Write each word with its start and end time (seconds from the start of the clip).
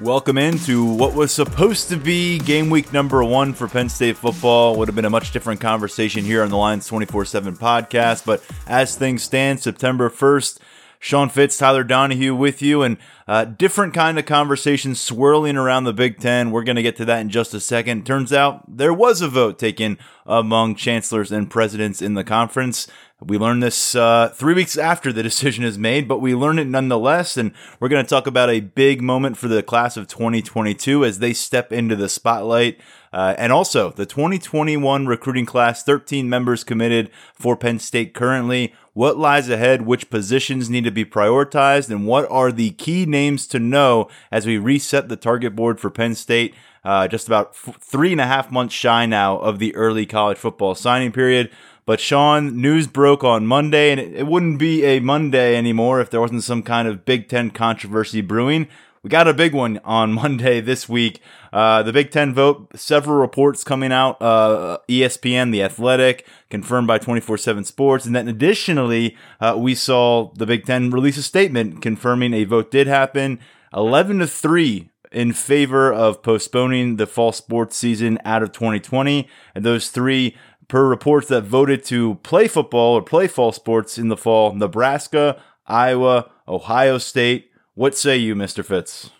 Welcome 0.00 0.38
into 0.38 0.84
what 0.84 1.14
was 1.14 1.32
supposed 1.32 1.88
to 1.88 1.96
be 1.96 2.38
game 2.38 2.70
week 2.70 2.92
number 2.92 3.24
one 3.24 3.52
for 3.52 3.66
Penn 3.66 3.88
State 3.88 4.16
football. 4.16 4.76
Would 4.76 4.86
have 4.86 4.94
been 4.94 5.04
a 5.04 5.10
much 5.10 5.32
different 5.32 5.60
conversation 5.60 6.24
here 6.24 6.44
on 6.44 6.50
the 6.50 6.56
Lions 6.56 6.86
24 6.86 7.24
7 7.24 7.56
podcast. 7.56 8.24
But 8.24 8.40
as 8.68 8.94
things 8.94 9.24
stand, 9.24 9.58
September 9.58 10.08
1st, 10.08 10.60
Sean 11.00 11.28
Fitz, 11.28 11.58
Tyler 11.58 11.82
Donohue 11.82 12.32
with 12.32 12.62
you, 12.62 12.82
and 12.84 12.96
uh, 13.26 13.44
different 13.44 13.92
kind 13.92 14.20
of 14.20 14.24
conversation 14.24 14.94
swirling 14.94 15.56
around 15.56 15.82
the 15.82 15.92
Big 15.92 16.20
Ten. 16.20 16.52
We're 16.52 16.62
going 16.62 16.76
to 16.76 16.82
get 16.82 16.94
to 16.96 17.04
that 17.06 17.20
in 17.20 17.28
just 17.28 17.52
a 17.52 17.58
second. 17.58 18.06
Turns 18.06 18.32
out 18.32 18.64
there 18.68 18.94
was 18.94 19.20
a 19.20 19.28
vote 19.28 19.58
taken 19.58 19.98
among 20.26 20.76
chancellors 20.76 21.32
and 21.32 21.50
presidents 21.50 22.00
in 22.00 22.14
the 22.14 22.24
conference. 22.24 22.86
We 23.20 23.36
learned 23.36 23.64
this 23.64 23.96
uh, 23.96 24.32
three 24.32 24.54
weeks 24.54 24.78
after 24.78 25.12
the 25.12 25.22
decision 25.24 25.64
is 25.64 25.76
made, 25.76 26.06
but 26.06 26.20
we 26.20 26.36
learned 26.36 26.60
it 26.60 26.66
nonetheless. 26.68 27.36
And 27.36 27.52
we're 27.80 27.88
going 27.88 28.04
to 28.04 28.08
talk 28.08 28.28
about 28.28 28.48
a 28.48 28.60
big 28.60 29.02
moment 29.02 29.36
for 29.36 29.48
the 29.48 29.62
class 29.62 29.96
of 29.96 30.06
2022 30.06 31.04
as 31.04 31.18
they 31.18 31.32
step 31.32 31.72
into 31.72 31.96
the 31.96 32.08
spotlight. 32.08 32.78
Uh, 33.12 33.34
and 33.36 33.52
also 33.52 33.90
the 33.90 34.06
2021 34.06 35.06
recruiting 35.06 35.46
class, 35.46 35.82
13 35.82 36.28
members 36.28 36.62
committed 36.62 37.10
for 37.34 37.56
Penn 37.56 37.80
State 37.80 38.14
currently. 38.14 38.72
What 38.92 39.18
lies 39.18 39.48
ahead? 39.48 39.82
Which 39.82 40.10
positions 40.10 40.70
need 40.70 40.84
to 40.84 40.90
be 40.92 41.04
prioritized? 41.04 41.90
And 41.90 42.06
what 42.06 42.30
are 42.30 42.52
the 42.52 42.70
key 42.70 43.04
names 43.04 43.48
to 43.48 43.58
know 43.58 44.08
as 44.30 44.46
we 44.46 44.58
reset 44.58 45.08
the 45.08 45.16
target 45.16 45.56
board 45.56 45.80
for 45.80 45.90
Penn 45.90 46.14
State? 46.14 46.54
Uh, 46.84 47.08
just 47.08 47.26
about 47.26 47.48
f- 47.48 47.78
three 47.80 48.12
and 48.12 48.20
a 48.20 48.26
half 48.26 48.52
months 48.52 48.74
shy 48.74 49.04
now 49.06 49.38
of 49.38 49.58
the 49.58 49.74
early 49.74 50.06
college 50.06 50.38
football 50.38 50.74
signing 50.74 51.10
period. 51.10 51.50
But 51.88 52.00
Sean, 52.00 52.60
news 52.60 52.86
broke 52.86 53.24
on 53.24 53.46
Monday, 53.46 53.90
and 53.90 53.98
it, 53.98 54.26
wouldn't 54.26 54.58
be 54.58 54.84
a 54.84 55.00
Monday 55.00 55.56
anymore 55.56 56.02
if 56.02 56.10
there 56.10 56.20
wasn't 56.20 56.44
some 56.44 56.62
kind 56.62 56.86
of 56.86 57.06
Big 57.06 57.30
Ten 57.30 57.50
controversy 57.50 58.20
brewing. 58.20 58.68
We 59.02 59.08
got 59.08 59.26
a 59.26 59.32
big 59.32 59.54
one 59.54 59.80
on 59.84 60.12
Monday 60.22 60.60
this 60.60 60.86
week. 60.86 61.22
Uh, 61.50 61.82
the 61.82 61.94
Big 61.94 62.10
Ten 62.10 62.34
vote, 62.34 62.68
several 62.78 63.16
reports 63.16 63.64
coming 63.64 63.90
out, 63.90 64.20
uh, 64.20 64.80
ESPN, 64.86 65.50
The 65.50 65.62
Athletic, 65.62 66.26
confirmed 66.50 66.88
by 66.88 66.98
24 66.98 67.38
7 67.38 67.64
Sports. 67.64 68.04
And 68.04 68.14
then 68.14 68.28
additionally, 68.28 69.16
uh, 69.40 69.54
we 69.56 69.74
saw 69.74 70.30
the 70.34 70.44
Big 70.44 70.66
Ten 70.66 70.90
release 70.90 71.16
a 71.16 71.22
statement 71.22 71.80
confirming 71.80 72.34
a 72.34 72.44
vote 72.44 72.70
did 72.70 72.86
happen 72.86 73.40
11 73.72 74.18
to 74.18 74.26
3 74.26 74.90
in 75.10 75.32
favor 75.32 75.92
of 75.92 76.22
postponing 76.22 76.96
the 76.96 77.06
fall 77.06 77.32
sports 77.32 77.76
season 77.76 78.18
out 78.24 78.42
of 78.42 78.52
2020. 78.52 79.28
And 79.54 79.64
those 79.64 79.88
three 79.88 80.36
per 80.68 80.86
reports 80.86 81.28
that 81.28 81.42
voted 81.42 81.82
to 81.84 82.16
play 82.16 82.46
football 82.46 82.94
or 82.94 83.02
play 83.02 83.26
fall 83.26 83.52
sports 83.52 83.98
in 83.98 84.08
the 84.08 84.16
fall 84.16 84.54
Nebraska, 84.54 85.40
Iowa, 85.66 86.30
Ohio 86.46 86.98
State. 86.98 87.50
What 87.74 87.96
say 87.96 88.16
you, 88.16 88.34
Mr. 88.34 88.64
Fitz? 88.64 89.10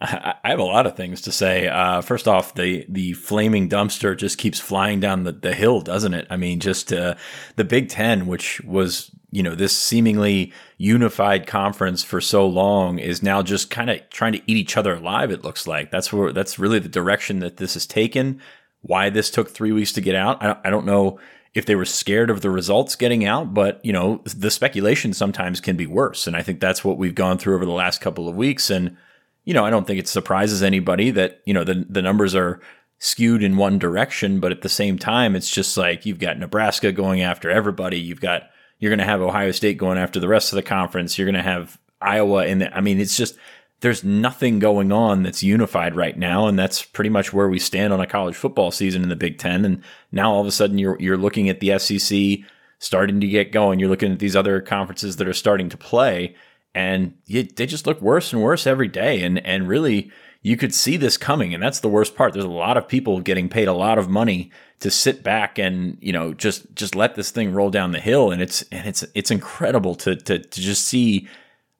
I 0.00 0.36
have 0.44 0.58
a 0.58 0.64
lot 0.64 0.86
of 0.86 0.96
things 0.96 1.20
to 1.22 1.32
say. 1.32 1.68
Uh, 1.68 2.00
first 2.00 2.28
off, 2.28 2.54
the 2.54 2.84
the 2.88 3.14
flaming 3.14 3.68
dumpster 3.68 4.16
just 4.16 4.38
keeps 4.38 4.60
flying 4.60 5.00
down 5.00 5.24
the, 5.24 5.32
the 5.32 5.54
hill, 5.54 5.80
doesn't 5.80 6.14
it? 6.14 6.26
I 6.30 6.36
mean, 6.36 6.60
just 6.60 6.92
uh, 6.92 7.14
the 7.56 7.64
Big 7.64 7.88
Ten, 7.88 8.26
which 8.26 8.60
was 8.62 9.10
you 9.30 9.42
know 9.42 9.54
this 9.54 9.76
seemingly 9.76 10.52
unified 10.76 11.46
conference 11.46 12.04
for 12.04 12.20
so 12.20 12.46
long, 12.46 12.98
is 12.98 13.22
now 13.22 13.42
just 13.42 13.70
kind 13.70 13.88
of 13.88 14.00
trying 14.10 14.32
to 14.32 14.42
eat 14.46 14.56
each 14.56 14.76
other 14.76 14.94
alive. 14.94 15.30
It 15.30 15.44
looks 15.44 15.66
like 15.66 15.90
that's 15.90 16.12
where 16.12 16.32
that's 16.32 16.58
really 16.58 16.80
the 16.80 16.88
direction 16.88 17.38
that 17.38 17.56
this 17.56 17.74
has 17.74 17.86
taken 17.86 18.40
why 18.84 19.08
this 19.08 19.30
took 19.30 19.48
three 19.48 19.72
weeks 19.72 19.92
to 19.92 20.00
get 20.00 20.14
out. 20.14 20.42
I, 20.42 20.56
I 20.64 20.70
don't 20.70 20.86
know 20.86 21.18
if 21.54 21.66
they 21.66 21.74
were 21.74 21.84
scared 21.84 22.30
of 22.30 22.42
the 22.42 22.50
results 22.50 22.96
getting 22.96 23.24
out, 23.24 23.54
but 23.54 23.80
you 23.82 23.92
know, 23.92 24.20
the 24.24 24.50
speculation 24.50 25.12
sometimes 25.14 25.60
can 25.60 25.76
be 25.76 25.86
worse. 25.86 26.26
And 26.26 26.36
I 26.36 26.42
think 26.42 26.60
that's 26.60 26.84
what 26.84 26.98
we've 26.98 27.14
gone 27.14 27.38
through 27.38 27.54
over 27.54 27.64
the 27.64 27.72
last 27.72 28.00
couple 28.00 28.28
of 28.28 28.36
weeks. 28.36 28.70
And, 28.70 28.96
you 29.44 29.54
know, 29.54 29.64
I 29.64 29.70
don't 29.70 29.86
think 29.86 29.98
it 29.98 30.08
surprises 30.08 30.62
anybody 30.62 31.10
that, 31.12 31.40
you 31.46 31.54
know, 31.54 31.64
the, 31.64 31.86
the 31.88 32.02
numbers 32.02 32.34
are 32.34 32.60
skewed 32.98 33.42
in 33.42 33.56
one 33.56 33.78
direction, 33.78 34.40
but 34.40 34.52
at 34.52 34.62
the 34.62 34.68
same 34.68 34.98
time, 34.98 35.34
it's 35.34 35.50
just 35.50 35.76
like 35.76 36.04
you've 36.04 36.18
got 36.18 36.38
Nebraska 36.38 36.92
going 36.92 37.22
after 37.22 37.50
everybody. 37.50 37.98
You've 37.98 38.20
got, 38.20 38.50
you're 38.78 38.90
going 38.90 38.98
to 38.98 39.04
have 39.04 39.22
Ohio 39.22 39.50
State 39.52 39.78
going 39.78 39.98
after 39.98 40.20
the 40.20 40.28
rest 40.28 40.52
of 40.52 40.56
the 40.56 40.62
conference. 40.62 41.16
You're 41.16 41.26
going 41.26 41.34
to 41.34 41.42
have 41.42 41.78
Iowa. 42.00 42.46
in 42.46 42.58
the 42.58 42.76
I 42.76 42.80
mean, 42.80 43.00
it's 43.00 43.16
just, 43.16 43.36
there's 43.80 44.04
nothing 44.04 44.58
going 44.58 44.92
on 44.92 45.22
that's 45.22 45.42
unified 45.42 45.94
right 45.94 46.16
now, 46.16 46.46
and 46.46 46.58
that's 46.58 46.82
pretty 46.82 47.10
much 47.10 47.32
where 47.32 47.48
we 47.48 47.58
stand 47.58 47.92
on 47.92 48.00
a 48.00 48.06
college 48.06 48.36
football 48.36 48.70
season 48.70 49.02
in 49.02 49.08
the 49.08 49.16
Big 49.16 49.38
Ten. 49.38 49.64
And 49.64 49.82
now 50.10 50.32
all 50.32 50.40
of 50.40 50.46
a 50.46 50.52
sudden 50.52 50.78
you're 50.78 50.96
you're 51.00 51.18
looking 51.18 51.48
at 51.48 51.60
the 51.60 51.78
SEC 51.78 52.46
starting 52.78 53.20
to 53.20 53.26
get 53.26 53.52
going. 53.52 53.78
You're 53.78 53.88
looking 53.88 54.12
at 54.12 54.18
these 54.18 54.36
other 54.36 54.60
conferences 54.60 55.16
that 55.16 55.28
are 55.28 55.34
starting 55.34 55.68
to 55.68 55.76
play, 55.76 56.34
and 56.74 57.14
you, 57.26 57.42
they 57.42 57.66
just 57.66 57.86
look 57.86 58.00
worse 58.00 58.32
and 58.32 58.42
worse 58.42 58.66
every 58.66 58.88
day. 58.88 59.22
And 59.22 59.44
and 59.44 59.68
really, 59.68 60.10
you 60.42 60.56
could 60.56 60.74
see 60.74 60.96
this 60.96 61.16
coming, 61.16 61.52
and 61.52 61.62
that's 61.62 61.80
the 61.80 61.88
worst 61.88 62.14
part. 62.14 62.32
There's 62.32 62.44
a 62.44 62.48
lot 62.48 62.76
of 62.76 62.88
people 62.88 63.20
getting 63.20 63.48
paid 63.48 63.68
a 63.68 63.72
lot 63.72 63.98
of 63.98 64.08
money 64.08 64.50
to 64.80 64.90
sit 64.90 65.22
back 65.22 65.58
and 65.58 65.96
you 66.00 66.12
know 66.12 66.34
just 66.34 66.74
just 66.74 66.94
let 66.94 67.14
this 67.14 67.30
thing 67.30 67.52
roll 67.52 67.70
down 67.70 67.92
the 67.92 68.00
hill, 68.00 68.30
and 68.30 68.40
it's 68.40 68.62
and 68.70 68.86
it's 68.86 69.04
it's 69.14 69.30
incredible 69.30 69.94
to 69.96 70.16
to 70.16 70.38
to 70.38 70.60
just 70.60 70.86
see 70.86 71.28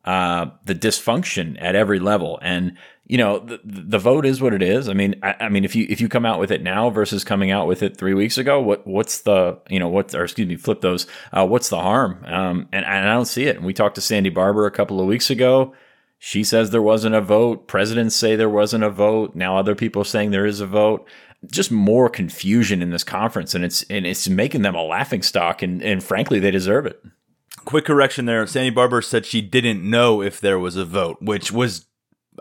uh, 0.05 0.47
the 0.65 0.75
dysfunction 0.75 1.57
at 1.61 1.75
every 1.75 1.99
level. 1.99 2.39
And 2.43 2.77
you 3.07 3.19
know, 3.19 3.39
the, 3.39 3.61
the 3.65 3.99
vote 3.99 4.25
is 4.25 4.41
what 4.41 4.55
it 4.55 4.63
is. 4.63 4.89
I 4.89 4.95
mean, 4.95 5.17
I, 5.23 5.35
I, 5.41 5.49
mean, 5.51 5.65
if 5.65 5.77
you 5.77 5.87
if 5.91 6.01
you 6.01 6.09
come 6.09 6.25
out 6.25 6.41
with 6.41 6.51
it 6.51 6.63
now 6.63 6.89
versus 6.89 7.23
coming 7.23 7.51
out 7.51 7.67
with 7.67 7.83
it 7.83 7.99
three 7.99 8.15
weeks 8.15 8.39
ago, 8.39 8.61
what 8.61 8.87
what's 8.87 9.21
the 9.21 9.59
you 9.69 9.79
know 9.79 9.89
what 9.89 10.15
or 10.15 10.25
excuse 10.25 10.49
me, 10.49 10.57
flip 10.57 10.81
those. 10.81 11.07
Uh, 11.33 11.47
what's 11.47 11.69
the 11.69 11.81
harm? 11.81 12.25
Um, 12.27 12.69
and, 12.73 12.85
and 12.85 13.09
I 13.09 13.13
don't 13.13 13.27
see 13.27 13.45
it. 13.45 13.57
And 13.57 13.65
we 13.65 13.75
talked 13.75 13.97
to 13.97 14.01
Sandy 14.01 14.31
Barbour 14.31 14.67
a 14.67 14.71
couple 14.71 15.01
of 15.01 15.07
weeks 15.07 15.29
ago. 15.29 15.75
She 16.19 16.43
says 16.45 16.71
there 16.71 16.81
wasn't 16.81 17.15
a 17.15 17.21
vote. 17.21 17.69
Presidents 17.69 18.17
say 18.17 18.37
there 18.37 18.49
wasn't 18.49 18.85
a 18.85 18.91
vote. 18.91 19.35
Now 19.35 19.59
other 19.59 19.75
people 19.75 20.01
are 20.01 20.07
saying 20.07 20.31
there 20.31 20.47
is 20.47 20.61
a 20.61 20.67
vote. 20.67 21.07
Just 21.51 21.71
more 21.71 22.09
confusion 22.09 22.81
in 22.81 22.89
this 22.89 23.05
conference, 23.05 23.55
and 23.55 23.67
it's 23.67 23.83
and 23.91 24.07
it's 24.07 24.31
making 24.31 24.63
them 24.63 24.75
a 24.75 24.83
laughing 24.83 25.23
stock. 25.23 25.61
And 25.61 25.83
and 25.83 26.03
frankly, 26.03 26.41
they 26.41 26.51
deserve 26.51 26.87
it. 26.87 27.05
Quick 27.65 27.87
correction 27.87 28.27
there. 28.27 28.47
Sandy 28.47 28.71
Barbour 28.71 29.01
said 29.01 29.25
she 29.25 29.41
didn't 29.41 29.89
know 29.89 30.21
if 30.21 30.41
there 30.41 30.59
was 30.59 30.77
a 30.77 30.85
vote, 30.85 31.19
which 31.21 31.51
was, 31.51 31.87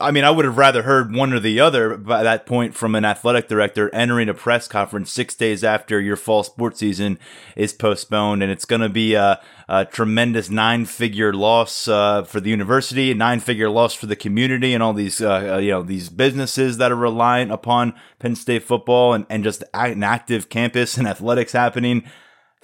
I 0.01 0.11
mean, 0.11 0.23
I 0.23 0.31
would 0.31 0.44
have 0.44 0.57
rather 0.57 0.84
heard 0.84 1.16
one 1.16 1.31
or 1.34 1.39
the 1.39 1.59
other 1.59 1.95
by 1.97 2.23
that 2.23 2.45
point 2.45 2.75
from 2.75 2.94
an 2.94 3.06
athletic 3.06 3.47
director 3.47 3.94
entering 3.94 4.28
a 4.28 4.34
press 4.34 4.67
conference 4.67 5.11
six 5.11 5.34
days 5.35 5.63
after 5.63 6.01
your 6.01 6.17
fall 6.17 6.44
sports 6.44 6.79
season 6.79 7.19
is 7.56 7.72
postponed. 7.72 8.44
And 8.44 8.51
it's 8.51 8.66
going 8.66 8.81
to 8.81 8.89
be 8.89 9.13
a, 9.13 9.41
a, 9.69 9.85
tremendous 9.85 10.50
nine 10.50 10.85
figure 10.85 11.34
loss 11.34 11.88
uh, 11.88 12.23
for 12.23 12.41
the 12.41 12.50
university, 12.50 13.13
nine 13.13 13.40
figure 13.40 13.69
loss 13.69 13.94
for 13.94 14.07
the 14.07 14.17
community 14.17 14.73
and 14.73 14.84
all 14.84 14.94
these, 14.94 15.22
uh, 15.22 15.53
uh, 15.53 15.57
you 15.57 15.72
know, 15.72 15.84
these 15.84 16.09
businesses 16.09 16.78
that 16.78 16.91
are 16.91 16.97
reliant 16.97 17.51
upon 17.51 17.94
Penn 18.19 18.35
State 18.35 18.64
football 18.64 19.14
and, 19.14 19.25
and 19.29 19.43
just 19.43 19.64
an 19.73 20.03
active 20.03 20.49
campus 20.49 20.97
and 20.97 21.08
athletics 21.08 21.53
happening. 21.53 22.03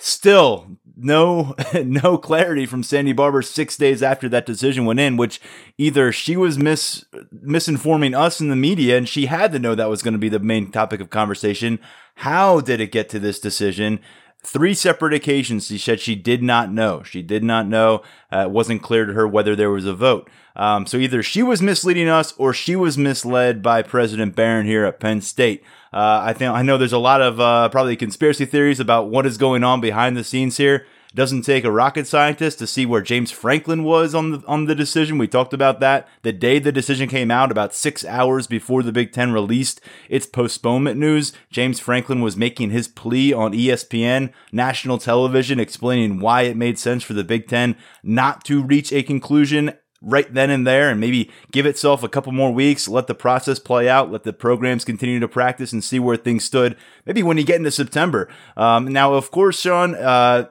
Still, 0.01 0.78
no 1.01 1.55
no 1.83 2.17
clarity 2.17 2.65
from 2.65 2.83
Sandy 2.83 3.13
Barbour 3.13 3.41
six 3.41 3.77
days 3.77 4.03
after 4.03 4.29
that 4.29 4.45
decision 4.45 4.85
went 4.85 4.99
in, 4.99 5.17
which 5.17 5.41
either 5.77 6.11
she 6.11 6.35
was 6.35 6.57
mis 6.57 7.05
misinforming 7.33 8.17
us 8.17 8.41
in 8.41 8.49
the 8.49 8.55
media 8.55 8.97
and 8.97 9.07
she 9.07 9.27
had 9.27 9.51
to 9.51 9.59
know 9.59 9.75
that 9.75 9.89
was 9.89 10.01
going 10.01 10.13
to 10.13 10.19
be 10.19 10.29
the 10.29 10.39
main 10.39 10.71
topic 10.71 11.01
of 11.01 11.09
conversation. 11.09 11.79
How 12.15 12.59
did 12.59 12.81
it 12.81 12.91
get 12.91 13.09
to 13.09 13.19
this 13.19 13.39
decision? 13.39 13.99
Three 14.41 14.73
separate 14.73 15.13
occasions 15.13 15.67
she 15.67 15.77
said 15.77 15.99
she 15.99 16.15
did 16.15 16.41
not 16.41 16.71
know. 16.71 17.03
She 17.03 17.21
did 17.21 17.43
not 17.43 17.67
know. 17.67 18.03
Uh, 18.31 18.43
it 18.43 18.51
wasn't 18.51 18.81
clear 18.81 19.05
to 19.05 19.13
her 19.13 19.27
whether 19.27 19.53
there 19.55 19.69
was 19.69 19.85
a 19.85 19.93
vote. 19.93 20.29
Um, 20.55 20.85
so 20.85 20.97
either 20.97 21.21
she 21.21 21.43
was 21.43 21.61
misleading 21.61 22.07
us 22.07 22.33
or 22.37 22.53
she 22.53 22.75
was 22.75 22.97
misled 22.97 23.61
by 23.61 23.81
President 23.81 24.35
Barron 24.35 24.65
here 24.65 24.85
at 24.85 24.99
Penn 24.99 25.21
State. 25.21 25.63
Uh, 25.91 26.21
I 26.23 26.33
think 26.33 26.51
I 26.51 26.61
know 26.61 26.77
there's 26.77 26.93
a 26.93 26.97
lot 26.97 27.21
of 27.21 27.39
uh, 27.39 27.69
probably 27.69 27.95
conspiracy 27.95 28.45
theories 28.45 28.79
about 28.79 29.09
what 29.09 29.25
is 29.25 29.37
going 29.37 29.63
on 29.63 29.81
behind 29.81 30.15
the 30.15 30.23
scenes 30.23 30.57
here. 30.57 30.85
Doesn't 31.15 31.41
take 31.41 31.63
a 31.63 31.71
rocket 31.71 32.05
scientist 32.05 32.59
to 32.59 32.67
see 32.67 32.85
where 32.85 33.01
James 33.01 33.31
Franklin 33.31 33.83
was 33.83 34.13
on 34.13 34.31
the 34.31 34.43
on 34.47 34.65
the 34.65 34.75
decision. 34.75 35.17
We 35.17 35.27
talked 35.27 35.53
about 35.53 35.79
that 35.79 36.07
the 36.21 36.31
day 36.31 36.59
the 36.59 36.71
decision 36.71 37.09
came 37.09 37.31
out, 37.31 37.51
about 37.51 37.73
six 37.73 38.05
hours 38.05 38.45
before 38.45 38.83
the 38.83 38.91
Big 38.91 39.11
Ten 39.11 39.31
released 39.31 39.81
its 40.07 40.27
postponement 40.27 40.99
news. 40.99 41.33
James 41.51 41.79
Franklin 41.79 42.21
was 42.21 42.37
making 42.37 42.69
his 42.69 42.87
plea 42.87 43.33
on 43.33 43.53
ESPN 43.53 44.31
national 44.51 44.99
television, 44.99 45.59
explaining 45.59 46.19
why 46.19 46.43
it 46.43 46.57
made 46.57 46.77
sense 46.77 47.03
for 47.03 47.13
the 47.13 47.23
Big 47.23 47.47
Ten 47.47 47.75
not 48.03 48.43
to 48.45 48.61
reach 48.61 48.93
a 48.93 49.01
conclusion 49.01 49.73
right 50.01 50.33
then 50.33 50.49
and 50.49 50.65
there 50.65 50.89
and 50.89 50.99
maybe 50.99 51.29
give 51.51 51.65
itself 51.65 52.03
a 52.03 52.09
couple 52.09 52.31
more 52.31 52.51
weeks, 52.51 52.87
let 52.87 53.07
the 53.07 53.15
process 53.15 53.59
play 53.59 53.89
out, 53.89 54.11
let 54.11 54.23
the 54.23 54.33
programs 54.33 54.85
continue 54.85 55.19
to 55.19 55.27
practice 55.27 55.73
and 55.73 55.83
see 55.83 55.99
where 55.99 56.17
things 56.17 56.43
stood. 56.43 56.75
Maybe 57.05 57.23
when 57.23 57.37
you 57.37 57.43
get 57.43 57.57
into 57.57 57.71
September. 57.71 58.29
Um, 58.55 58.85
now, 58.85 59.13
of 59.13 59.31
course, 59.31 59.59
Sean, 59.59 59.95
uh, 59.95 60.45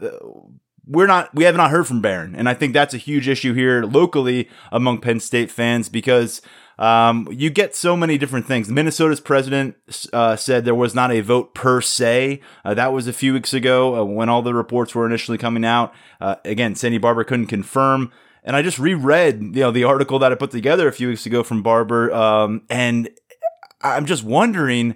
we're 0.86 1.06
not, 1.06 1.34
we 1.34 1.44
have 1.44 1.56
not 1.56 1.70
heard 1.70 1.86
from 1.86 2.00
Barron. 2.00 2.34
And 2.34 2.48
I 2.48 2.54
think 2.54 2.72
that's 2.72 2.94
a 2.94 2.98
huge 2.98 3.28
issue 3.28 3.54
here 3.54 3.84
locally 3.84 4.48
among 4.72 5.00
Penn 5.00 5.20
State 5.20 5.50
fans 5.50 5.88
because 5.88 6.40
um, 6.78 7.28
you 7.30 7.50
get 7.50 7.74
so 7.74 7.96
many 7.96 8.18
different 8.18 8.46
things. 8.46 8.70
Minnesota's 8.70 9.20
president 9.20 9.76
uh, 10.12 10.36
said 10.36 10.64
there 10.64 10.74
was 10.74 10.94
not 10.94 11.10
a 11.10 11.20
vote 11.20 11.54
per 11.54 11.80
se. 11.80 12.40
Uh, 12.64 12.74
that 12.74 12.92
was 12.92 13.08
a 13.08 13.12
few 13.12 13.32
weeks 13.32 13.52
ago 13.52 13.96
uh, 13.96 14.04
when 14.04 14.28
all 14.28 14.42
the 14.42 14.54
reports 14.54 14.94
were 14.94 15.06
initially 15.06 15.38
coming 15.38 15.64
out. 15.64 15.92
Uh, 16.20 16.36
again, 16.44 16.74
Sandy 16.74 16.98
Barbour 16.98 17.24
couldn't 17.24 17.46
confirm. 17.46 18.12
And 18.48 18.56
I 18.56 18.62
just 18.62 18.78
reread, 18.78 19.42
you 19.42 19.60
know, 19.60 19.70
the 19.70 19.84
article 19.84 20.18
that 20.20 20.32
I 20.32 20.34
put 20.34 20.50
together 20.50 20.88
a 20.88 20.92
few 20.92 21.08
weeks 21.08 21.26
ago 21.26 21.42
from 21.42 21.62
Barbour, 21.62 22.10
um, 22.14 22.62
and 22.70 23.10
I'm 23.82 24.06
just 24.06 24.24
wondering 24.24 24.94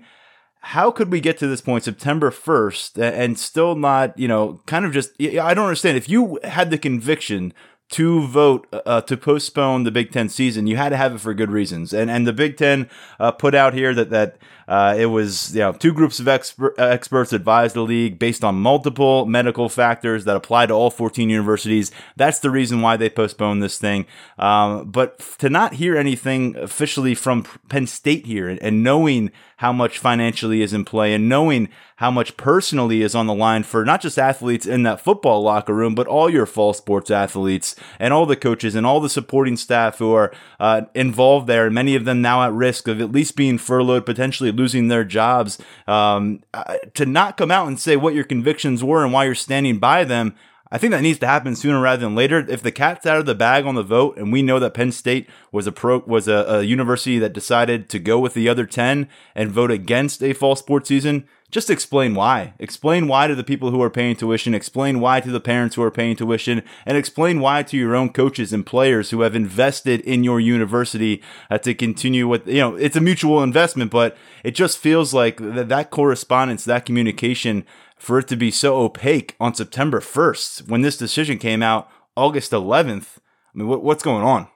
how 0.60 0.90
could 0.90 1.12
we 1.12 1.20
get 1.20 1.37
to 1.37 1.46
this 1.46 1.60
point 1.60 1.84
September 1.84 2.31
1st 2.31 2.99
and 2.99 3.38
still 3.38 3.75
not, 3.75 4.19
you 4.19 4.26
know, 4.26 4.62
kind 4.64 4.87
of 4.87 4.93
just 4.93 5.10
I 5.20 5.52
don't 5.52 5.66
understand 5.66 5.99
if 5.99 6.08
you 6.08 6.40
had 6.44 6.70
the 6.70 6.78
conviction 6.78 7.52
to 7.90 8.26
vote 8.26 8.66
uh, 8.72 9.02
to 9.02 9.19
postpone 9.19 9.84
the 9.84 9.90
Big 9.90 10.12
Ten 10.12 10.31
season, 10.31 10.66
you 10.66 10.78
had 10.78 10.88
to 10.88 10.96
have 10.96 11.14
it 11.14 11.20
for 11.20 11.34
good 11.34 11.50
reasons. 11.50 11.93
And 11.93 12.10
and 12.10 12.26
the 12.26 12.32
Big 12.32 12.56
Ten 12.56 12.88
uh, 13.20 13.32
put 13.32 13.54
out 13.54 13.75
here 13.75 13.93
that 13.93 14.08
that 14.08 14.38
uh, 14.69 14.94
it 14.97 15.06
was 15.06 15.55
you 15.55 15.61
know 15.61 15.73
two 15.73 15.93
groups 15.93 16.20
of 16.20 16.26
exper- 16.26 16.79
experts 16.79 17.32
advised 17.32 17.75
the 17.75 17.82
league 17.82 18.19
based 18.19 18.44
on 18.44 18.55
multiple 18.56 19.26
medical 19.26 19.69
factors 19.69 20.25
that 20.25 20.37
apply 20.37 20.67
to 20.67 20.75
all 20.75 20.91
14 20.91 21.29
universities. 21.29 21.91
That's 22.17 22.38
the 22.38 22.50
reason 22.50 22.81
why 22.81 22.97
they 22.97 23.11
postponed 23.11 23.62
this 23.62 23.79
thing. 23.79 24.06
Um, 24.38 24.91
but 24.91 25.19
to 25.38 25.49
not 25.49 25.75
hear 25.75 25.97
anything 25.97 26.56
officially 26.56 27.14
from 27.14 27.44
Penn 27.69 27.87
State 27.87 28.26
here 28.26 28.49
and, 28.49 28.62
and 28.62 28.82
knowing 28.82 29.31
how 29.62 29.73
much 29.73 29.99
financially 29.99 30.61
is 30.61 30.73
in 30.73 30.85
play 30.85 31.14
and 31.14 31.29
knowing 31.29 31.69
how 32.03 32.11
much 32.11 32.37
personally 32.37 33.00
is 33.00 33.14
on 33.14 33.29
the 33.29 33.35
line 33.35 33.62
for 33.62 33.85
not 33.85 34.00
just 34.00 34.19
athletes 34.19 34.67
in 34.67 34.82
that 34.82 35.00
football 35.00 35.41
locker 35.41 35.73
room, 35.73 35.94
but 35.94 36.09
all 36.09 36.29
your 36.29 36.47
fall 36.47 36.75
sports 36.75 37.12
athletes 37.12 37.76
and 38.00 38.12
all 38.12 38.26
the 38.26 38.35
coaches 38.35 38.75
and 38.75 38.85
all 38.85 38.99
the 38.99 39.09
supporting 39.09 39.56
staff 39.56 39.99
who 39.99 40.12
are 40.12 40.32
uh, 40.59 40.82
involved 40.97 41.47
there. 41.47 41.67
And 41.67 41.75
many 41.76 41.94
of 41.94 42.05
them 42.05 42.20
now 42.20 42.43
at 42.43 42.53
risk 42.53 42.88
of 42.88 43.00
at 43.00 43.12
least 43.12 43.37
being 43.37 43.56
furloughed, 43.56 44.05
potentially 44.05 44.50
losing 44.52 44.88
their 44.88 45.04
jobs. 45.04 45.58
Um, 45.87 46.43
uh, 46.54 46.76
to 46.94 47.06
not 47.06 47.37
come 47.37 47.50
out 47.50 47.69
and 47.69 47.78
say 47.78 47.96
what 47.96 48.14
your 48.14 48.25
convictions 48.25 48.84
were 48.84 49.04
and 49.04 49.12
why 49.12 49.25
you're 49.25 49.34
standing 49.34 49.78
by 49.78 50.04
them. 50.04 50.34
I 50.73 50.79
think 50.79 50.93
that 50.93 51.03
needs 51.03 51.19
to 51.19 51.27
happen 51.27 51.55
sooner 51.55 51.79
rather 51.79 52.01
than 52.01 52.15
later. 52.15 52.47
If 52.49 52.63
the 52.63 52.73
cat's 52.73 53.05
out 53.05 53.19
of 53.19 53.27
the 53.27 53.35
bag 53.35 53.67
on 53.67 53.75
the 53.75 53.83
vote, 53.83 54.17
and 54.17 54.33
we 54.33 54.41
know 54.41 54.59
that 54.59 54.73
Penn 54.73 54.91
State 54.91 55.29
was 55.53 55.67
a 55.67 55.73
pro 55.73 55.99
was 56.07 56.29
a, 56.29 56.47
a 56.49 56.63
university 56.63 57.19
that 57.19 57.35
decided 57.35 57.91
to 57.91 57.99
go 57.99 58.19
with 58.19 58.33
the 58.33 58.49
other 58.49 58.65
ten 58.65 59.07
and 59.35 59.51
vote 59.51 59.71
against 59.71 60.23
a 60.23 60.33
fall 60.33 60.57
sports 60.57 60.89
season, 60.89 61.29
just 61.51 61.69
explain 61.69 62.15
why. 62.15 62.55
Explain 62.59 63.07
why 63.07 63.27
to 63.27 63.35
the 63.35 63.45
people 63.45 63.71
who 63.71 63.83
are 63.83 63.91
paying 63.91 64.17
tuition, 64.17 64.55
explain 64.55 64.99
why 64.99 65.21
to 65.21 65.31
the 65.31 65.41
parents 65.41 65.77
who 65.77 65.83
are 65.83 65.91
paying 65.91 66.17
tuition, 66.17 66.63
and 66.87 66.97
explain 66.97 67.41
why 67.41 67.63
to 67.65 67.77
your 67.77 67.95
own 67.95 68.09
coaches 68.11 68.55
and 68.55 68.65
players 68.65 69.11
who 69.11 69.21
have 69.21 69.37
invested 69.37 70.01
in 70.01 70.25
your 70.25 70.41
university 70.41 71.23
uh, 71.51 71.59
to 71.59 71.75
continue 71.75 72.27
with, 72.27 72.49
you 72.49 72.61
know, 72.61 72.75
it's 72.77 72.97
a 72.97 73.03
mutual 73.03 73.43
investment, 73.43 73.91
but 73.91 74.17
it 74.43 74.53
just 74.53 74.79
feels 74.79 75.13
like 75.13 75.37
that, 75.37 75.69
that 75.69 75.91
correspondence, 75.91 76.65
that 76.65 76.87
communication, 76.87 77.67
for 78.02 78.19
it 78.19 78.26
to 78.26 78.37
be 78.37 78.50
so 78.50 78.81
opaque 78.81 79.37
on 79.38 79.54
September 79.54 80.00
1st 80.00 80.69
when 80.69 80.82
this 80.82 80.96
decision 80.96 81.38
came 81.38 81.62
out 81.62 81.88
August 82.16 82.50
11th. 82.50 83.19
I 83.19 83.58
mean, 83.58 83.69
what, 83.69 83.84
what's 83.84 84.02
going 84.02 84.25
on? 84.25 84.49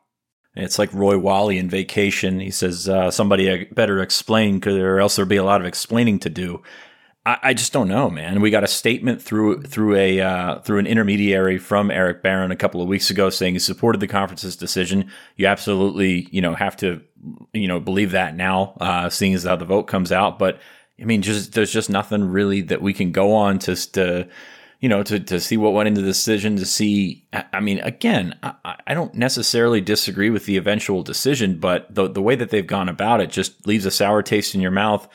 It's 0.56 0.81
like 0.81 0.93
Roy 0.93 1.16
Walley 1.16 1.56
in 1.56 1.70
Vacation. 1.70 2.40
He 2.40 2.50
says 2.50 2.88
uh, 2.88 3.12
somebody 3.12 3.66
better 3.66 4.00
explain, 4.00 4.60
or 4.66 4.98
else 4.98 5.14
there'll 5.14 5.28
be 5.28 5.37
a 5.37 5.44
lot 5.44 5.60
of 5.60 5.66
explaining 5.66 6.19
to 6.20 6.28
do. 6.28 6.60
I, 7.25 7.38
I 7.40 7.54
just 7.54 7.72
don't 7.72 7.87
know, 7.87 8.10
man. 8.10 8.40
We 8.40 8.50
got 8.50 8.64
a 8.64 8.69
statement 8.69 9.22
through 9.22 9.62
through 9.62 9.94
a 9.94 10.20
uh, 10.20 10.58
through 10.62 10.81
an 10.81 10.88
intermediary 10.88 11.58
from 11.58 11.93
Eric 11.93 12.25
Barron 12.25 12.50
a 12.50 12.56
couple 12.56 12.82
of 12.82 12.88
weeks 12.88 13.10
ago 13.10 13.31
saying 13.31 13.52
he 13.52 13.60
supported 13.60 14.00
the 14.00 14.08
conference's 14.08 14.56
decision. 14.56 15.08
You 15.37 15.46
absolutely, 15.46 16.26
you 16.32 16.40
know, 16.40 16.56
have 16.56 16.76
to, 16.78 17.00
you 17.52 17.69
know, 17.69 17.78
believe 17.78 18.10
that 18.10 18.34
now, 18.34 18.76
uh, 18.81 19.08
seeing 19.08 19.34
as 19.34 19.44
how 19.44 19.54
the 19.54 19.64
vote 19.64 19.84
comes 19.84 20.10
out. 20.10 20.37
But 20.37 20.58
I 21.00 21.04
mean, 21.04 21.22
just 21.22 21.52
there's 21.52 21.72
just 21.72 21.90
nothing 21.90 22.25
really 22.31 22.62
that 22.62 22.81
we 22.81 22.93
can 22.93 23.12
go 23.12 23.34
on 23.34 23.58
to 23.60 23.93
to 23.93 24.28
you 24.81 24.88
know, 24.90 25.02
to, 25.02 25.19
to 25.19 25.40
see 25.40 25.56
what 25.56 25.72
went 25.72 25.88
into 25.88 26.02
the 26.02 26.06
decision, 26.06 26.56
to 26.56 26.66
see. 26.66 27.26
I 27.32 27.60
mean, 27.60 27.78
again, 27.81 28.38
I, 28.43 28.76
I, 28.87 28.94
don't 28.94 29.14
necessarily 29.14 29.81
disagree 29.81 30.28
with 30.28 30.44
the 30.44 30.58
eventual 30.58 31.02
decision, 31.02 31.58
but 31.58 31.93
the, 31.94 32.08
the 32.08 32.20
way 32.20 32.34
that 32.37 32.50
they've 32.50 32.66
gone 32.66 32.88
about 32.88 33.20
it 33.20 33.31
just 33.31 33.66
leaves 33.66 33.87
a 33.87 33.90
sour 33.90 34.22
taste 34.22 34.54
in 34.54 34.60
your 34.60 34.70
mouth 34.70 35.08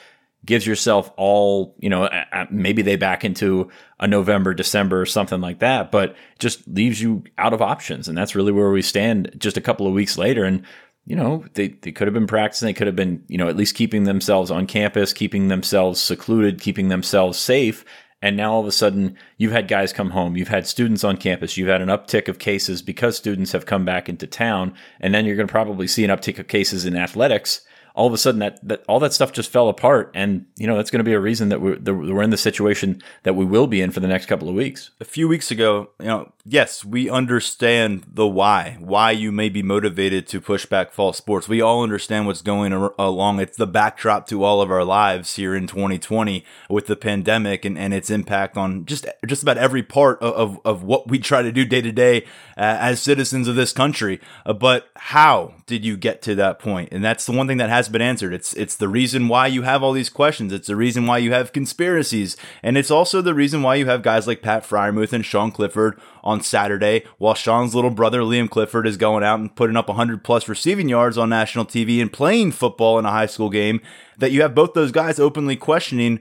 gives 0.43 0.65
yourself 0.65 1.11
all, 1.17 1.75
you 1.79 1.89
know, 1.89 2.09
maybe 2.49 2.81
they 2.81 2.95
back 2.95 3.23
into 3.23 3.69
a 3.99 4.07
November, 4.07 4.55
December 4.55 4.99
or 4.99 5.05
something 5.05 5.39
like 5.39 5.59
that, 5.59 5.91
but 5.91 6.15
just 6.39 6.67
leaves 6.67 6.99
you 6.99 7.23
out 7.37 7.53
of 7.53 7.61
options. 7.61 8.07
And 8.07 8.17
that's 8.17 8.33
really 8.33 8.51
where 8.51 8.71
we 8.71 8.81
stand 8.81 9.31
just 9.37 9.55
a 9.55 9.61
couple 9.61 9.85
of 9.85 9.93
weeks 9.93 10.17
later. 10.17 10.43
And, 10.43 10.65
you 11.06 11.15
know, 11.15 11.44
they, 11.53 11.69
they 11.69 11.92
could 11.92 12.07
have 12.07 12.13
been 12.13 12.27
practicing. 12.27 12.68
They 12.68 12.74
could 12.74 12.88
have 12.88 12.95
been, 12.95 13.24
you 13.27 13.38
know, 13.38 13.50
at 13.50 13.57
least 13.57 13.75
keeping 13.75 14.03
themselves 14.03 14.51
on 14.51 14.68
campus, 14.68 15.13
keeping 15.13 15.48
themselves 15.48 16.00
secluded, 16.00 16.62
keeping 16.62 16.89
themselves 16.89 17.38
safe. 17.38 17.83
And 18.21 18.38
now 18.38 18.53
all 18.53 18.62
of 18.62 18.68
a 18.68 18.71
sudden, 18.71 19.18
you've 19.38 19.51
had 19.51 19.68
guys 19.68 19.92
come 19.92 20.12
home. 20.12 20.38
You've 20.38 20.48
had 20.48 20.68
students 20.68 21.03
on 21.03 21.18
campus. 21.18 21.57
You've 21.57 21.69
had 21.69 21.81
an 21.81 21.89
uptick 21.89 22.27
of 22.27 22.38
cases 22.38 22.83
because 22.83 23.18
students 23.18 23.51
have 23.51 23.65
come 23.65 23.83
back 23.83 24.09
into 24.09 24.27
town. 24.27 24.75
And 25.00 25.13
then 25.13 25.25
you're 25.25 25.36
going 25.36 25.48
to 25.48 25.51
probably 25.51 25.88
see 25.88 26.03
an 26.03 26.12
uptick 26.12 26.38
of 26.38 26.48
cases 26.48 26.86
in 26.86 26.95
athletics 26.95 27.62
all 27.95 28.07
of 28.07 28.13
a 28.13 28.17
sudden 28.17 28.39
that, 28.39 28.59
that 28.67 28.83
all 28.88 28.99
that 28.99 29.13
stuff 29.13 29.31
just 29.31 29.51
fell 29.51 29.69
apart. 29.69 30.11
And, 30.13 30.45
you 30.57 30.67
know, 30.67 30.77
that's 30.77 30.91
going 30.91 30.99
to 30.99 31.03
be 31.03 31.13
a 31.13 31.19
reason 31.19 31.49
that 31.49 31.61
we're, 31.61 31.77
that 31.77 31.93
we're 31.93 32.21
in 32.21 32.29
the 32.29 32.38
situation 32.38 33.01
that 33.23 33.35
we 33.35 33.45
will 33.45 33.67
be 33.67 33.81
in 33.81 33.91
for 33.91 33.99
the 33.99 34.07
next 34.07 34.27
couple 34.27 34.49
of 34.49 34.55
weeks. 34.55 34.91
A 34.99 35.05
few 35.05 35.27
weeks 35.27 35.51
ago, 35.51 35.89
you 35.99 36.07
know, 36.07 36.31
yes, 36.45 36.85
we 36.85 37.09
understand 37.09 38.05
the 38.07 38.27
why, 38.27 38.77
why 38.79 39.11
you 39.11 39.31
may 39.31 39.49
be 39.49 39.63
motivated 39.63 40.27
to 40.27 40.41
push 40.41 40.65
back 40.65 40.91
fall 40.91 41.13
sports. 41.13 41.49
We 41.49 41.61
all 41.61 41.83
understand 41.83 42.27
what's 42.27 42.41
going 42.41 42.73
along. 42.73 43.39
It's 43.39 43.57
the 43.57 43.67
backdrop 43.67 44.27
to 44.27 44.43
all 44.43 44.61
of 44.61 44.71
our 44.71 44.83
lives 44.83 45.35
here 45.35 45.55
in 45.55 45.67
2020 45.67 46.45
with 46.69 46.88
the 46.88 46.95
pandemic 46.95 47.65
and, 47.65 47.77
and 47.77 47.93
its 47.93 48.10
impact 48.10 48.57
on 48.57 48.86
just, 48.86 49.05
just 49.25 49.43
about 49.43 49.57
every 49.57 49.83
part 49.83 50.21
of, 50.21 50.33
of, 50.33 50.60
of 50.65 50.83
what 50.83 51.10
we 51.10 51.19
try 51.19 51.41
to 51.41 51.51
do 51.51 51.65
day 51.65 51.81
to 51.81 51.91
day 51.91 52.21
uh, 52.57 52.77
as 52.79 53.01
citizens 53.01 53.48
of 53.48 53.55
this 53.55 53.74
country. 53.74 54.19
Uh, 54.45 54.53
but 54.53 54.89
how 54.95 55.55
did 55.65 55.86
you 55.86 55.98
get 55.98 56.21
to 56.24 56.36
that 56.36 56.60
point? 56.60 56.89
And 56.91 57.03
that's 57.03 57.25
the 57.25 57.31
one 57.31 57.48
thing 57.48 57.57
that 57.57 57.69
has 57.69 57.80
been 57.89 58.01
answered. 58.01 58.33
It's 58.33 58.53
it's 58.53 58.75
the 58.75 58.88
reason 58.88 59.27
why 59.27 59.47
you 59.47 59.61
have 59.63 59.83
all 59.83 59.93
these 59.93 60.09
questions. 60.09 60.53
It's 60.53 60.67
the 60.67 60.75
reason 60.75 61.07
why 61.07 61.19
you 61.19 61.31
have 61.33 61.53
conspiracies, 61.53 62.38
and 62.61 62.77
it's 62.77 62.91
also 62.91 63.21
the 63.21 63.33
reason 63.33 63.61
why 63.61 63.75
you 63.75 63.85
have 63.88 64.03
guys 64.03 64.27
like 64.27 64.41
Pat 64.41 64.63
Freiermuth 64.63 65.13
and 65.13 65.25
Sean 65.25 65.51
Clifford 65.51 66.00
on 66.23 66.41
Saturday, 66.41 67.03
while 67.17 67.33
Sean's 67.33 67.75
little 67.75 67.89
brother 67.89 68.21
Liam 68.21 68.50
Clifford 68.50 68.88
is 68.88 68.97
going 68.97 69.23
out 69.23 69.39
and 69.39 69.55
putting 69.55 69.77
up 69.77 69.88
100 69.88 70.23
plus 70.23 70.47
receiving 70.47 70.89
yards 70.89 71.17
on 71.17 71.29
national 71.29 71.65
TV 71.65 72.01
and 72.01 72.11
playing 72.13 72.51
football 72.51 73.00
in 73.00 73.05
a 73.05 73.11
high 73.11 73.25
school 73.25 73.50
game. 73.50 73.81
That 74.17 74.31
you 74.31 74.41
have 74.41 74.53
both 74.53 74.73
those 74.73 74.91
guys 74.91 75.19
openly 75.19 75.55
questioning 75.55 76.19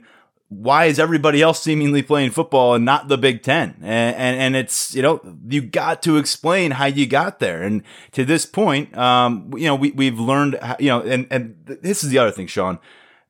why 0.51 0.85
is 0.85 0.99
everybody 0.99 1.41
else 1.41 1.63
seemingly 1.63 2.01
playing 2.01 2.29
football 2.29 2.75
and 2.75 2.83
not 2.83 3.07
the 3.07 3.17
Big 3.17 3.41
Ten? 3.41 3.73
And, 3.81 4.15
and, 4.17 4.37
and, 4.37 4.55
it's, 4.57 4.93
you 4.93 5.01
know, 5.01 5.21
you 5.47 5.61
got 5.61 6.03
to 6.03 6.17
explain 6.17 6.71
how 6.71 6.87
you 6.87 7.07
got 7.07 7.39
there. 7.39 7.63
And 7.63 7.83
to 8.11 8.25
this 8.25 8.45
point, 8.45 8.95
um, 8.97 9.49
you 9.55 9.65
know, 9.65 9.75
we, 9.75 9.91
we've 9.91 10.19
learned, 10.19 10.59
you 10.77 10.89
know, 10.89 10.99
and, 10.99 11.25
and 11.31 11.55
this 11.65 12.03
is 12.03 12.09
the 12.09 12.17
other 12.17 12.31
thing, 12.31 12.47
Sean. 12.47 12.79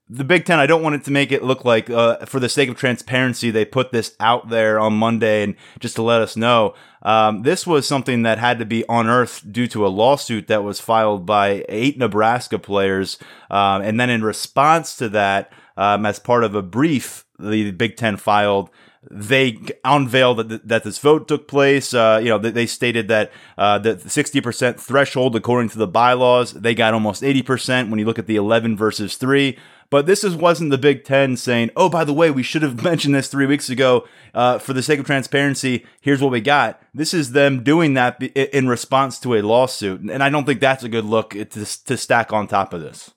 The 0.09 0.23
Big 0.23 0.45
Ten, 0.45 0.57
I 0.57 0.65
don't 0.65 0.81
want 0.81 0.95
it 0.95 1.03
to 1.03 1.11
make 1.11 1.31
it 1.31 1.43
look 1.43 1.63
like, 1.63 1.91
uh, 1.91 2.25
for 2.25 2.39
the 2.39 2.49
sake 2.49 2.69
of 2.69 2.75
transparency, 2.75 3.51
they 3.51 3.65
put 3.65 3.91
this 3.91 4.15
out 4.19 4.49
there 4.49 4.79
on 4.79 4.93
Monday 4.93 5.43
and 5.43 5.55
just 5.79 5.95
to 5.97 6.01
let 6.01 6.21
us 6.21 6.35
know. 6.35 6.73
Um, 7.03 7.43
this 7.43 7.67
was 7.67 7.87
something 7.87 8.23
that 8.23 8.39
had 8.39 8.57
to 8.57 8.65
be 8.65 8.83
unearthed 8.89 9.53
due 9.53 9.67
to 9.67 9.85
a 9.85 9.89
lawsuit 9.89 10.47
that 10.47 10.63
was 10.63 10.79
filed 10.79 11.27
by 11.27 11.65
eight 11.69 11.99
Nebraska 11.99 12.57
players. 12.57 13.19
Um, 13.51 13.83
and 13.83 13.99
then 13.99 14.09
in 14.09 14.23
response 14.23 14.97
to 14.97 15.07
that, 15.09 15.53
um, 15.81 16.05
as 16.05 16.19
part 16.19 16.43
of 16.43 16.53
a 16.53 16.61
brief 16.61 17.25
the 17.39 17.71
Big 17.71 17.97
Ten 17.97 18.15
filed. 18.15 18.69
They 19.09 19.57
unveiled 19.83 20.47
that, 20.47 20.67
that 20.67 20.83
this 20.83 20.99
vote 20.99 21.27
took 21.27 21.47
place. 21.47 21.91
Uh, 21.91 22.19
you 22.21 22.29
know, 22.29 22.37
they 22.37 22.67
stated 22.67 23.07
that 23.07 23.31
uh, 23.57 23.79
the 23.79 23.95
60% 23.95 24.79
threshold, 24.79 25.35
according 25.35 25.69
to 25.69 25.79
the 25.79 25.87
bylaws, 25.87 26.53
they 26.53 26.75
got 26.75 26.93
almost 26.93 27.23
80% 27.23 27.89
when 27.89 27.97
you 27.97 28.05
look 28.05 28.19
at 28.19 28.27
the 28.27 28.35
11 28.35 28.77
versus 28.77 29.15
3. 29.15 29.57
But 29.89 30.05
this 30.05 30.23
is, 30.23 30.35
wasn't 30.35 30.69
the 30.69 30.77
Big 30.77 31.03
Ten 31.03 31.35
saying, 31.35 31.71
oh, 31.75 31.89
by 31.89 32.03
the 32.03 32.13
way, 32.13 32.29
we 32.29 32.43
should 32.43 32.61
have 32.61 32.83
mentioned 32.83 33.15
this 33.15 33.27
three 33.27 33.47
weeks 33.47 33.67
ago 33.67 34.07
uh, 34.35 34.59
for 34.59 34.73
the 34.73 34.83
sake 34.83 34.99
of 34.99 35.07
transparency. 35.07 35.83
Here's 35.99 36.21
what 36.21 36.31
we 36.31 36.41
got. 36.41 36.79
This 36.93 37.11
is 37.11 37.31
them 37.31 37.63
doing 37.63 37.95
that 37.95 38.21
in 38.21 38.67
response 38.67 39.19
to 39.21 39.33
a 39.33 39.41
lawsuit. 39.41 40.01
And 40.01 40.21
I 40.21 40.29
don't 40.29 40.45
think 40.45 40.61
that's 40.61 40.83
a 40.83 40.89
good 40.89 41.05
look 41.05 41.31
to, 41.31 41.47
to 41.47 41.97
stack 41.97 42.31
on 42.31 42.47
top 42.47 42.71
of 42.71 42.81
this. 42.81 43.09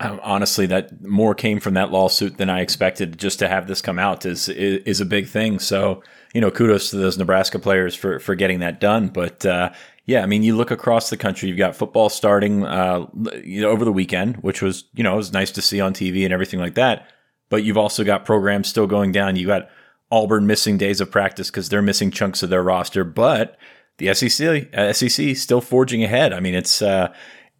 Honestly, 0.00 0.66
that 0.66 1.02
more 1.02 1.34
came 1.36 1.60
from 1.60 1.74
that 1.74 1.92
lawsuit 1.92 2.36
than 2.36 2.50
I 2.50 2.62
expected. 2.62 3.16
Just 3.16 3.38
to 3.38 3.48
have 3.48 3.68
this 3.68 3.80
come 3.80 3.98
out 3.98 4.26
is, 4.26 4.48
is, 4.48 5.00
a 5.00 5.04
big 5.04 5.28
thing. 5.28 5.60
So 5.60 6.02
you 6.34 6.40
know, 6.40 6.50
kudos 6.50 6.90
to 6.90 6.96
those 6.96 7.16
Nebraska 7.16 7.60
players 7.60 7.94
for 7.94 8.18
for 8.18 8.34
getting 8.34 8.58
that 8.58 8.80
done. 8.80 9.08
But 9.08 9.46
uh, 9.46 9.70
yeah, 10.04 10.22
I 10.22 10.26
mean, 10.26 10.42
you 10.42 10.56
look 10.56 10.72
across 10.72 11.10
the 11.10 11.16
country, 11.16 11.48
you've 11.48 11.58
got 11.58 11.76
football 11.76 12.08
starting, 12.08 12.64
uh, 12.64 13.06
you 13.42 13.62
know, 13.62 13.70
over 13.70 13.84
the 13.84 13.92
weekend, 13.92 14.36
which 14.38 14.60
was 14.60 14.84
you 14.94 15.04
know 15.04 15.14
it 15.14 15.18
was 15.18 15.32
nice 15.32 15.52
to 15.52 15.62
see 15.62 15.80
on 15.80 15.94
TV 15.94 16.24
and 16.24 16.32
everything 16.32 16.58
like 16.58 16.74
that. 16.74 17.08
But 17.48 17.62
you've 17.62 17.78
also 17.78 18.02
got 18.02 18.24
programs 18.24 18.68
still 18.68 18.88
going 18.88 19.12
down. 19.12 19.36
You 19.36 19.46
got 19.46 19.68
Auburn 20.10 20.46
missing 20.46 20.76
days 20.76 21.00
of 21.00 21.10
practice 21.10 21.50
because 21.50 21.68
they're 21.68 21.82
missing 21.82 22.10
chunks 22.10 22.42
of 22.42 22.50
their 22.50 22.64
roster, 22.64 23.04
but 23.04 23.56
the 23.98 24.12
SEC 24.12 24.94
SEC 24.94 25.36
still 25.36 25.60
forging 25.60 26.02
ahead. 26.02 26.32
I 26.32 26.40
mean, 26.40 26.54
it's 26.54 26.82
uh, 26.82 27.14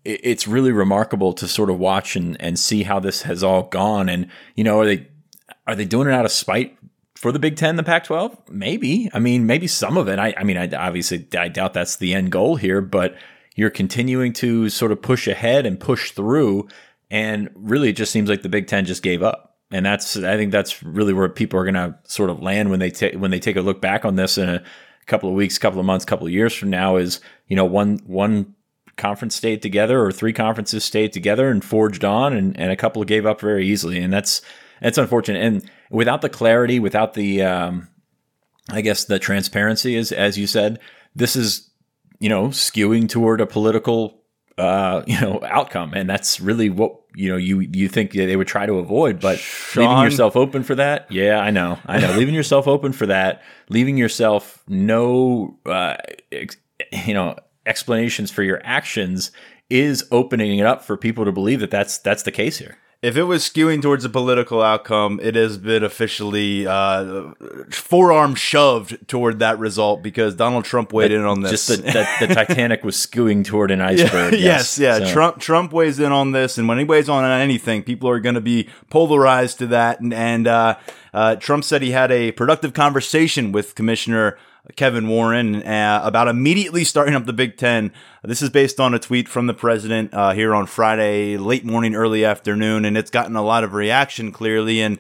it's 0.05 0.47
really 0.47 0.73
remarkable 0.73 1.33
to 1.35 1.49
sort 1.49 1.71
of 1.71 1.79
watch 1.79 2.17
and, 2.17 2.37
and 2.41 2.59
see 2.59 2.83
how 2.83 3.01
this 3.01 3.23
has 3.23 3.43
all 3.43 3.65
gone. 3.65 4.09
And 4.09 4.29
you 4.55 4.65
know, 4.65 4.81
are 4.81 4.87
they 4.87 5.09
are 5.67 5.75
they 5.75 5.85
doing 5.85 6.09
it 6.09 6.15
out 6.15 6.25
of 6.25 6.33
spite 6.33 6.77
for 7.15 7.33
the 7.33 7.39
Big 7.39 7.57
Ten, 7.57 7.77
the 7.77 7.83
Pac 7.83 8.05
12? 8.05 8.51
Maybe. 8.51 9.11
I 9.15 9.19
mean, 9.19 9.47
maybe 9.47 9.67
some 9.67 9.97
of 9.97 10.09
it. 10.09 10.19
I, 10.19 10.35
I 10.37 10.45
mean, 10.45 10.59
I 10.59 10.69
obviously 10.69 11.27
I 11.37 11.49
doubt 11.49 11.75
that's 11.75 11.97
the 11.97 12.15
end 12.15 12.33
goal 12.33 12.57
here, 12.57 12.81
but 12.81 13.17
you're 13.55 13.71
continuing 13.71 14.33
to 14.35 14.69
sort 14.69 14.93
of 14.93 15.01
push 15.01 15.27
ahead 15.27 15.67
and 15.67 15.79
push 15.79 16.13
through. 16.13 16.69
And 17.11 17.51
really, 17.55 17.91
it 17.91 17.97
just 17.97 18.13
seems 18.13 18.29
like 18.29 18.43
the 18.43 18.49
Big 18.49 18.67
Ten 18.67 18.85
just 18.85 19.03
gave 19.03 19.23
up. 19.23 19.57
And 19.71 19.87
that's, 19.87 20.17
I 20.17 20.37
think 20.37 20.53
that's 20.53 20.83
really 20.83 21.13
where 21.13 21.29
people 21.29 21.59
are 21.59 21.65
going 21.65 21.75
to 21.75 21.99
sort 22.05 22.31
of 22.31 22.41
land 22.41 22.71
when 22.71 22.81
they 22.81 22.91
take, 22.91 23.15
when 23.15 23.31
they 23.31 23.41
take 23.41 23.57
a 23.57 23.61
look 23.61 23.81
back 23.81 24.05
on 24.05 24.17
this 24.17 24.39
in 24.39 24.49
a 24.49 24.63
couple 25.07 25.29
of 25.29 25.35
weeks, 25.35 25.59
couple 25.59 25.81
of 25.81 25.87
months, 25.87 26.05
couple 26.05 26.27
of 26.27 26.33
years 26.33 26.55
from 26.55 26.71
now 26.71 26.97
is, 26.97 27.21
you 27.49 27.57
know, 27.57 27.65
one, 27.65 27.99
one 28.07 28.55
conference 28.97 29.35
stayed 29.35 29.63
together 29.63 30.03
or 30.03 30.13
three 30.13 30.33
conferences 30.33 30.85
stayed 30.85 31.13
together 31.13 31.51
and 31.51 31.65
forged 31.65 32.05
on 32.05 32.33
and, 32.33 32.59
and 32.59 32.71
a 32.71 32.77
couple 32.77 33.03
gave 33.05 33.27
up 33.27 33.41
very 33.41 33.67
easily. 33.67 33.99
And 33.99 34.13
that's, 34.13 34.43
it's 34.81 34.99
unfortunate. 34.99 35.43
And 35.43 35.71
without 35.91 36.23
the 36.23 36.29
clarity, 36.29 36.79
without 36.79 37.15
the, 37.15 37.43
um, 37.43 37.89
I 38.71 38.81
guess 38.81 39.05
the 39.05 39.19
transparency 39.19 39.95
is, 39.95 40.13
as 40.13 40.39
you 40.39 40.47
said, 40.47 40.79
this 41.15 41.37
is, 41.37 41.71
you 42.19 42.29
know, 42.29 42.49
skewing 42.49 43.09
toward 43.09 43.41
a 43.41 43.47
political, 43.47 44.23
uh, 44.59 45.03
you 45.07 45.21
know, 45.21 45.41
outcome. 45.45 45.93
And 45.95 46.09
that's 46.09 46.41
really 46.41 46.71
what, 46.71 47.01
you 47.17 47.29
know, 47.29 47.37
you, 47.37 47.61
you 47.61 47.89
think 47.89 48.13
they 48.13 48.37
would 48.37 48.49
try 48.49 48.67
to 48.67 48.79
avoid, 48.79 49.21
but 49.21 49.39
Sean, 49.39 49.85
leaving 49.85 50.05
yourself 50.05 50.37
open 50.37 50.65
for 50.65 50.75
that. 50.75 51.11
Yeah, 51.13 51.39
I 51.39 51.51
know. 51.51 51.79
I 51.87 51.99
know. 51.99 52.13
leaving 52.17 52.35
yourself 52.35 52.67
open 52.67 52.93
for 52.93 53.07
that, 53.07 53.43
leaving 53.69 53.97
yourself 53.97 54.63
no, 54.67 55.59
uh, 55.65 55.97
you 57.07 57.15
know, 57.15 57.37
explanations 57.67 58.31
for 58.31 58.43
your 58.43 58.61
actions 58.65 59.31
is 59.71 60.05
opening 60.11 60.59
it 60.59 60.67
up 60.67 60.85
for 60.85 60.97
people 60.97 61.25
to 61.25 61.33
believe 61.33 61.61
that 61.61 61.71
that's, 61.71 61.99
that's 61.99 62.23
the 62.23 62.33
case 62.33 62.59
here 62.59 62.79
if 63.05 63.19
it 63.19 63.25
was 63.25 63.45
skewing 63.45 63.83
towards 63.83 64.03
a 64.07 64.09
political 64.09 64.63
outcome, 64.63 65.21
it 65.23 65.35
has 65.35 65.59
been 65.59 65.85
officially 65.85 66.67
uh, 66.67 67.33
forearm 67.71 68.35
shoved 68.35 69.07
toward 69.07 69.41
that 69.41 69.59
result 69.59 70.03
because 70.03 70.35
Donald 70.35 70.65
Trump 70.65 70.91
weighed 70.91 71.13
in 71.13 71.23
on 71.23 71.43
this. 71.43 71.67
Just 71.67 71.83
that 71.83 72.19
the, 72.19 72.27
the, 72.27 72.35
Titanic 72.47 72.83
was 72.83 72.97
skewing 72.97 73.45
toward 73.45 73.71
an 73.71 73.83
iceberg. 73.83 74.33
Yeah, 74.33 74.39
yes, 74.39 74.79
yes, 74.79 75.01
yeah. 75.01 75.07
So. 75.07 75.13
Trump 75.13 75.39
Trump 75.39 75.73
weighs 75.75 76.01
in 76.01 76.13
on 76.13 76.33
this, 76.33 76.57
and 76.57 76.67
when 76.67 76.79
he 76.79 76.85
weighs 76.85 77.11
on 77.11 77.31
anything, 77.31 77.83
people 77.83 78.09
are 78.09 78.21
going 78.21 78.37
to 78.37 78.41
be 78.41 78.71
polarized 78.89 79.59
to 79.59 79.67
that. 79.67 80.01
And, 80.01 80.15
and 80.15 80.47
uh, 80.47 80.79
uh, 81.13 81.37
Trump 81.37 81.65
said 81.65 81.83
he 81.83 81.91
had 81.91 82.11
a 82.11 82.33
productive 82.33 82.73
conversation 82.73 83.53
with 83.53 83.75
Commissioner. 83.75 84.39
Kevin 84.77 85.09
Warren 85.09 85.57
uh, 85.63 86.01
about 86.03 86.27
immediately 86.27 86.85
starting 86.85 87.15
up 87.15 87.27
the 87.27 87.35
Big 87.35 87.57
Ten. 87.59 87.93
This 88.23 88.41
is 88.41 88.49
based 88.49 88.81
on 88.81 88.95
a 88.95 88.99
tweet 88.99 89.29
from 89.29 89.47
the 89.47 89.55
president 89.55 90.15
uh, 90.15 90.33
here 90.33 90.55
on 90.55 90.67
Friday, 90.67 91.37
late 91.37 91.65
morning, 91.65 91.95
early 91.95 92.25
afternoon, 92.25 92.85
and 92.87 92.97
it's 92.97 93.11
gotten 93.11 93.37
a 93.37 93.43
lot 93.43 93.63
of 93.63 93.75
reaction 93.75 94.33
clearly. 94.33 94.81
And 94.81 94.99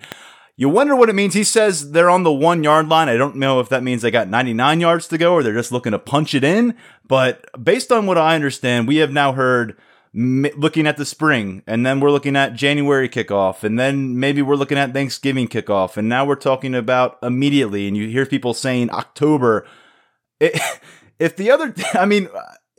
you 0.56 0.68
wonder 0.68 0.94
what 0.94 1.09
it 1.09 1.14
means. 1.14 1.33
He 1.33 1.44
says 1.44 1.92
they're 1.92 2.11
on 2.11 2.25
the 2.25 2.33
one 2.33 2.62
yard 2.62 2.88
line. 2.88 3.09
I 3.09 3.16
don't 3.16 3.37
know 3.37 3.59
if 3.59 3.71
that 3.71 3.83
means 3.83 4.02
they 4.02 4.11
got 4.11 4.28
99 4.28 4.80
yards 4.80 5.09
to 5.09 5.18
go 5.18 5.33
or 5.33 5.42
they're 5.42 5.54
just 5.54 5.73
looking 5.73 5.92
to 5.92 5.99
punch 5.99 6.35
it 6.35 6.44
in. 6.44 6.76
But 7.09 7.47
based 7.62 7.90
on 7.90 8.06
what 8.06 8.18
I 8.18 8.35
understand, 8.35 8.87
we 8.87 8.97
have 8.97 9.11
now 9.11 9.33
heard 9.33 9.76
looking 10.14 10.87
at 10.87 10.97
the 10.97 11.04
spring 11.04 11.62
and 11.66 11.85
then 11.85 11.99
we're 11.99 12.11
looking 12.11 12.37
at 12.37 12.54
January 12.54 13.09
kickoff 13.09 13.64
and 13.64 13.76
then 13.76 14.18
maybe 14.18 14.42
we're 14.42 14.54
looking 14.54 14.78
at 14.78 14.92
Thanksgiving 14.92 15.49
kickoff 15.49 15.97
and 15.97 16.09
now 16.09 16.25
we're 16.25 16.37
talking 16.37 16.73
about 16.73 17.18
immediately 17.21 17.88
and 17.88 17.97
you 17.97 18.09
hear 18.09 18.25
people 18.25 18.54
saying 18.54 18.90
October 18.90 19.66
if 20.38 21.37
the 21.37 21.50
other 21.50 21.75
I 21.94 22.06
mean 22.06 22.28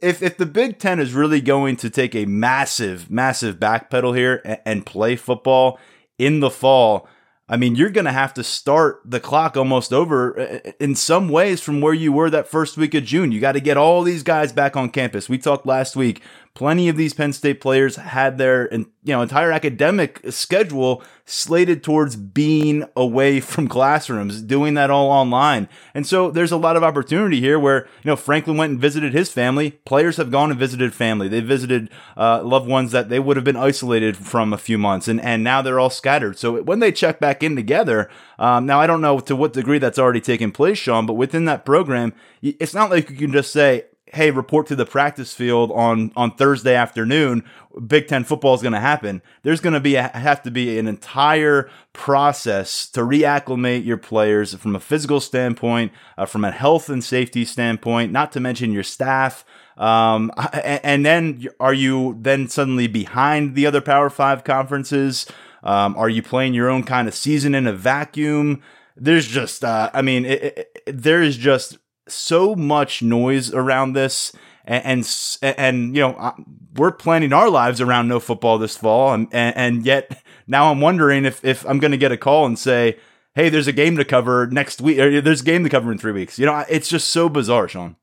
if 0.01 0.23
if 0.23 0.37
the 0.37 0.45
Big 0.45 0.79
10 0.79 1.01
is 1.01 1.13
really 1.13 1.41
going 1.41 1.75
to 1.77 1.89
take 1.89 2.15
a 2.15 2.25
massive 2.25 3.11
massive 3.11 3.57
backpedal 3.57 4.15
here 4.15 4.41
and, 4.45 4.59
and 4.65 4.85
play 4.85 5.17
football 5.17 5.77
in 6.17 6.39
the 6.39 6.49
fall 6.49 7.05
I 7.47 7.57
mean, 7.57 7.75
you're 7.75 7.91
going 7.91 8.05
to 8.05 8.11
have 8.11 8.33
to 8.35 8.43
start 8.43 9.01
the 9.05 9.19
clock 9.19 9.55
almost 9.55 9.93
over 9.93 10.39
uh, 10.39 10.59
uh, 10.65 10.71
in 10.79 10.95
some 10.95 11.29
ways 11.29 11.61
from 11.61 11.79
where 11.79 11.93
you 11.93 12.11
were 12.11 12.29
that 12.31 12.47
first 12.47 12.75
week 12.75 12.95
of 12.95 13.03
June. 13.03 13.31
You 13.31 13.39
got 13.39 13.51
to 13.51 13.59
get 13.59 13.77
all 13.77 14.01
these 14.01 14.23
guys 14.23 14.51
back 14.51 14.75
on 14.75 14.89
campus. 14.89 15.29
We 15.29 15.37
talked 15.37 15.67
last 15.67 15.95
week 15.95 16.23
plenty 16.55 16.89
of 16.89 16.97
these 16.97 17.13
Penn 17.13 17.33
State 17.33 17.61
players 17.61 17.97
had 17.97 18.39
their 18.39 18.73
you 18.73 18.87
know 19.03 19.21
entire 19.21 19.51
academic 19.51 20.21
schedule 20.29 21.03
slated 21.25 21.83
towards 21.83 22.15
being 22.15 22.85
away 22.95 23.39
from 23.41 23.67
classrooms, 23.67 24.41
doing 24.41 24.73
that 24.73 24.89
all 24.89 25.11
online. 25.11 25.69
And 25.93 26.07
so 26.07 26.31
there's 26.31 26.51
a 26.51 26.57
lot 26.57 26.75
of 26.75 26.83
opportunity 26.83 27.39
here 27.39 27.59
where 27.59 27.81
you 28.03 28.09
know 28.09 28.15
Franklin 28.15 28.57
went 28.57 28.71
and 28.71 28.81
visited 28.81 29.13
his 29.13 29.31
family. 29.31 29.71
Players 29.85 30.17
have 30.17 30.31
gone 30.31 30.49
and 30.49 30.59
visited 30.59 30.93
family. 30.93 31.27
They 31.27 31.41
visited 31.41 31.91
uh, 32.17 32.41
loved 32.43 32.67
ones 32.67 32.91
that 32.91 33.09
they 33.09 33.19
would 33.19 33.37
have 33.37 33.45
been 33.45 33.55
isolated 33.55 34.17
from 34.17 34.51
a 34.51 34.57
few 34.57 34.79
months, 34.79 35.07
and 35.07 35.21
and 35.21 35.43
now 35.43 35.61
they're 35.61 35.79
all 35.79 35.91
scattered. 35.91 36.39
So 36.39 36.63
when 36.63 36.79
they 36.79 36.91
check 36.91 37.19
back 37.19 37.43
in 37.43 37.55
together, 37.55 38.09
um, 38.39 38.65
now 38.65 38.79
I 38.79 38.87
don't 38.87 39.01
know 39.01 39.19
to 39.19 39.35
what 39.35 39.53
degree 39.53 39.77
that's 39.77 39.99
already 39.99 40.21
taken 40.21 40.51
place, 40.51 40.77
Sean, 40.77 41.05
but 41.05 41.13
within 41.13 41.45
that 41.45 41.65
program, 41.65 42.13
it's 42.41 42.73
not 42.73 42.89
like 42.89 43.09
you 43.09 43.17
can 43.17 43.31
just 43.33 43.51
say, 43.51 43.83
hey, 44.15 44.31
report 44.31 44.65
to 44.67 44.75
the 44.77 44.85
practice 44.85 45.33
field 45.33 45.71
on 45.73 46.11
on 46.15 46.31
Thursday 46.35 46.73
afternoon. 46.73 47.43
Big 47.85 48.07
Ten 48.07 48.23
football 48.23 48.55
is 48.55 48.61
going 48.61 48.73
to 48.73 48.79
happen. 48.79 49.21
There's 49.43 49.59
going 49.59 49.73
to 49.73 49.81
be 49.81 49.95
a, 49.95 50.07
have 50.07 50.41
to 50.43 50.51
be 50.51 50.79
an 50.79 50.87
entire 50.87 51.69
process 51.91 52.87
to 52.91 53.01
reacclimate 53.01 53.85
your 53.85 53.97
players 53.97 54.55
from 54.55 54.75
a 54.75 54.79
physical 54.79 55.19
standpoint, 55.19 55.91
uh, 56.17 56.25
from 56.25 56.45
a 56.45 56.51
health 56.51 56.89
and 56.89 57.03
safety 57.03 57.43
standpoint. 57.43 58.13
Not 58.13 58.31
to 58.31 58.39
mention 58.39 58.71
your 58.71 58.83
staff. 58.83 59.43
Um, 59.77 60.31
and, 60.53 60.79
and, 60.83 61.05
then 61.05 61.47
are 61.59 61.73
you 61.73 62.17
then 62.21 62.47
suddenly 62.47 62.87
behind 62.87 63.55
the 63.55 63.65
other 63.65 63.81
Power 63.81 64.09
Five 64.09 64.45
conferences? 64.45 65.25
Um, 65.63 65.97
are 65.97 66.07
you 66.07 66.23
playing 66.23 66.53
your 66.53 66.69
own 66.69 66.83
kind 66.83 67.09
of 67.09 67.13
season 67.13 67.53
in 67.53 67.67
a 67.67 67.73
vacuum? 67.73 68.61
There's 68.95 69.27
just, 69.27 69.65
uh, 69.65 69.89
I 69.93 70.01
mean, 70.01 70.23
it, 70.23 70.43
it, 70.43 70.81
there 70.85 71.21
is 71.21 71.35
just 71.35 71.77
so 72.07 72.55
much 72.55 73.01
noise 73.01 73.53
around 73.53 73.93
this 73.93 74.31
and 74.65 75.07
and, 75.41 75.55
and 75.57 75.95
you 75.95 76.01
know 76.01 76.33
we're 76.75 76.91
planning 76.91 77.33
our 77.33 77.49
lives 77.49 77.79
around 77.79 78.07
no 78.07 78.19
football 78.19 78.57
this 78.57 78.77
fall 78.77 79.13
and, 79.13 79.27
and, 79.31 79.55
and 79.55 79.85
yet 79.85 80.23
now 80.47 80.71
I'm 80.71 80.81
wondering 80.81 81.25
if 81.25 81.43
if 81.43 81.65
I'm 81.65 81.79
going 81.79 81.91
to 81.91 81.97
get 81.97 82.11
a 82.11 82.17
call 82.17 82.45
and 82.45 82.57
say 82.57 82.97
hey 83.35 83.49
there's 83.49 83.67
a 83.67 83.73
game 83.73 83.97
to 83.97 84.05
cover 84.05 84.47
next 84.47 84.81
week 84.81 84.99
or 84.99 85.21
there's 85.21 85.41
a 85.41 85.45
game 85.45 85.63
to 85.63 85.69
cover 85.69 85.91
in 85.91 85.97
3 85.97 86.11
weeks. 86.11 86.39
You 86.39 86.45
know 86.45 86.65
it's 86.69 86.89
just 86.89 87.09
so 87.09 87.29
bizarre 87.29 87.67
Sean. 87.67 87.95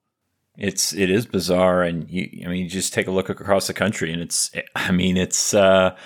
It's 0.56 0.92
it 0.92 1.10
is 1.10 1.26
bizarre 1.26 1.82
and 1.82 2.08
you 2.10 2.44
I 2.44 2.48
mean 2.48 2.64
you 2.64 2.70
just 2.70 2.92
take 2.92 3.06
a 3.06 3.12
look 3.12 3.28
across 3.28 3.66
the 3.66 3.74
country 3.74 4.12
and 4.12 4.22
it's 4.22 4.50
I 4.76 4.92
mean 4.92 5.16
it's 5.16 5.54
uh 5.54 5.96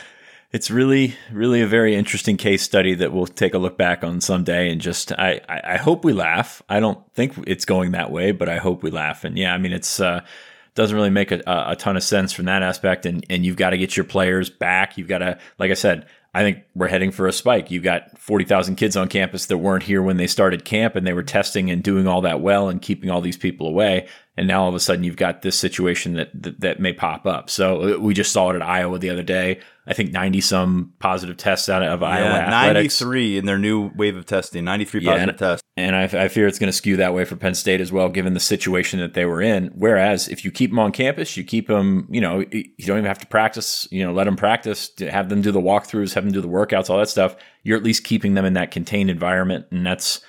it's 0.52 0.70
really, 0.70 1.14
really 1.32 1.60
a 1.60 1.66
very 1.66 1.94
interesting 1.94 2.36
case 2.36 2.62
study 2.62 2.94
that 2.94 3.12
we'll 3.12 3.26
take 3.26 3.54
a 3.54 3.58
look 3.58 3.76
back 3.76 4.04
on 4.04 4.20
someday. 4.20 4.70
And 4.70 4.80
just, 4.80 5.12
I, 5.12 5.40
I 5.48 5.76
hope 5.76 6.04
we 6.04 6.12
laugh. 6.12 6.62
I 6.68 6.80
don't 6.80 7.00
think 7.14 7.34
it's 7.46 7.64
going 7.64 7.92
that 7.92 8.10
way, 8.10 8.32
but 8.32 8.48
I 8.48 8.58
hope 8.58 8.82
we 8.82 8.90
laugh. 8.90 9.24
And 9.24 9.36
yeah, 9.36 9.52
I 9.52 9.58
mean, 9.58 9.72
it's, 9.72 10.00
uh, 10.00 10.20
doesn't 10.74 10.94
really 10.94 11.10
make 11.10 11.32
a, 11.32 11.42
a 11.46 11.74
ton 11.74 11.96
of 11.96 12.02
sense 12.02 12.32
from 12.32 12.44
that 12.44 12.62
aspect. 12.62 13.06
And, 13.06 13.24
and 13.28 13.44
you've 13.44 13.56
got 13.56 13.70
to 13.70 13.78
get 13.78 13.96
your 13.96 14.04
players 14.04 14.50
back. 14.50 14.96
You've 14.96 15.08
got 15.08 15.18
to, 15.18 15.38
like 15.58 15.70
I 15.70 15.74
said, 15.74 16.06
I 16.36 16.42
think 16.42 16.64
we're 16.74 16.88
heading 16.88 17.12
for 17.12 17.26
a 17.26 17.32
spike. 17.32 17.70
You've 17.70 17.82
got 17.82 18.18
40,000 18.18 18.76
kids 18.76 18.94
on 18.94 19.08
campus 19.08 19.46
that 19.46 19.56
weren't 19.56 19.84
here 19.84 20.02
when 20.02 20.18
they 20.18 20.26
started 20.26 20.66
camp 20.66 20.94
and 20.94 21.06
they 21.06 21.14
were 21.14 21.22
testing 21.22 21.70
and 21.70 21.82
doing 21.82 22.06
all 22.06 22.20
that 22.20 22.42
well 22.42 22.68
and 22.68 22.82
keeping 22.82 23.08
all 23.08 23.22
these 23.22 23.38
people 23.38 23.66
away. 23.66 24.06
And 24.36 24.46
now 24.46 24.64
all 24.64 24.68
of 24.68 24.74
a 24.74 24.80
sudden 24.80 25.02
you've 25.02 25.16
got 25.16 25.40
this 25.40 25.58
situation 25.58 26.12
that, 26.14 26.30
that, 26.42 26.60
that 26.60 26.80
may 26.80 26.92
pop 26.92 27.26
up. 27.26 27.48
So 27.48 27.94
uh, 27.94 27.98
we 27.98 28.12
just 28.12 28.32
saw 28.32 28.50
it 28.50 28.56
at 28.56 28.60
Iowa 28.60 28.98
the 28.98 29.08
other 29.08 29.22
day. 29.22 29.60
I 29.88 29.94
think 29.94 30.12
90 30.12 30.40
some 30.40 30.92
positive 30.98 31.36
tests 31.36 31.68
out 31.68 31.82
of 31.82 32.00
yeah, 32.00 32.08
Iowa 32.08 32.28
athletics. 32.28 33.00
93 33.00 33.38
in 33.38 33.46
their 33.46 33.58
new 33.58 33.92
wave 33.94 34.16
of 34.16 34.26
testing, 34.26 34.64
93 34.64 35.04
positive 35.04 35.34
yeah, 35.40 35.48
tests. 35.48 35.62
And 35.76 35.94
I, 35.94 36.02
I 36.02 36.28
fear 36.28 36.48
it's 36.48 36.58
going 36.58 36.68
to 36.68 36.76
skew 36.76 36.96
that 36.96 37.14
way 37.14 37.24
for 37.24 37.36
Penn 37.36 37.54
State 37.54 37.80
as 37.80 37.92
well, 37.92 38.08
given 38.08 38.34
the 38.34 38.40
situation 38.40 38.98
that 38.98 39.14
they 39.14 39.24
were 39.24 39.40
in. 39.40 39.68
Whereas 39.74 40.26
if 40.26 40.44
you 40.44 40.50
keep 40.50 40.70
them 40.70 40.80
on 40.80 40.90
campus, 40.90 41.36
you 41.36 41.44
keep 41.44 41.68
them, 41.68 42.08
you 42.10 42.20
know, 42.20 42.40
you 42.50 42.64
don't 42.80 42.98
even 42.98 43.04
have 43.04 43.20
to 43.20 43.26
practice, 43.28 43.86
you 43.92 44.04
know, 44.04 44.12
let 44.12 44.24
them 44.24 44.36
practice, 44.36 44.90
have 44.98 45.28
them 45.28 45.40
do 45.40 45.52
the 45.52 45.60
walkthroughs, 45.60 46.14
have 46.14 46.24
them 46.24 46.32
do 46.32 46.40
the 46.40 46.48
workouts, 46.48 46.90
all 46.90 46.98
that 46.98 47.08
stuff. 47.08 47.36
You're 47.62 47.76
at 47.76 47.84
least 47.84 48.02
keeping 48.02 48.34
them 48.34 48.44
in 48.44 48.54
that 48.54 48.72
contained 48.72 49.10
environment. 49.10 49.66
And 49.70 49.86
that's, 49.86 50.20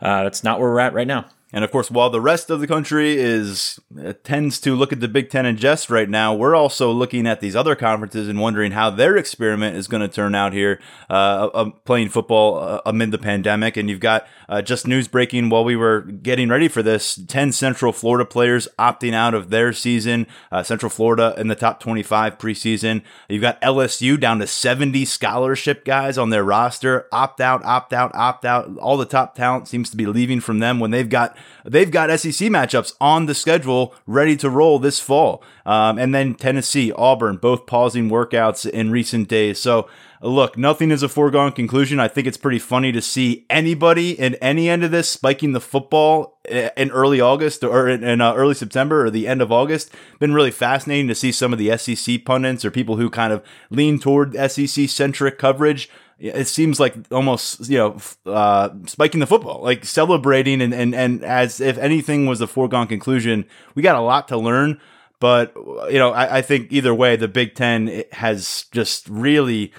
uh, 0.00 0.22
that's 0.22 0.42
not 0.42 0.60
where 0.60 0.70
we're 0.70 0.80
at 0.80 0.94
right 0.94 1.06
now. 1.06 1.26
And 1.54 1.62
of 1.62 1.70
course, 1.70 1.88
while 1.88 2.10
the 2.10 2.20
rest 2.20 2.50
of 2.50 2.58
the 2.58 2.66
country 2.66 3.16
is 3.16 3.78
uh, 4.04 4.12
tends 4.24 4.58
to 4.62 4.74
look 4.74 4.92
at 4.92 4.98
the 4.98 5.06
Big 5.06 5.30
Ten 5.30 5.46
and 5.46 5.56
jest 5.56 5.88
right 5.88 6.10
now, 6.10 6.34
we're 6.34 6.56
also 6.56 6.90
looking 6.90 7.28
at 7.28 7.40
these 7.40 7.54
other 7.54 7.76
conferences 7.76 8.28
and 8.28 8.40
wondering 8.40 8.72
how 8.72 8.90
their 8.90 9.16
experiment 9.16 9.76
is 9.76 9.86
going 9.86 10.00
to 10.00 10.08
turn 10.08 10.34
out 10.34 10.52
here, 10.52 10.80
uh, 11.08 11.48
uh, 11.54 11.70
playing 11.84 12.08
football 12.08 12.58
uh, 12.58 12.80
amid 12.84 13.12
the 13.12 13.18
pandemic. 13.18 13.76
And 13.76 13.88
you've 13.88 14.00
got 14.00 14.26
uh, 14.48 14.62
just 14.62 14.88
news 14.88 15.06
breaking 15.06 15.48
while 15.48 15.62
we 15.62 15.76
were 15.76 16.00
getting 16.00 16.48
ready 16.48 16.66
for 16.66 16.82
this: 16.82 17.20
ten 17.28 17.52
Central 17.52 17.92
Florida 17.92 18.24
players 18.24 18.66
opting 18.76 19.14
out 19.14 19.32
of 19.32 19.50
their 19.50 19.72
season. 19.72 20.26
Uh, 20.50 20.64
Central 20.64 20.90
Florida 20.90 21.34
in 21.38 21.46
the 21.46 21.54
top 21.54 21.78
twenty-five 21.78 22.36
preseason. 22.36 23.00
You've 23.28 23.42
got 23.42 23.62
LSU 23.62 24.18
down 24.18 24.40
to 24.40 24.48
seventy 24.48 25.04
scholarship 25.04 25.84
guys 25.84 26.18
on 26.18 26.30
their 26.30 26.42
roster. 26.42 27.06
Opt 27.12 27.40
out, 27.40 27.64
opt 27.64 27.92
out, 27.92 28.12
opt 28.12 28.44
out. 28.44 28.76
All 28.78 28.96
the 28.96 29.06
top 29.06 29.36
talent 29.36 29.68
seems 29.68 29.88
to 29.90 29.96
be 29.96 30.06
leaving 30.06 30.40
from 30.40 30.58
them 30.58 30.80
when 30.80 30.90
they've 30.90 31.08
got 31.08 31.36
they've 31.64 31.90
got 31.90 32.10
SEC 32.18 32.48
matchups 32.48 32.94
on 33.00 33.26
the 33.26 33.34
schedule 33.34 33.94
ready 34.06 34.36
to 34.36 34.50
roll 34.50 34.78
this 34.78 35.00
fall. 35.00 35.42
Um, 35.66 35.98
and 35.98 36.14
then 36.14 36.34
Tennessee, 36.34 36.92
Auburn, 36.92 37.36
both 37.36 37.66
pausing 37.66 38.10
workouts 38.10 38.68
in 38.68 38.90
recent 38.90 39.28
days. 39.28 39.58
So, 39.58 39.88
look, 40.20 40.58
nothing 40.58 40.90
is 40.90 41.02
a 41.02 41.08
foregone 41.08 41.52
conclusion. 41.52 42.00
I 42.00 42.08
think 42.08 42.26
it's 42.26 42.36
pretty 42.36 42.58
funny 42.58 42.92
to 42.92 43.00
see 43.00 43.46
anybody 43.48 44.10
in 44.12 44.34
any 44.36 44.68
end 44.68 44.84
of 44.84 44.90
this 44.90 45.08
spiking 45.08 45.52
the 45.52 45.60
football 45.60 46.38
in 46.44 46.90
early 46.90 47.20
August 47.20 47.64
or 47.64 47.88
in, 47.88 48.04
in 48.04 48.20
uh, 48.20 48.34
early 48.34 48.54
September 48.54 49.04
or 49.04 49.10
the 49.10 49.26
end 49.26 49.40
of 49.40 49.50
August. 49.50 49.90
Been 50.18 50.34
really 50.34 50.50
fascinating 50.50 51.08
to 51.08 51.14
see 51.14 51.32
some 51.32 51.52
of 51.52 51.58
the 51.58 51.76
SEC 51.76 52.24
pundits 52.24 52.64
or 52.64 52.70
people 52.70 52.96
who 52.96 53.08
kind 53.08 53.32
of 53.32 53.42
lean 53.70 53.98
toward 53.98 54.34
SEC 54.50 54.88
centric 54.88 55.38
coverage 55.38 55.88
it 56.18 56.46
seems 56.46 56.78
like 56.78 56.94
almost 57.10 57.68
you 57.68 57.78
know 57.78 57.98
uh, 58.26 58.70
spiking 58.86 59.20
the 59.20 59.26
football, 59.26 59.62
like 59.62 59.84
celebrating, 59.84 60.60
and, 60.60 60.72
and 60.72 60.94
and 60.94 61.24
as 61.24 61.60
if 61.60 61.76
anything 61.78 62.26
was 62.26 62.40
a 62.40 62.46
foregone 62.46 62.86
conclusion. 62.86 63.44
We 63.74 63.82
got 63.82 63.96
a 63.96 64.00
lot 64.00 64.28
to 64.28 64.36
learn, 64.36 64.80
but 65.20 65.52
you 65.90 65.98
know 65.98 66.12
I, 66.12 66.38
I 66.38 66.42
think 66.42 66.72
either 66.72 66.94
way, 66.94 67.16
the 67.16 67.28
Big 67.28 67.54
Ten 67.54 68.04
has 68.12 68.66
just 68.72 69.08
really. 69.08 69.72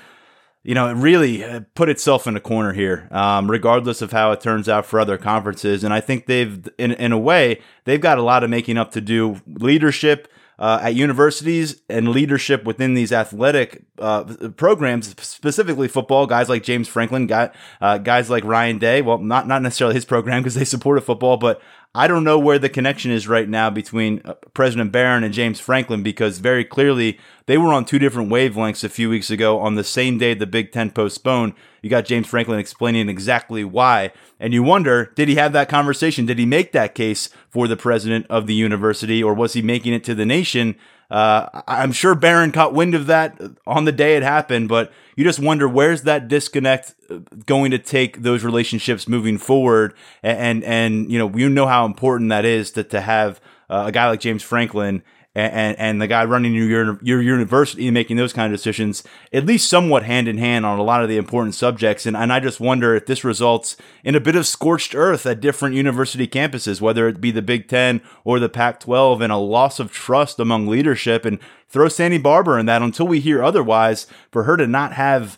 You 0.67 0.73
know, 0.73 0.91
really 0.93 1.63
put 1.75 1.89
itself 1.89 2.25
in 2.25 2.35
a 2.35 2.39
corner 2.39 2.73
here, 2.73 3.07
um, 3.11 3.51
regardless 3.51 4.01
of 4.01 4.11
how 4.11 4.31
it 4.31 4.41
turns 4.41 4.67
out 4.67 4.87
for 4.87 4.99
other 4.99 5.15
conferences. 5.15 5.83
And 5.83 5.93
I 5.93 5.99
think 5.99 6.25
they've, 6.25 6.67
in, 6.79 6.91
in 6.93 7.11
a 7.11 7.19
way, 7.19 7.61
they've 7.83 8.01
got 8.01 8.17
a 8.17 8.23
lot 8.23 8.43
of 8.43 8.49
making 8.49 8.75
up 8.75 8.89
to 8.93 8.99
do. 8.99 9.39
Leadership, 9.45 10.27
uh, 10.59 10.79
at 10.81 10.95
universities 10.95 11.81
and 11.89 12.09
leadership 12.09 12.63
within 12.63 12.93
these 12.93 13.11
athletic 13.11 13.83
uh, 13.99 14.23
programs, 14.55 15.15
specifically 15.21 15.87
football. 15.87 16.27
Guys 16.27 16.49
like 16.49 16.63
James 16.63 16.87
Franklin, 16.87 17.27
got 17.27 17.55
uh, 17.81 17.97
guys 17.97 18.29
like 18.29 18.43
Ryan 18.43 18.77
Day. 18.77 19.01
Well, 19.01 19.17
not 19.17 19.47
not 19.47 19.61
necessarily 19.61 19.95
his 19.95 20.05
program 20.05 20.41
because 20.41 20.55
they 20.55 20.65
supported 20.65 21.01
football, 21.01 21.37
but 21.37 21.61
I 21.97 22.07
don't 22.07 22.25
know 22.25 22.37
where 22.37 22.59
the 22.59 22.67
connection 22.67 23.09
is 23.09 23.25
right 23.25 23.47
now 23.47 23.69
between 23.69 24.21
uh, 24.25 24.33
President 24.53 24.91
Barron 24.91 25.23
and 25.23 25.33
James 25.33 25.61
Franklin 25.61 26.03
because 26.03 26.39
very 26.39 26.65
clearly 26.65 27.17
they 27.45 27.57
were 27.57 27.71
on 27.71 27.85
two 27.85 27.99
different 27.99 28.29
wavelengths 28.29 28.83
a 28.83 28.89
few 28.89 29.09
weeks 29.09 29.29
ago 29.29 29.59
on 29.61 29.75
the 29.75 29.83
same 29.83 30.17
day 30.17 30.33
the 30.33 30.45
Big 30.45 30.73
Ten 30.73 30.91
postponed. 30.91 31.53
You 31.81 31.89
got 31.89 32.03
James 32.03 32.27
Franklin 32.27 32.59
explaining 32.59 33.07
exactly 33.07 33.63
why. 33.63 34.11
And 34.41 34.53
you 34.53 34.61
wonder, 34.61 35.13
did 35.15 35.29
he 35.29 35.35
have 35.35 35.53
that 35.53 35.69
conversation? 35.69 36.25
Did 36.25 36.37
he 36.37 36.45
make 36.45 36.73
that 36.73 36.95
case 36.95 37.29
for 37.47 37.65
the 37.65 37.77
president 37.77 38.25
of 38.29 38.45
the 38.45 38.55
university 38.55 39.23
or 39.23 39.33
was 39.33 39.53
he 39.53 39.61
making 39.61 39.93
it 39.93 40.03
to 40.03 40.13
the 40.13 40.25
nation? 40.25 40.75
Uh, 41.09 41.61
I'm 41.67 41.91
sure 41.91 42.15
Barron 42.15 42.51
caught 42.51 42.73
wind 42.73 42.95
of 42.95 43.05
that 43.07 43.39
on 43.67 43.85
the 43.85 43.91
day 43.91 44.15
it 44.17 44.23
happened, 44.23 44.69
but 44.69 44.91
you 45.15 45.23
just 45.23 45.39
wonder 45.39 45.67
where's 45.67 46.03
that 46.03 46.27
disconnect 46.27 46.95
uh, 47.09 47.19
going 47.45 47.71
to 47.71 47.77
take 47.77 48.23
those 48.23 48.43
relationships 48.43 49.07
moving 49.07 49.37
forward, 49.37 49.93
and 50.23 50.37
and, 50.37 50.63
and 50.63 51.11
you 51.11 51.19
know 51.19 51.35
you 51.35 51.49
know 51.49 51.67
how 51.67 51.85
important 51.85 52.29
that 52.29 52.45
is 52.45 52.71
to 52.71 52.83
to 52.85 53.01
have 53.01 53.39
uh, 53.69 53.85
a 53.87 53.91
guy 53.91 54.09
like 54.09 54.19
James 54.19 54.43
Franklin 54.43 55.03
and, 55.35 55.77
and 55.77 56.01
the 56.01 56.07
guy 56.07 56.23
running 56.23 56.53
your 56.53 56.97
your 57.03 57.21
university 57.21 57.87
and 57.87 57.93
making 57.93 58.17
those 58.17 58.33
kind 58.33 58.51
of 58.51 58.57
decisions 58.57 59.03
at 59.33 59.45
least 59.45 59.69
somewhat 59.69 60.03
hand 60.03 60.27
in 60.27 60.37
hand 60.37 60.65
on 60.65 60.79
a 60.79 60.83
lot 60.83 61.03
of 61.03 61.09
the 61.09 61.17
important 61.17 61.55
subjects. 61.55 62.05
And, 62.05 62.15
and 62.15 62.31
I 62.31 62.39
just 62.39 62.59
wonder 62.59 62.95
if 62.95 63.05
this 63.05 63.23
results 63.23 63.75
in 64.03 64.15
a 64.15 64.21
bit 64.21 64.35
of 64.35 64.47
scorched 64.47 64.95
earth 64.95 65.25
at 65.25 65.41
different 65.41 65.75
university 65.75 66.27
campuses 66.27 66.79
whether 66.79 67.07
it 67.07 67.19
be 67.19 67.31
the 67.31 67.41
Big 67.41 67.67
10 67.67 68.01
or 68.23 68.39
the 68.39 68.49
Pac-12 68.49 69.21
and 69.21 69.31
a 69.31 69.37
loss 69.37 69.79
of 69.79 69.91
trust 69.91 70.39
among 70.39 70.67
leadership. 70.67 71.25
And 71.25 71.39
throw 71.67 71.89
Sandy 71.89 72.17
Barbour 72.17 72.57
in 72.57 72.67
that 72.67 72.81
until 72.81 73.07
we 73.07 73.19
hear 73.19 73.43
otherwise 73.43 74.07
for 74.31 74.43
her 74.43 74.55
to 74.55 74.67
not 74.67 74.93
have 74.93 75.37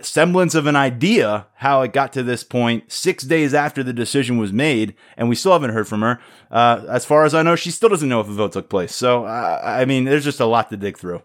semblance 0.00 0.54
of 0.54 0.66
an 0.66 0.76
idea 0.76 1.46
how 1.56 1.82
it 1.82 1.92
got 1.92 2.12
to 2.12 2.22
this 2.22 2.44
point 2.44 2.90
six 2.90 3.24
days 3.24 3.54
after 3.54 3.82
the 3.82 3.92
decision 3.92 4.38
was 4.38 4.52
made, 4.52 4.94
and 5.16 5.28
we 5.28 5.34
still 5.34 5.52
haven't 5.52 5.72
heard 5.72 5.88
from 5.88 6.02
her. 6.02 6.20
Uh, 6.50 6.84
as 6.88 7.04
far 7.04 7.24
as 7.24 7.34
I 7.34 7.42
know, 7.42 7.56
she 7.56 7.70
still 7.70 7.88
doesn't 7.88 8.08
know 8.08 8.20
if 8.20 8.28
a 8.28 8.32
vote 8.32 8.52
took 8.52 8.68
place. 8.68 8.94
So, 8.94 9.24
uh, 9.24 9.60
I 9.62 9.84
mean, 9.84 10.04
there's 10.04 10.24
just 10.24 10.40
a 10.40 10.46
lot 10.46 10.70
to 10.70 10.76
dig 10.76 10.98
through. 10.98 11.22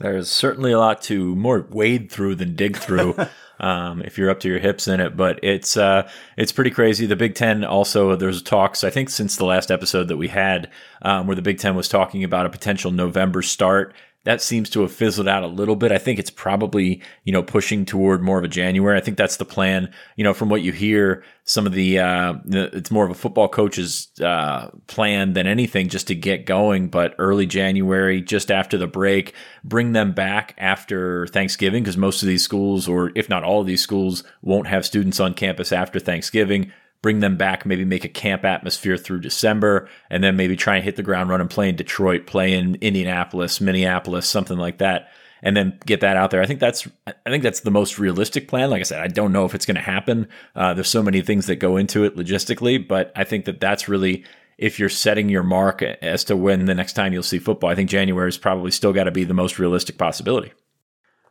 There's 0.00 0.30
certainly 0.30 0.70
a 0.70 0.78
lot 0.78 1.02
to 1.02 1.34
more 1.34 1.66
wade 1.70 2.10
through 2.10 2.36
than 2.36 2.54
dig 2.54 2.76
through. 2.76 3.16
um, 3.60 4.00
if 4.02 4.16
you're 4.16 4.30
up 4.30 4.38
to 4.40 4.48
your 4.48 4.60
hips 4.60 4.86
in 4.86 5.00
it, 5.00 5.16
but 5.16 5.40
it's 5.42 5.76
uh, 5.76 6.08
it's 6.36 6.52
pretty 6.52 6.70
crazy. 6.70 7.06
The 7.06 7.16
Big 7.16 7.34
Ten 7.34 7.64
also 7.64 8.14
there's 8.14 8.40
talks 8.42 8.84
I 8.84 8.90
think 8.90 9.10
since 9.10 9.36
the 9.36 9.44
last 9.44 9.70
episode 9.72 10.08
that 10.08 10.16
we 10.16 10.28
had 10.28 10.70
um, 11.02 11.26
where 11.26 11.36
the 11.36 11.42
Big 11.42 11.58
Ten 11.58 11.74
was 11.74 11.88
talking 11.88 12.22
about 12.22 12.46
a 12.46 12.50
potential 12.50 12.92
November 12.92 13.42
start 13.42 13.92
that 14.24 14.42
seems 14.42 14.68
to 14.70 14.82
have 14.82 14.92
fizzled 14.92 15.28
out 15.28 15.42
a 15.42 15.48
little 15.48 15.76
bit. 15.76 15.92
I 15.92 15.98
think 15.98 16.18
it's 16.18 16.30
probably, 16.30 17.00
you 17.24 17.32
know, 17.32 17.42
pushing 17.42 17.84
toward 17.84 18.22
more 18.22 18.38
of 18.38 18.44
a 18.44 18.48
January. 18.48 18.98
I 18.98 19.00
think 19.00 19.16
that's 19.16 19.36
the 19.36 19.44
plan. 19.44 19.92
You 20.16 20.24
know, 20.24 20.34
from 20.34 20.48
what 20.48 20.62
you 20.62 20.72
hear, 20.72 21.24
some 21.44 21.66
of 21.66 21.72
the, 21.72 22.00
uh, 22.00 22.34
it's 22.46 22.90
more 22.90 23.04
of 23.04 23.10
a 23.10 23.14
football 23.14 23.48
coach's 23.48 24.08
uh, 24.20 24.70
plan 24.86 25.32
than 25.32 25.46
anything 25.46 25.88
just 25.88 26.08
to 26.08 26.14
get 26.14 26.46
going. 26.46 26.88
But 26.88 27.14
early 27.18 27.46
January, 27.46 28.20
just 28.20 28.50
after 28.50 28.76
the 28.76 28.88
break, 28.88 29.34
bring 29.64 29.92
them 29.92 30.12
back 30.12 30.54
after 30.58 31.26
Thanksgiving 31.28 31.84
because 31.84 31.96
most 31.96 32.22
of 32.22 32.28
these 32.28 32.42
schools, 32.42 32.88
or 32.88 33.12
if 33.14 33.28
not 33.28 33.44
all 33.44 33.60
of 33.60 33.66
these 33.66 33.82
schools, 33.82 34.24
won't 34.42 34.66
have 34.66 34.84
students 34.84 35.20
on 35.20 35.32
campus 35.32 35.72
after 35.72 36.00
Thanksgiving 36.00 36.72
bring 37.02 37.20
them 37.20 37.36
back, 37.36 37.64
maybe 37.64 37.84
make 37.84 38.04
a 38.04 38.08
camp 38.08 38.44
atmosphere 38.44 38.96
through 38.96 39.20
December, 39.20 39.88
and 40.10 40.22
then 40.22 40.36
maybe 40.36 40.56
try 40.56 40.76
and 40.76 40.84
hit 40.84 40.96
the 40.96 41.02
ground 41.02 41.30
running, 41.30 41.48
play 41.48 41.68
in 41.68 41.76
Detroit, 41.76 42.26
play 42.26 42.52
in 42.52 42.76
Indianapolis, 42.76 43.60
Minneapolis, 43.60 44.28
something 44.28 44.58
like 44.58 44.78
that, 44.78 45.08
and 45.42 45.56
then 45.56 45.78
get 45.86 46.00
that 46.00 46.16
out 46.16 46.30
there. 46.30 46.42
I 46.42 46.46
think 46.46 46.60
that's 46.60 46.88
I 47.06 47.30
think 47.30 47.42
that's 47.42 47.60
the 47.60 47.70
most 47.70 47.98
realistic 47.98 48.48
plan. 48.48 48.70
Like 48.70 48.80
I 48.80 48.84
said, 48.84 49.00
I 49.00 49.08
don't 49.08 49.32
know 49.32 49.44
if 49.44 49.54
it's 49.54 49.66
going 49.66 49.76
to 49.76 49.80
happen. 49.80 50.28
Uh, 50.56 50.74
there's 50.74 50.88
so 50.88 51.02
many 51.02 51.22
things 51.22 51.46
that 51.46 51.56
go 51.56 51.76
into 51.76 52.04
it 52.04 52.16
logistically, 52.16 52.86
but 52.86 53.12
I 53.14 53.24
think 53.24 53.44
that 53.44 53.60
that's 53.60 53.88
really 53.88 54.24
if 54.56 54.80
you're 54.80 54.88
setting 54.88 55.28
your 55.28 55.44
mark 55.44 55.82
as 55.82 56.24
to 56.24 56.36
when 56.36 56.64
the 56.64 56.74
next 56.74 56.94
time 56.94 57.12
you'll 57.12 57.22
see 57.22 57.38
football. 57.38 57.70
I 57.70 57.76
think 57.76 57.88
January 57.88 58.28
is 58.28 58.38
probably 58.38 58.72
still 58.72 58.92
got 58.92 59.04
to 59.04 59.12
be 59.12 59.22
the 59.22 59.34
most 59.34 59.60
realistic 59.60 59.98
possibility. 59.98 60.52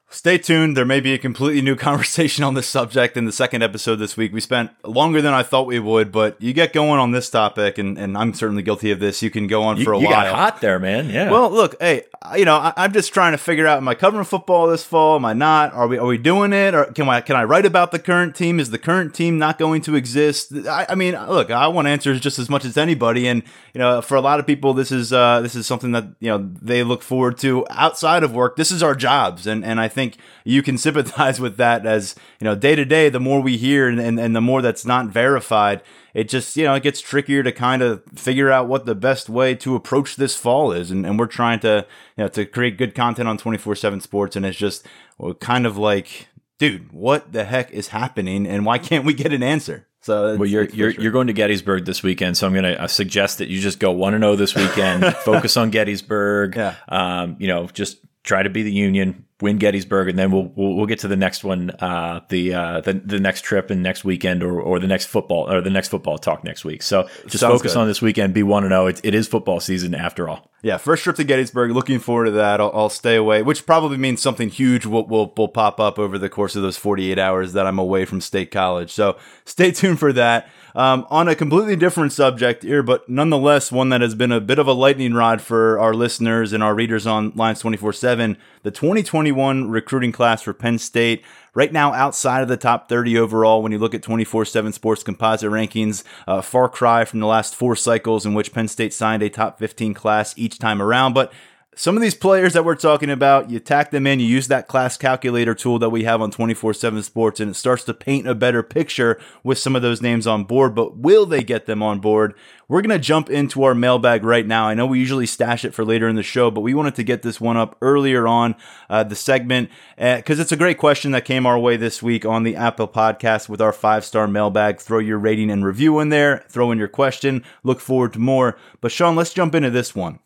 Stay 0.09 0.37
tuned. 0.37 0.77
There 0.77 0.85
may 0.85 1.01
be 1.01 1.13
a 1.13 1.17
completely 1.17 1.61
new 1.61 1.75
conversation 1.87 2.45
on 2.45 2.53
this 2.53 2.67
subject 2.67 3.17
in 3.17 3.25
the 3.25 3.31
second 3.31 3.61
episode 3.61 3.97
this 3.97 4.15
week. 4.15 4.31
We 4.31 4.39
spent 4.39 4.71
longer 4.85 5.21
than 5.21 5.33
I 5.33 5.43
thought 5.43 5.67
we 5.67 5.79
would, 5.79 6.13
but 6.13 6.41
you 6.41 6.53
get 6.53 6.71
going 6.71 6.97
on 6.97 7.11
this 7.11 7.29
topic, 7.29 7.77
and, 7.77 7.97
and 7.97 8.17
I'm 8.17 8.33
certainly 8.33 8.63
guilty 8.63 8.91
of 8.91 9.01
this. 9.01 9.21
You 9.21 9.29
can 9.29 9.47
go 9.47 9.63
on 9.63 9.77
you, 9.77 9.83
for 9.83 9.91
a 9.91 9.99
you 9.99 10.05
while. 10.05 10.23
got 10.23 10.33
hot 10.33 10.61
there, 10.61 10.79
man. 10.79 11.09
Yeah. 11.09 11.29
Well, 11.29 11.49
look, 11.49 11.75
hey, 11.81 12.03
you 12.37 12.45
know, 12.45 12.55
I, 12.55 12.85
am 12.85 12.93
just 12.93 13.13
trying 13.13 13.33
to 13.33 13.37
figure 13.37 13.67
out: 13.67 13.77
Am 13.77 13.87
I 13.87 13.95
covering 13.95 14.23
football 14.23 14.67
this 14.67 14.83
fall? 14.83 15.17
Am 15.17 15.25
I 15.25 15.33
not? 15.33 15.73
Are 15.73 15.87
we 15.87 15.97
are 15.97 16.05
we 16.05 16.17
doing 16.17 16.53
it? 16.53 16.73
Or 16.73 16.85
can 16.85 17.09
I 17.09 17.19
can 17.19 17.35
I 17.35 17.43
write 17.43 17.65
about 17.65 17.91
the 17.91 17.99
current 17.99 18.33
team? 18.33 18.61
Is 18.61 18.69
the 18.69 18.77
current 18.77 19.13
team 19.13 19.37
not 19.37 19.59
going 19.59 19.81
to 19.83 19.95
exist? 19.95 20.53
I, 20.53 20.85
I 20.89 20.95
mean, 20.95 21.15
look, 21.15 21.51
I 21.51 21.67
want 21.67 21.89
answers 21.89 22.21
just 22.21 22.39
as 22.39 22.49
much 22.49 22.63
as 22.63 22.77
anybody, 22.77 23.27
and 23.27 23.43
you 23.73 23.79
know, 23.79 24.01
for 24.01 24.15
a 24.15 24.21
lot 24.21 24.39
of 24.39 24.47
people, 24.47 24.73
this 24.73 24.91
is 24.91 25.11
uh, 25.11 25.41
this 25.41 25.53
is 25.53 25.67
something 25.67 25.91
that 25.91 26.05
you 26.21 26.29
know 26.29 26.49
they 26.61 26.83
look 26.83 27.03
forward 27.03 27.37
to 27.39 27.65
outside 27.69 28.23
of 28.23 28.33
work. 28.33 28.55
This 28.55 28.71
is 28.71 28.81
our 28.81 28.95
jobs, 28.95 29.45
and 29.45 29.65
and 29.65 29.81
I 29.81 29.89
think 29.97 30.17
you 30.43 30.61
can 30.61 30.77
sympathize 30.87 31.39
with 31.39 31.57
that 31.57 31.85
as 31.85 32.15
you 32.39 32.45
know 32.45 32.55
day 32.55 32.75
to 32.75 32.85
day 32.85 33.09
the 33.09 33.19
more 33.19 33.41
we 33.41 33.57
hear 33.57 33.87
and, 33.89 33.99
and, 33.99 34.19
and 34.19 34.35
the 34.35 34.41
more 34.41 34.61
that's 34.61 34.85
not 34.85 35.07
verified 35.07 35.81
it 36.13 36.29
just 36.29 36.55
you 36.55 36.63
know 36.63 36.75
it 36.75 36.83
gets 36.83 37.01
trickier 37.01 37.43
to 37.43 37.51
kind 37.51 37.81
of 37.81 38.03
figure 38.15 38.51
out 38.51 38.67
what 38.67 38.85
the 38.85 38.95
best 38.95 39.27
way 39.27 39.55
to 39.55 39.75
approach 39.75 40.15
this 40.15 40.35
fall 40.35 40.71
is 40.71 40.91
and, 40.91 41.05
and 41.05 41.19
we're 41.19 41.25
trying 41.25 41.59
to 41.59 41.85
you 42.15 42.23
know 42.23 42.27
to 42.29 42.45
create 42.45 42.77
good 42.77 42.95
content 42.95 43.27
on 43.27 43.37
24-7 43.37 44.01
sports 44.01 44.35
and 44.35 44.45
it's 44.45 44.57
just 44.57 44.85
well, 45.17 45.33
kind 45.33 45.65
of 45.65 45.77
like 45.77 46.29
dude 46.59 46.91
what 46.91 47.33
the 47.33 47.43
heck 47.43 47.71
is 47.71 47.89
happening 47.89 48.47
and 48.47 48.65
why 48.65 48.77
can't 48.77 49.03
we 49.05 49.13
get 49.13 49.33
an 49.33 49.43
answer 49.43 49.87
so 50.07 50.37
well, 50.37 50.47
you're 50.47 50.63
you're, 50.69 50.91
you're 50.91 51.11
going 51.11 51.27
to 51.27 51.33
Gettysburg 51.33 51.83
this 51.83 52.01
weekend, 52.01 52.37
so 52.37 52.47
I'm 52.47 52.53
going 52.53 52.63
to 52.63 52.81
uh, 52.81 52.87
suggest 52.87 53.39
that 53.39 53.49
you 53.49 53.59
just 53.59 53.77
go 53.77 53.91
one 53.91 54.13
and 54.13 54.21
zero 54.21 54.33
oh 54.33 54.35
this 54.37 54.55
weekend. 54.55 55.03
focus 55.25 55.57
on 55.57 55.69
Gettysburg. 55.69 56.55
Yeah. 56.55 56.75
Um, 56.87 57.35
you 57.39 57.47
know, 57.49 57.67
just 57.67 57.97
try 58.27 58.43
to 58.43 58.49
be 58.49 58.61
the 58.63 58.71
Union 58.71 59.25
win 59.41 59.57
Gettysburg, 59.57 60.09
and 60.09 60.17
then 60.17 60.31
we'll 60.31 60.51
we'll, 60.55 60.75
we'll 60.75 60.85
get 60.85 60.99
to 60.99 61.07
the 61.07 61.15
next 61.15 61.43
one, 61.43 61.69
uh, 61.71 62.21
the 62.29 62.53
uh, 62.53 62.81
the 62.81 62.93
the 62.93 63.19
next 63.19 63.41
trip 63.41 63.69
and 63.69 63.83
next 63.83 64.03
weekend, 64.03 64.43
or 64.43 64.59
or 64.59 64.79
the 64.79 64.87
next 64.87 65.05
football 65.05 65.51
or 65.51 65.61
the 65.61 65.69
next 65.69 65.89
football 65.89 66.17
talk 66.17 66.43
next 66.43 66.65
week. 66.65 66.81
So 66.81 67.07
just 67.27 67.39
Sounds 67.39 67.53
focus 67.53 67.73
good. 67.73 67.81
on 67.81 67.87
this 67.87 68.01
weekend. 68.01 68.33
Be 68.33 68.43
one 68.43 68.63
to 68.63 68.69
zero. 68.69 68.87
It, 68.87 69.01
it 69.03 69.15
is 69.15 69.27
football 69.27 69.59
season 69.59 69.93
after 69.93 70.27
all. 70.27 70.51
Yeah, 70.63 70.77
first 70.77 71.03
trip 71.03 71.15
to 71.17 71.23
Gettysburg. 71.23 71.71
Looking 71.71 71.99
forward 71.99 72.25
to 72.25 72.31
that. 72.31 72.59
I'll, 72.59 72.71
I'll 72.73 72.89
stay 72.89 73.15
away, 73.15 73.43
which 73.43 73.65
probably 73.65 73.97
means 73.97 74.21
something 74.21 74.49
huge 74.49 74.85
will, 74.85 75.07
will 75.07 75.33
will 75.37 75.47
pop 75.47 75.79
up 75.79 75.99
over 75.99 76.17
the 76.17 76.29
course 76.29 76.55
of 76.55 76.61
those 76.61 76.77
forty 76.77 77.11
eight 77.11 77.19
hours 77.19 77.53
that 77.53 77.67
I'm 77.67 77.79
away 77.79 78.05
from 78.05 78.21
State 78.21 78.51
College. 78.51 78.91
So 78.91 79.17
stay 79.45 79.71
tuned 79.71 79.99
for 79.99 80.13
that. 80.13 80.49
Um, 80.77 81.07
on 81.09 81.27
a 81.27 81.33
completely 81.33 81.75
different 81.75 82.13
subject 82.13 82.61
here, 82.61 82.83
but 82.83 83.09
nonetheless 83.09 83.71
one 83.71 83.89
that 83.89 84.01
has 84.01 84.13
been 84.13 84.31
a 84.31 84.39
bit 84.39 84.59
of 84.59 84.67
a 84.67 84.73
lightning 84.73 85.15
rod 85.15 85.41
for 85.41 85.79
our 85.79 85.95
listeners 85.95 86.53
and 86.53 86.61
our 86.61 86.75
readers 86.75 87.07
on 87.07 87.31
Lions 87.33 87.61
24 87.61 87.93
7. 87.93 88.37
The 88.61 88.69
2021 88.69 89.71
recruiting 89.71 90.11
class 90.11 90.43
for 90.43 90.53
Penn 90.53 90.77
State, 90.77 91.25
right 91.55 91.73
now 91.73 91.93
outside 91.93 92.43
of 92.43 92.47
the 92.47 92.57
top 92.57 92.89
30 92.89 93.17
overall 93.17 93.63
when 93.63 93.71
you 93.71 93.79
look 93.79 93.95
at 93.95 94.03
24 94.03 94.45
7 94.45 94.71
sports 94.71 95.01
composite 95.01 95.49
rankings, 95.49 96.03
uh, 96.27 96.41
far 96.43 96.69
cry 96.69 97.05
from 97.05 97.21
the 97.21 97.25
last 97.25 97.55
four 97.55 97.75
cycles 97.75 98.23
in 98.23 98.35
which 98.35 98.53
Penn 98.53 98.67
State 98.67 98.93
signed 98.93 99.23
a 99.23 99.31
top 99.31 99.57
15 99.57 99.95
class 99.95 100.37
each 100.37 100.59
time 100.59 100.79
around. 100.79 101.13
But 101.13 101.33
some 101.77 101.95
of 101.95 102.01
these 102.01 102.15
players 102.15 102.53
that 102.53 102.65
we're 102.65 102.73
talking 102.73 103.11
about, 103.11 103.51
you 103.51 103.59
tack 103.59 103.91
them 103.91 104.07
in, 104.07 104.19
you 104.19 104.25
use 104.25 104.47
that 104.47 104.67
class 104.67 104.97
calculator 104.97 105.53
tool 105.53 105.77
that 105.77 105.91
we 105.91 106.05
have 106.05 106.23
on 106.23 106.31
24 106.31 106.73
7 106.73 107.03
Sports, 107.03 107.39
and 107.39 107.51
it 107.51 107.53
starts 107.53 107.83
to 107.83 107.93
paint 107.93 108.27
a 108.27 108.33
better 108.33 108.63
picture 108.63 109.21
with 109.43 109.59
some 109.59 109.75
of 109.75 109.83
those 109.83 110.01
names 110.01 110.25
on 110.25 110.43
board. 110.43 110.73
But 110.73 110.97
will 110.97 111.27
they 111.27 111.43
get 111.43 111.67
them 111.67 111.83
on 111.83 111.99
board? 111.99 112.33
We're 112.67 112.81
going 112.81 112.97
to 112.97 112.99
jump 112.99 113.29
into 113.29 113.61
our 113.63 113.75
mailbag 113.75 114.23
right 114.23 114.45
now. 114.47 114.67
I 114.67 114.73
know 114.73 114.87
we 114.87 114.97
usually 114.97 115.27
stash 115.27 115.63
it 115.63 115.75
for 115.75 115.85
later 115.85 116.07
in 116.07 116.15
the 116.15 116.23
show, 116.23 116.49
but 116.49 116.61
we 116.61 116.73
wanted 116.73 116.95
to 116.95 117.03
get 117.03 117.21
this 117.21 117.39
one 117.39 117.57
up 117.57 117.77
earlier 117.79 118.27
on 118.27 118.55
uh, 118.89 119.03
the 119.03 119.15
segment 119.15 119.69
because 119.97 120.39
uh, 120.39 120.41
it's 120.41 120.51
a 120.51 120.57
great 120.57 120.79
question 120.79 121.11
that 121.11 121.25
came 121.25 121.45
our 121.45 121.59
way 121.59 121.77
this 121.77 122.01
week 122.01 122.25
on 122.25 122.41
the 122.41 122.55
Apple 122.55 122.87
podcast 122.87 123.49
with 123.49 123.61
our 123.61 123.71
five 123.71 124.03
star 124.03 124.27
mailbag. 124.27 124.79
Throw 124.79 124.97
your 124.97 125.19
rating 125.19 125.51
and 125.51 125.63
review 125.63 125.99
in 125.99 126.09
there, 126.09 126.43
throw 126.49 126.71
in 126.71 126.79
your 126.79 126.87
question. 126.87 127.43
Look 127.63 127.79
forward 127.79 128.13
to 128.13 128.19
more. 128.19 128.57
But 128.81 128.91
Sean, 128.91 129.15
let's 129.15 129.31
jump 129.31 129.53
into 129.53 129.69
this 129.69 129.93
one. 129.93 130.17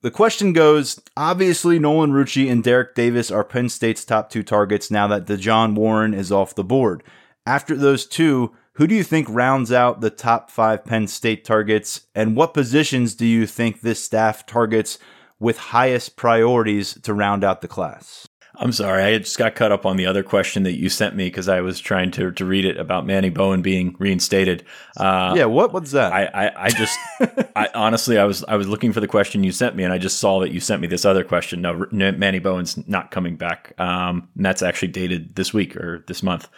The 0.00 0.10
question 0.12 0.52
goes 0.52 1.00
obviously, 1.16 1.78
Nolan 1.80 2.12
Rucci 2.12 2.50
and 2.50 2.62
Derrick 2.62 2.94
Davis 2.94 3.32
are 3.32 3.42
Penn 3.42 3.68
State's 3.68 4.04
top 4.04 4.30
two 4.30 4.44
targets 4.44 4.92
now 4.92 5.08
that 5.08 5.26
DeJon 5.26 5.74
Warren 5.74 6.14
is 6.14 6.30
off 6.30 6.54
the 6.54 6.62
board. 6.62 7.02
After 7.44 7.74
those 7.74 8.06
two, 8.06 8.54
who 8.74 8.86
do 8.86 8.94
you 8.94 9.02
think 9.02 9.26
rounds 9.28 9.72
out 9.72 10.00
the 10.00 10.10
top 10.10 10.52
five 10.52 10.84
Penn 10.84 11.08
State 11.08 11.44
targets? 11.44 12.02
And 12.14 12.36
what 12.36 12.54
positions 12.54 13.16
do 13.16 13.26
you 13.26 13.44
think 13.44 13.80
this 13.80 14.04
staff 14.04 14.46
targets 14.46 15.00
with 15.40 15.58
highest 15.58 16.14
priorities 16.14 16.94
to 17.02 17.12
round 17.12 17.42
out 17.42 17.60
the 17.60 17.66
class? 17.66 18.28
I'm 18.60 18.72
sorry, 18.72 19.02
I 19.04 19.18
just 19.18 19.38
got 19.38 19.54
caught 19.54 19.70
up 19.70 19.86
on 19.86 19.96
the 19.96 20.06
other 20.06 20.24
question 20.24 20.64
that 20.64 20.76
you 20.76 20.88
sent 20.88 21.14
me 21.14 21.26
because 21.26 21.48
I 21.48 21.60
was 21.60 21.78
trying 21.78 22.10
to, 22.12 22.32
to 22.32 22.44
read 22.44 22.64
it 22.64 22.76
about 22.76 23.06
Manny 23.06 23.30
Bowen 23.30 23.62
being 23.62 23.94
reinstated. 23.98 24.64
Uh, 24.96 25.34
yeah, 25.36 25.44
what 25.44 25.72
what's 25.72 25.92
that? 25.92 26.12
I 26.12 26.24
I, 26.24 26.64
I 26.64 26.70
just 26.70 26.98
I 27.54 27.68
honestly 27.74 28.18
I 28.18 28.24
was 28.24 28.42
I 28.44 28.56
was 28.56 28.66
looking 28.66 28.92
for 28.92 29.00
the 29.00 29.06
question 29.06 29.44
you 29.44 29.52
sent 29.52 29.76
me 29.76 29.84
and 29.84 29.92
I 29.92 29.98
just 29.98 30.18
saw 30.18 30.40
that 30.40 30.50
you 30.50 30.58
sent 30.58 30.82
me 30.82 30.88
this 30.88 31.04
other 31.04 31.22
question. 31.22 31.62
No, 31.62 31.86
Manny 31.92 32.40
Bowen's 32.40 32.76
not 32.88 33.12
coming 33.12 33.36
back. 33.36 33.74
Um, 33.78 34.28
and 34.34 34.44
that's 34.44 34.62
actually 34.62 34.88
dated 34.88 35.36
this 35.36 35.54
week 35.54 35.76
or 35.76 36.04
this 36.08 36.22
month 36.22 36.48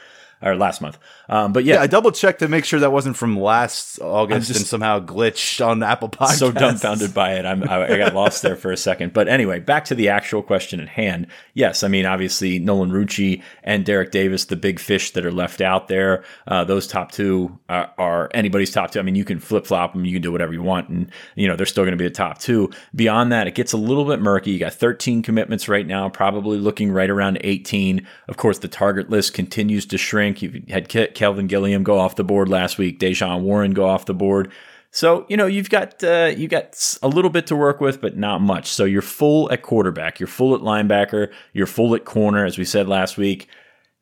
or 0.43 0.57
last 0.57 0.81
month. 0.81 0.99
Um, 1.29 1.53
but 1.53 1.65
yeah. 1.65 1.75
yeah. 1.75 1.83
I 1.83 1.87
double 1.87 2.13
checked 2.13 2.41
to 2.41 2.49
make 2.49 2.65
sure 2.65 2.81
that 2.81 2.93
wasn't 2.93 3.17
from 3.17 3.39
last 3.39 4.01
August 4.01 4.51
and 4.51 4.61
somehow 4.61 5.01
glitched 5.01 5.65
on 5.65 5.83
Apple 5.83 6.09
Podcasts. 6.09 6.39
So 6.39 6.51
dumbfounded 6.51 7.13
by 7.13 7.35
it, 7.35 7.45
I'm, 7.45 7.63
I, 7.69 7.85
I 7.85 7.97
got 7.99 8.15
lost 8.15 8.43
there 8.43 8.57
for 8.57 8.73
a 8.73 8.77
second. 8.77 9.13
But 9.13 9.29
anyway, 9.29 9.61
back 9.61 9.85
to 9.87 9.95
the 9.95 10.09
actual 10.09 10.43
question 10.43 10.81
at 10.81 10.89
hand. 10.89 11.27
Yes, 11.55 11.83
I 11.83 11.89
mean 11.89 12.07
obviously 12.07 12.59
Nolan 12.59 12.91
Rucci 12.91 13.43
and 13.63 13.85
Derrick 13.85 14.11
Davis, 14.11 14.47
the 14.47 14.57
big 14.57 14.81
fish 14.81 15.13
that 15.13 15.27
are 15.27 15.33
left 15.33 15.61
out 15.61 15.89
there. 15.89 16.25
Uh, 16.47 16.65
those 16.65 16.87
top 16.87 17.13
two 17.13 17.59
are, 17.69 17.93
are, 17.99 18.31
anybody's 18.35 18.71
top 18.71 18.91
two. 18.91 18.99
I 18.99 19.03
mean, 19.03 19.15
you 19.15 19.25
can 19.25 19.39
flip 19.39 19.67
flop 19.67 19.93
them, 19.93 20.05
you 20.05 20.13
can 20.13 20.23
do 20.23 20.33
whatever 20.33 20.53
you 20.53 20.63
want, 20.63 20.89
and 20.89 21.11
you 21.35 21.49
know 21.49 21.57
they're 21.57 21.67
still 21.67 21.85
going 21.85 21.93
to 21.93 21.99
be 21.99 22.07
a 22.07 22.11
top 22.11 22.39
two. 22.39 22.71
Beyond 22.95 23.33
that, 23.33 23.47
it 23.47 23.55
gets 23.55 23.73
a 23.73 23.77
little 23.77 24.05
bit 24.05 24.21
murky. 24.21 24.53
You 24.53 24.59
got 24.59 24.75
13 24.75 25.23
commitments 25.23 25.69
right 25.69 25.87
now, 25.87 26.09
probably 26.09 26.59
looking 26.59 26.91
right 26.91 27.11
around 27.11 27.39
18. 27.43 28.07
Of 28.29 28.37
course, 28.37 28.59
the 28.59 28.69
target 28.69 29.11
list 29.11 29.35
continues 29.35 29.87
to 29.87 29.99
shrink. 29.99 30.30
You've 30.37 30.69
had 30.69 30.89
Kelvin 30.89 31.47
Gilliam 31.47 31.83
go 31.83 31.99
off 31.99 32.17
the 32.17 32.25
board 32.25 32.49
last 32.49 32.79
week. 32.79 32.99
DeJon 32.99 33.43
Warren 33.43 33.73
go 33.73 33.87
off 33.87 34.07
the 34.07 34.15
board. 34.15 34.53
So 34.93 35.25
you 35.29 35.37
know 35.37 35.47
you've 35.47 35.71
got 35.71 36.03
uh, 36.03 36.33
you 36.37 36.49
got 36.49 36.97
a 37.03 37.09
little 37.09 37.31
bit 37.31 37.47
to 37.49 37.57
work 37.57 37.81
with, 37.81 38.01
but 38.01 38.17
not 38.17 38.41
much. 38.41 38.69
So 38.69 38.85
you're 38.85 39.03
full 39.03 39.51
at 39.53 39.63
quarterback, 39.63 40.19
you're 40.19 40.27
full 40.27 40.55
at 40.55 40.63
linebacker, 40.63 41.33
you're 41.53 41.67
full 41.67 41.95
at 41.95 42.05
corner, 42.05 42.45
as 42.45 42.59
we 42.59 42.65
said 42.65 42.89
last 42.89 43.17
week 43.17 43.49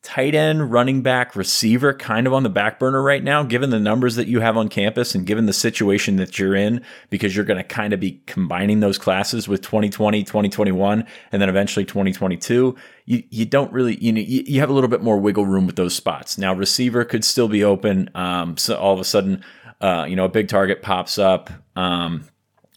tight 0.03 0.35
end, 0.35 0.71
running 0.71 1.03
back, 1.03 1.35
receiver 1.35 1.93
kind 1.93 2.27
of 2.27 2.33
on 2.33 2.43
the 2.43 2.49
back 2.49 2.79
burner 2.79 3.03
right 3.03 3.23
now, 3.23 3.43
given 3.43 3.71
the 3.71 3.81
numbers 3.81 4.15
that 4.17 4.29
you 4.29 4.41
have 4.41 4.57
on 4.57 4.69
campus 4.69 5.15
and 5.15 5.27
given 5.27 5.47
the 5.47 5.53
situation 5.53 6.17
that 6.17 6.39
you're 6.39 6.55
in, 6.55 6.83
because 7.11 7.35
you're 7.35 7.45
going 7.45 7.59
to 7.59 7.65
kind 7.65 7.93
of 7.93 8.01
be 8.01 8.23
combining 8.27 8.81
those 8.81 8.97
classes 8.97 9.49
with 9.49 9.61
2020, 9.61 10.23
2021, 10.23 11.05
and 11.33 11.43
then 11.43 11.49
eventually 11.49 11.85
2022. 11.85 12.77
You, 13.07 13.23
you 13.31 13.45
don't 13.45 13.73
really, 13.73 13.97
you 13.97 14.13
know, 14.13 14.21
you, 14.21 14.45
you 14.47 14.61
have 14.61 14.71
a 14.71 14.73
little 14.73 14.91
bit 14.91 15.03
more 15.03 15.19
wiggle 15.19 15.47
room 15.47 15.67
with 15.67 15.77
those 15.77 15.95
spots. 15.95 16.39
Now, 16.39 16.55
receiver 16.55 17.05
could 17.05 17.25
still 17.25 17.49
be 17.49 17.65
open. 17.65 18.09
Um, 18.15 18.57
so 18.57 18.77
all 18.79 18.95
of 18.95 19.01
a 19.01 19.05
sudden, 19.05 19.45
uh, 19.81 20.07
you 20.09 20.17
know, 20.17 20.25
a 20.25 20.29
big 20.29 20.49
target 20.49 20.81
pops 20.81 21.19
up. 21.19 21.51
Um, 21.77 22.25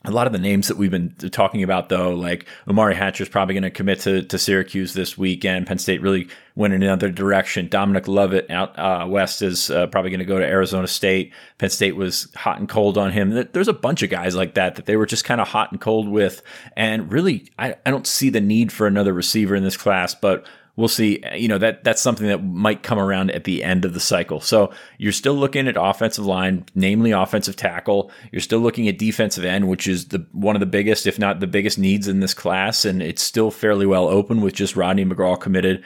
a 0.04 0.12
lot 0.12 0.26
of 0.26 0.34
the 0.34 0.40
names 0.40 0.68
that 0.68 0.78
we've 0.78 0.90
been 0.90 1.14
talking 1.30 1.62
about, 1.62 1.90
though, 1.90 2.16
like 2.16 2.48
Omari 2.68 2.96
Hatcher 2.96 3.24
is 3.24 3.30
probably 3.30 3.54
going 3.54 3.64
to 3.64 3.70
commit 3.70 4.00
to, 4.02 4.24
to 4.24 4.40
Syracuse 4.40 4.94
this 4.94 5.16
weekend. 5.16 5.68
Penn 5.68 5.78
State 5.78 6.02
really 6.02 6.28
went 6.56 6.74
in 6.74 6.82
another 6.82 7.10
direction. 7.10 7.68
Dominic 7.68 8.08
Lovett 8.08 8.50
out 8.50 8.78
uh, 8.80 9.06
west 9.08 9.44
is 9.44 9.70
uh, 9.70 9.86
probably 9.88 10.10
going 10.10 10.20
to 10.20 10.26
go 10.26 10.40
to 10.40 10.46
Arizona 10.46 10.88
State. 10.88 11.34
Penn 11.60 11.70
State 11.70 11.96
was 11.96 12.28
hot 12.36 12.58
and 12.58 12.68
cold 12.68 12.98
on 12.98 13.12
him. 13.12 13.48
There's 13.52 13.68
a 13.68 13.74
bunch 13.74 14.02
of 14.02 14.10
guys 14.10 14.36
like 14.36 14.56
that 14.56 14.76
that 14.76 14.88
they 14.88 14.98
were 14.98 15.06
just 15.06 15.24
kind 15.24 15.40
of 15.40 15.48
hot 15.48 15.72
and 15.72 15.80
cold 15.80 16.10
with. 16.10 16.42
And 16.76 17.12
really, 17.12 17.52
I, 17.60 17.76
I 17.86 17.92
don't 17.92 18.08
see 18.08 18.32
the 18.32 18.42
need 18.42 18.72
for 18.72 18.88
another 18.88 19.14
receiver 19.14 19.56
in 19.56 19.64
this 19.64 19.78
class, 19.78 20.16
but 20.16 20.48
we'll 20.82 20.88
see. 20.88 21.24
You 21.36 21.48
know 21.48 21.60
that 21.60 21.84
that's 21.84 22.02
something 22.02 22.28
that 22.28 22.44
might 22.44 22.82
come 22.82 22.98
around 22.98 23.32
at 23.32 23.44
the 23.46 23.64
end 23.64 23.86
of 23.86 23.94
the 23.94 24.00
cycle. 24.00 24.42
So 24.42 24.74
you're 24.98 25.12
still 25.12 25.36
looking 25.36 25.68
at 25.68 25.76
offensive 25.80 26.26
line, 26.26 26.66
namely 26.74 27.12
offensive 27.12 27.56
tackle. 27.56 28.12
You're 28.32 28.42
still 28.42 28.60
looking 28.60 28.88
at 28.88 28.98
defensive 28.98 29.46
end, 29.46 29.70
which 29.70 29.88
is 29.88 30.08
the 30.08 30.26
one 30.32 30.56
of 30.56 30.60
the 30.60 30.66
biggest, 30.66 31.06
if 31.06 31.20
not 31.20 31.40
the 31.40 31.48
biggest, 31.48 31.78
needs 31.78 32.08
in 32.08 32.20
this 32.20 32.34
class, 32.34 32.84
and 32.84 33.02
it's 33.02 33.22
still 33.22 33.52
fairly 33.52 33.86
well 33.86 34.08
open 34.08 34.42
with 34.42 34.56
just 34.56 34.76
Rodney 34.76 35.06
McGraw 35.06 35.40
committed. 35.40 35.84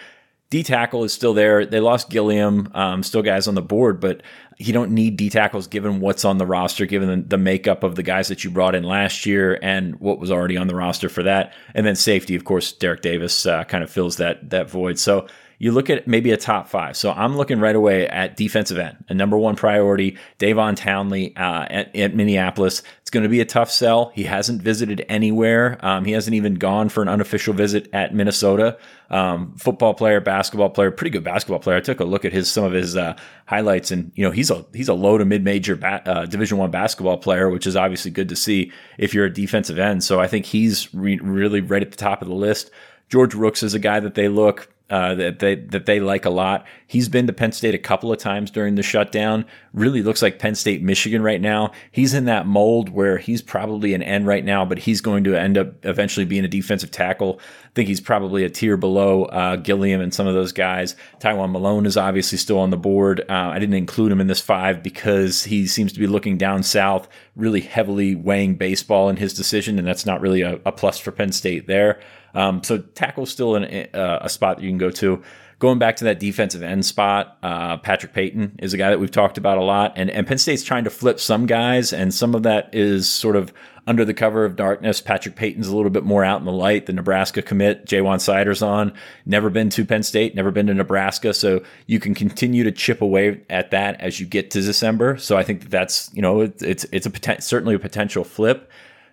D 0.49 0.63
tackle 0.63 1.03
is 1.03 1.11
still 1.11 1.33
there. 1.33 1.65
They 1.65 1.79
lost 1.79 2.09
Gilliam, 2.09 2.69
um, 2.73 3.03
still 3.03 3.23
guys 3.23 3.47
on 3.47 3.55
the 3.55 3.61
board, 3.61 3.99
but 3.99 4.21
you 4.57 4.73
don't 4.73 4.91
need 4.91 5.17
D 5.17 5.29
tackles 5.29 5.67
given 5.67 5.99
what's 5.99 6.23
on 6.23 6.37
the 6.37 6.45
roster, 6.45 6.85
given 6.85 7.09
the, 7.09 7.27
the, 7.27 7.37
makeup 7.37 7.83
of 7.83 7.95
the 7.95 8.03
guys 8.03 8.27
that 8.27 8.43
you 8.43 8.51
brought 8.51 8.75
in 8.75 8.83
last 8.83 9.25
year 9.25 9.59
and 9.61 9.99
what 9.99 10.19
was 10.19 10.31
already 10.31 10.55
on 10.55 10.67
the 10.67 10.75
roster 10.75 11.09
for 11.09 11.23
that. 11.23 11.53
And 11.73 11.85
then 11.85 11.95
safety, 11.95 12.35
of 12.35 12.45
course, 12.45 12.71
Derrick 12.71 13.01
Davis 13.01 13.45
uh, 13.45 13.63
kind 13.65 13.83
of 13.83 13.89
fills 13.89 14.17
that 14.17 14.49
that 14.51 14.69
void. 14.69 14.99
So 14.99 15.27
you 15.57 15.71
look 15.71 15.89
at 15.89 16.07
maybe 16.07 16.31
a 16.31 16.37
top 16.37 16.67
five. 16.67 16.97
So 16.97 17.11
I'm 17.11 17.37
looking 17.37 17.59
right 17.59 17.75
away 17.75 18.07
at 18.07 18.35
defensive 18.35 18.77
end, 18.77 19.03
a 19.09 19.13
number 19.13 19.37
one 19.37 19.55
priority. 19.55 20.17
Davon 20.37 20.75
Townley 20.75 21.35
uh, 21.35 21.65
at, 21.69 21.95
at, 21.95 22.15
Minneapolis. 22.15 22.83
It's 23.01 23.09
going 23.09 23.23
to 23.23 23.29
be 23.29 23.39
a 23.41 23.45
tough 23.45 23.71
sell. 23.71 24.11
He 24.13 24.23
hasn't 24.23 24.61
visited 24.61 25.05
anywhere. 25.07 25.77
Um, 25.81 26.05
he 26.05 26.11
hasn't 26.11 26.35
even 26.35 26.55
gone 26.55 26.89
for 26.89 27.01
an 27.01 27.07
unofficial 27.07 27.53
visit 27.53 27.89
at 27.93 28.13
Minnesota. 28.13 28.77
Um, 29.09 29.55
football 29.57 29.93
player, 29.93 30.19
basketball 30.19 30.69
player, 30.69 30.91
pretty 30.91 31.11
good 31.11 31.23
basketball 31.23 31.59
player. 31.59 31.77
I 31.77 31.81
took 31.81 31.99
a 31.99 32.05
look 32.05 32.25
at 32.25 32.33
his 32.33 32.49
some 32.51 32.63
of 32.63 32.73
his 32.73 32.97
uh, 32.97 33.15
highlights, 33.45 33.91
and 33.91 34.11
you 34.15 34.23
know 34.23 34.31
he's 34.31 34.49
a 34.49 34.65
he's 34.73 34.89
a 34.89 34.93
low 34.93 35.17
to 35.17 35.25
mid 35.25 35.43
major 35.43 35.75
ba- 35.75 36.01
uh, 36.05 36.25
Division 36.25 36.57
one 36.57 36.71
basketball 36.71 37.17
player, 37.17 37.49
which 37.49 37.67
is 37.67 37.75
obviously 37.75 38.11
good 38.11 38.29
to 38.29 38.35
see 38.35 38.71
if 38.97 39.13
you're 39.13 39.25
a 39.25 39.33
defensive 39.33 39.77
end. 39.77 40.03
So 40.03 40.19
I 40.19 40.27
think 40.27 40.45
he's 40.45 40.93
re- 40.93 41.19
really 41.19 41.61
right 41.61 41.83
at 41.83 41.91
the 41.91 41.97
top 41.97 42.21
of 42.21 42.27
the 42.27 42.33
list. 42.33 42.71
George 43.09 43.35
Rooks 43.35 43.61
is 43.61 43.75
a 43.75 43.79
guy 43.79 43.99
that 43.99 44.15
they 44.15 44.27
look 44.27 44.74
uh, 44.89 45.15
that 45.15 45.39
they 45.39 45.55
that 45.55 45.87
they 45.87 45.99
like 45.99 46.25
a 46.25 46.29
lot. 46.29 46.65
He's 46.85 47.09
been 47.09 47.25
to 47.25 47.33
Penn 47.33 47.51
State 47.51 47.73
a 47.73 47.79
couple 47.79 48.11
of 48.11 48.19
times 48.19 48.51
during 48.51 48.75
the 48.75 48.83
shutdown. 48.83 49.45
Really 49.73 50.03
looks 50.03 50.21
like 50.21 50.37
Penn 50.37 50.53
State, 50.53 50.83
Michigan 50.83 51.23
right 51.23 51.41
now. 51.41 51.71
He's 51.91 52.13
in 52.13 52.25
that 52.25 52.45
mold 52.45 52.89
where 52.89 53.17
he's 53.17 53.41
probably 53.41 53.95
an 53.95 54.03
end 54.03 54.27
right 54.27 54.45
now, 54.45 54.63
but 54.63 54.77
he's 54.77 55.01
going 55.01 55.23
to 55.23 55.35
end 55.35 55.57
up 55.57 55.83
eventually 55.83 56.25
being 56.25 56.45
a 56.45 56.47
defensive 56.47 56.91
tackle. 56.91 57.39
I 57.41 57.69
think 57.73 57.87
he's 57.87 57.99
probably 57.99 58.43
a 58.43 58.49
tier 58.49 58.77
below 58.77 59.25
uh, 59.25 59.55
Gilliam 59.55 60.01
and 60.01 60.13
some 60.13 60.27
of 60.27 60.35
those 60.35 60.51
guys. 60.51 60.95
Tywone 61.19 61.51
Malone 61.51 61.87
is 61.87 61.97
obviously 61.97 62.37
still 62.37 62.59
on 62.59 62.69
the 62.69 62.77
board. 62.77 63.21
Uh, 63.21 63.33
I 63.33 63.57
didn't 63.57 63.75
include 63.75 64.11
him 64.11 64.21
in 64.21 64.27
this 64.27 64.41
five 64.41 64.83
because 64.83 65.45
he 65.45 65.65
seems 65.65 65.93
to 65.93 65.99
be 65.99 66.07
looking 66.07 66.37
down 66.37 66.61
south, 66.61 67.09
really 67.35 67.61
heavily 67.61 68.13
weighing 68.13 68.55
baseball 68.55 69.09
in 69.09 69.15
his 69.15 69.33
decision, 69.33 69.79
and 69.79 69.87
that's 69.87 70.05
not 70.05 70.21
really 70.21 70.41
a, 70.41 70.59
a 70.63 70.71
plus 70.71 70.99
for 70.99 71.11
Penn 71.11 71.31
State 71.31 71.65
there. 71.65 71.99
Um, 72.35 72.61
so 72.63 72.77
tackle 72.77 73.25
still 73.25 73.55
in 73.55 73.87
uh, 73.93 74.19
a 74.21 74.29
spot 74.29 74.57
that 74.57 74.63
you 74.63 74.69
can 74.69 74.77
go 74.77 74.91
to. 74.91 75.23
going 75.59 75.79
back 75.79 75.95
to 75.97 76.03
that 76.03 76.19
defensive 76.19 76.61
end 76.61 76.85
spot, 76.85 77.37
uh, 77.41 77.77
Patrick 77.77 78.13
Payton 78.13 78.57
is 78.59 78.73
a 78.73 78.77
guy 78.77 78.89
that 78.89 78.99
we've 78.99 79.11
talked 79.11 79.37
about 79.37 79.57
a 79.57 79.63
lot, 79.63 79.93
and 79.95 80.09
and 80.09 80.27
Penn 80.27 80.37
State's 80.37 80.63
trying 80.63 80.83
to 80.83 80.89
flip 80.89 81.19
some 81.19 81.45
guys, 81.45 81.93
and 81.93 82.13
some 82.13 82.35
of 82.35 82.43
that 82.43 82.69
is 82.73 83.07
sort 83.09 83.35
of 83.35 83.53
under 83.87 84.03
the 84.03 84.13
cover 84.13 84.45
of 84.45 84.55
darkness. 84.55 84.99
Patrick 84.99 85.35
Payton's 85.35 85.67
a 85.67 85.75
little 85.75 85.91
bit 85.91 86.03
more 86.03 86.23
out 86.25 86.39
in 86.39 86.45
the 86.45 86.51
light. 86.51 86.87
The 86.87 86.93
Nebraska 86.93 87.41
commit, 87.43 87.85
Ja'Juan 87.85 88.19
Siders 88.19 88.63
on, 88.63 88.93
never 89.27 89.49
been 89.51 89.69
to 89.69 89.85
Penn 89.85 90.01
State, 90.01 90.33
never 90.35 90.49
been 90.51 90.67
to 90.67 90.73
Nebraska, 90.73 91.33
so 91.33 91.61
you 91.85 91.99
can 91.99 92.15
continue 92.15 92.63
to 92.63 92.71
chip 92.71 93.01
away 93.01 93.41
at 93.49 93.71
that 93.71 94.01
as 94.01 94.19
you 94.19 94.25
get 94.25 94.51
to 94.51 94.61
December. 94.61 95.17
So 95.17 95.37
I 95.37 95.43
think 95.43 95.61
that 95.61 95.71
that's 95.71 96.11
you 96.13 96.21
know 96.21 96.41
it's 96.41 96.63
it's, 96.63 96.85
it's 96.91 97.05
a 97.05 97.11
poten- 97.11 97.41
certainly 97.41 97.75
a 97.75 97.79
potential 97.79 98.23
flip. 98.23 98.69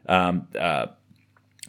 Um, 0.09 0.49
uh, 0.59 0.87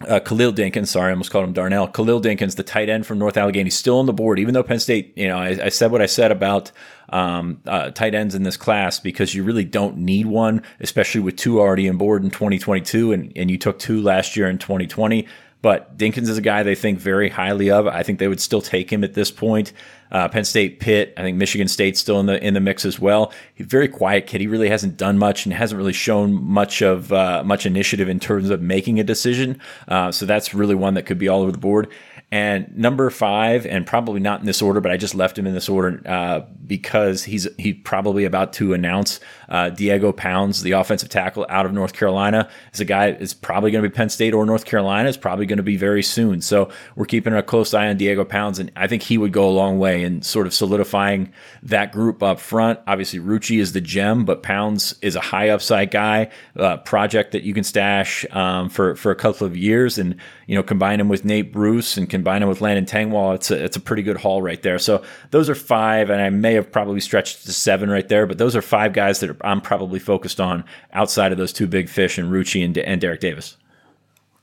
uh, 0.01 0.19
Khalil 0.19 0.51
Dinkins, 0.51 0.88
sorry, 0.88 1.10
I 1.10 1.12
almost 1.12 1.32
called 1.32 1.45
him 1.45 1.53
Darnell. 1.53 1.88
Khalil 1.88 2.19
Dinkins, 2.19 2.56
the 2.56 2.63
tight 2.63 2.89
end 2.89 3.06
from 3.06 3.19
North 3.19 3.38
Allegheny, 3.38 3.69
still 3.69 3.99
on 3.99 4.06
the 4.06 4.13
board, 4.13 4.39
even 4.39 4.53
though 4.53 4.63
Penn 4.63 4.79
State, 4.79 5.13
you 5.15 5.27
know, 5.27 5.38
I, 5.38 5.65
I 5.65 5.69
said 5.69 5.91
what 5.91 6.01
I 6.01 6.08
said 6.08 6.32
about 6.32 6.71
um, 7.10 7.62
uh, 7.67 7.91
tight 7.91 8.15
ends 8.15 8.34
in 8.34 8.43
this 8.43 8.58
class 8.58 8.99
because 8.99 9.36
you 9.36 9.43
really 9.43 9.63
don't 9.63 9.97
need 9.97 10.25
one, 10.25 10.63
especially 10.79 11.21
with 11.21 11.36
two 11.36 11.62
already 11.62 11.88
on 11.88 11.97
board 11.97 12.23
in 12.23 12.32
2022, 12.32 13.12
and, 13.12 13.32
and 13.36 13.51
you 13.51 13.58
took 13.58 13.77
two 13.77 14.01
last 14.01 14.36
year 14.36 14.49
in 14.49 14.58
2020. 14.58 15.27
But 15.63 15.97
Dinkins 15.97 16.28
is 16.28 16.38
a 16.38 16.41
guy 16.41 16.62
they 16.62 16.76
think 16.76 16.99
very 16.99 17.30
highly 17.30 17.71
of. 17.71 17.88
I 17.88 18.04
think 18.04 18.19
they 18.19 18.28
would 18.28 18.41
still 18.41 18.62
take 18.62 18.91
him 18.91 19.02
at 19.02 19.13
this 19.13 19.32
point. 19.32 19.71
Uh, 20.12 20.28
Penn 20.28 20.43
State, 20.43 20.82
Pitt, 20.82 21.13
I 21.15 21.21
think 21.21 21.38
Michigan 21.38 21.69
State 21.69 21.97
still 21.97 22.19
in 22.19 22.26
the 22.26 22.45
in 22.45 22.54
the 22.54 22.60
mix 22.60 22.84
as 22.84 22.99
well. 22.99 23.32
He's 23.56 23.65
very 23.65 23.88
quiet 23.88 24.28
kid. 24.28 24.41
He 24.41 24.47
really 24.47 24.67
hasn't 24.67 24.97
done 24.97 25.17
much 25.17 25.45
and 25.45 25.54
hasn't 25.54 25.78
really 25.78 25.93
shown 25.93 26.34
much 26.34 26.82
of 26.82 27.13
uh, 27.13 27.43
much 27.45 27.65
initiative 27.65 28.10
in 28.10 28.19
terms 28.19 28.49
of 28.49 28.62
making 28.62 28.99
a 28.99 29.06
decision. 29.06 29.60
Uh, 29.88 30.12
so 30.12 30.26
that's 30.26 30.54
really 30.54 30.76
one 30.76 30.95
that 30.95 31.06
could 31.06 31.17
be 31.17 31.30
all 31.30 31.41
over 31.41 31.52
the 31.52 31.58
board. 31.58 31.89
And 32.30 32.76
number 32.76 33.10
five, 33.10 33.65
and 33.65 33.86
probably 33.86 34.19
not 34.19 34.39
in 34.39 34.45
this 34.45 34.62
order, 34.62 34.82
but 34.82 34.91
I 34.91 34.97
just 34.97 35.15
left 35.15 35.38
him 35.38 35.47
in 35.47 35.54
this 35.54 35.69
order 35.69 36.02
uh, 36.06 36.41
because 36.67 37.23
he's 37.23 37.47
he 37.58 37.73
probably 37.73 38.26
about 38.26 38.54
to 38.54 38.73
announce 38.73 39.19
uh, 39.49 39.69
Diego 39.69 40.12
Pounds, 40.12 40.62
the 40.62 40.71
offensive 40.73 41.10
tackle 41.10 41.45
out 41.49 41.65
of 41.65 41.73
North 41.73 41.93
Carolina, 41.93 42.49
is 42.73 42.79
a 42.79 42.86
guy 42.86 43.12
is 43.12 43.34
probably 43.34 43.71
going 43.71 43.84
to 43.84 43.89
be 43.89 43.93
Penn 43.93 44.10
State 44.10 44.34
or 44.34 44.45
North 44.45 44.65
Carolina. 44.65 45.10
Is 45.10 45.17
probably 45.17 45.45
going 45.45 45.58
to 45.58 45.63
be 45.63 45.77
very 45.77 46.03
soon. 46.03 46.41
So 46.41 46.69
we're 46.95 47.06
keeping 47.06 47.34
a 47.34 47.43
close 47.43 47.73
eye 47.73 47.88
on 47.88 47.97
Diego 47.97 48.25
Pounds, 48.25 48.60
and 48.60 48.71
I 48.75 48.88
think 48.88 49.03
he 49.03 49.17
would 49.17 49.32
go 49.32 49.47
a 49.47 49.51
long 49.51 49.79
way 49.79 50.03
in 50.03 50.21
sort 50.21 50.47
of 50.47 50.53
solidifying 50.53 51.32
that 51.63 51.91
group 51.91 52.23
up 52.23 52.39
front. 52.39 52.79
Obviously, 52.88 53.19
Rucci 53.19 53.60
is 53.60 53.73
the 53.73 53.82
gem, 53.82 54.25
but 54.25 54.43
Pounds 54.43 54.95
is 55.01 55.15
a 55.15 55.21
high 55.21 55.49
upside 55.49 55.91
guy, 55.91 56.29
uh, 56.58 56.77
project 56.77 57.32
that 57.32 57.43
you 57.43 57.53
can 57.53 57.63
stash 57.63 58.25
um, 58.32 58.69
for 58.69 58.95
for 58.95 59.12
a 59.12 59.15
couple 59.15 59.47
of 59.47 59.56
years, 59.58 59.97
and 59.97 60.15
you 60.47 60.56
know 60.56 60.63
combine 60.63 60.99
him 60.99 61.10
with 61.10 61.25
Nate 61.25 61.51
Bruce 61.51 61.97
and 61.97 62.10
combine 62.10 62.41
him 62.43 62.49
with 62.49 62.62
Landon 62.62 62.86
Tengwall. 62.86 63.36
It's 63.36 63.51
a 63.51 63.63
it's 63.63 63.77
a 63.77 63.79
pretty 63.82 64.03
good 64.03 64.17
haul 64.17 64.41
right 64.41 64.62
there. 64.62 64.79
So 64.79 65.03
those 65.32 65.49
are 65.49 65.56
five, 65.56 66.10
and 66.10 66.21
I 66.21 66.29
may 66.29 66.53
have 66.53 66.71
probably 66.71 66.99
stretched 66.99 67.45
to 67.45 67.53
seven 67.53 67.89
right 67.89 68.08
there, 68.08 68.25
but 68.25 68.38
those 68.38 68.56
are 68.56 68.62
five 68.62 68.93
guys 68.93 69.19
that 69.19 69.36
I'm 69.43 69.62
probably 69.62 69.99
focused 69.99 70.39
on 70.39 70.63
outside 70.91 71.32
of 71.32 71.38
those 71.38 71.53
two 71.53 71.67
big 71.67 71.89
fish 71.89 72.17
and 72.17 72.32
Rucci 72.32 72.63
and, 72.63 72.77
and 72.77 72.99
Derrick 72.99 73.19
Davis. 73.19 73.58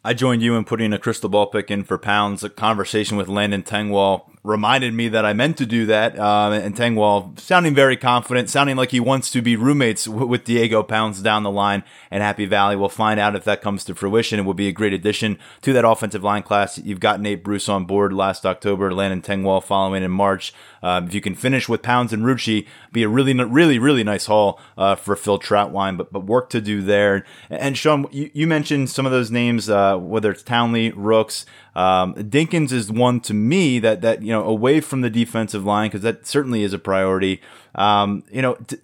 I 0.04 0.14
joined 0.14 0.42
you 0.42 0.56
in 0.56 0.64
putting 0.64 0.92
a 0.92 0.98
crystal 0.98 1.28
ball 1.28 1.46
pick 1.46 1.70
in 1.70 1.84
for 1.84 1.98
pounds. 1.98 2.42
A 2.42 2.48
conversation 2.48 3.16
with 3.16 3.28
Landon 3.28 3.62
Tengwall 3.62 4.29
reminded 4.42 4.94
me 4.94 5.08
that 5.08 5.24
I 5.24 5.32
meant 5.32 5.58
to 5.58 5.66
do 5.66 5.86
that. 5.86 6.18
Uh, 6.18 6.52
and 6.52 6.74
Tengwall 6.74 7.38
sounding 7.38 7.74
very 7.74 7.96
confident, 7.96 8.48
sounding 8.48 8.76
like 8.76 8.90
he 8.90 9.00
wants 9.00 9.30
to 9.32 9.42
be 9.42 9.54
roommates 9.56 10.04
w- 10.04 10.26
with 10.26 10.44
Diego 10.44 10.82
Pounds 10.82 11.20
down 11.20 11.42
the 11.42 11.50
line 11.50 11.82
and 12.10 12.22
Happy 12.22 12.46
Valley. 12.46 12.76
We'll 12.76 12.88
find 12.88 13.20
out 13.20 13.36
if 13.36 13.44
that 13.44 13.60
comes 13.60 13.84
to 13.84 13.94
fruition. 13.94 14.38
It 14.40 14.44
will 14.44 14.54
be 14.54 14.68
a 14.68 14.72
great 14.72 14.94
addition 14.94 15.38
to 15.62 15.72
that 15.74 15.84
offensive 15.84 16.24
line 16.24 16.42
class. 16.42 16.78
You've 16.78 17.00
got 17.00 17.20
Nate 17.20 17.44
Bruce 17.44 17.68
on 17.68 17.84
board 17.84 18.12
last 18.12 18.46
October, 18.46 18.94
Landon 18.94 19.20
Tengwall 19.20 19.62
following 19.62 20.02
in 20.02 20.10
March. 20.10 20.54
Um, 20.82 21.06
if 21.06 21.14
you 21.14 21.20
can 21.20 21.34
finish 21.34 21.68
with 21.68 21.82
Pounds 21.82 22.12
and 22.12 22.22
Rucci, 22.22 22.66
be 22.92 23.02
a 23.02 23.08
really, 23.08 23.34
really, 23.34 23.78
really 23.78 24.04
nice 24.04 24.26
haul 24.26 24.58
uh, 24.78 24.94
for 24.94 25.16
Phil 25.16 25.38
Trautwein, 25.38 25.98
but 25.98 26.10
but 26.12 26.24
work 26.24 26.48
to 26.50 26.60
do 26.60 26.80
there. 26.80 27.24
And 27.50 27.76
Sean, 27.76 28.06
you, 28.10 28.30
you 28.32 28.46
mentioned 28.46 28.88
some 28.88 29.04
of 29.04 29.12
those 29.12 29.30
names, 29.30 29.68
uh, 29.68 29.96
whether 29.98 30.30
it's 30.30 30.42
Townley, 30.42 30.90
Rooks, 30.92 31.44
um, 31.74 32.14
Dinkins 32.14 32.72
is 32.72 32.90
one 32.90 33.20
to 33.20 33.34
me 33.34 33.78
that 33.78 34.00
that 34.02 34.22
you 34.22 34.30
know 34.30 34.44
away 34.44 34.80
from 34.80 35.00
the 35.00 35.10
defensive 35.10 35.64
line 35.64 35.88
because 35.88 36.02
that 36.02 36.26
certainly 36.26 36.62
is 36.62 36.72
a 36.72 36.78
priority. 36.78 37.40
Um, 37.74 38.24
you 38.30 38.42
know. 38.42 38.54
T- 38.54 38.78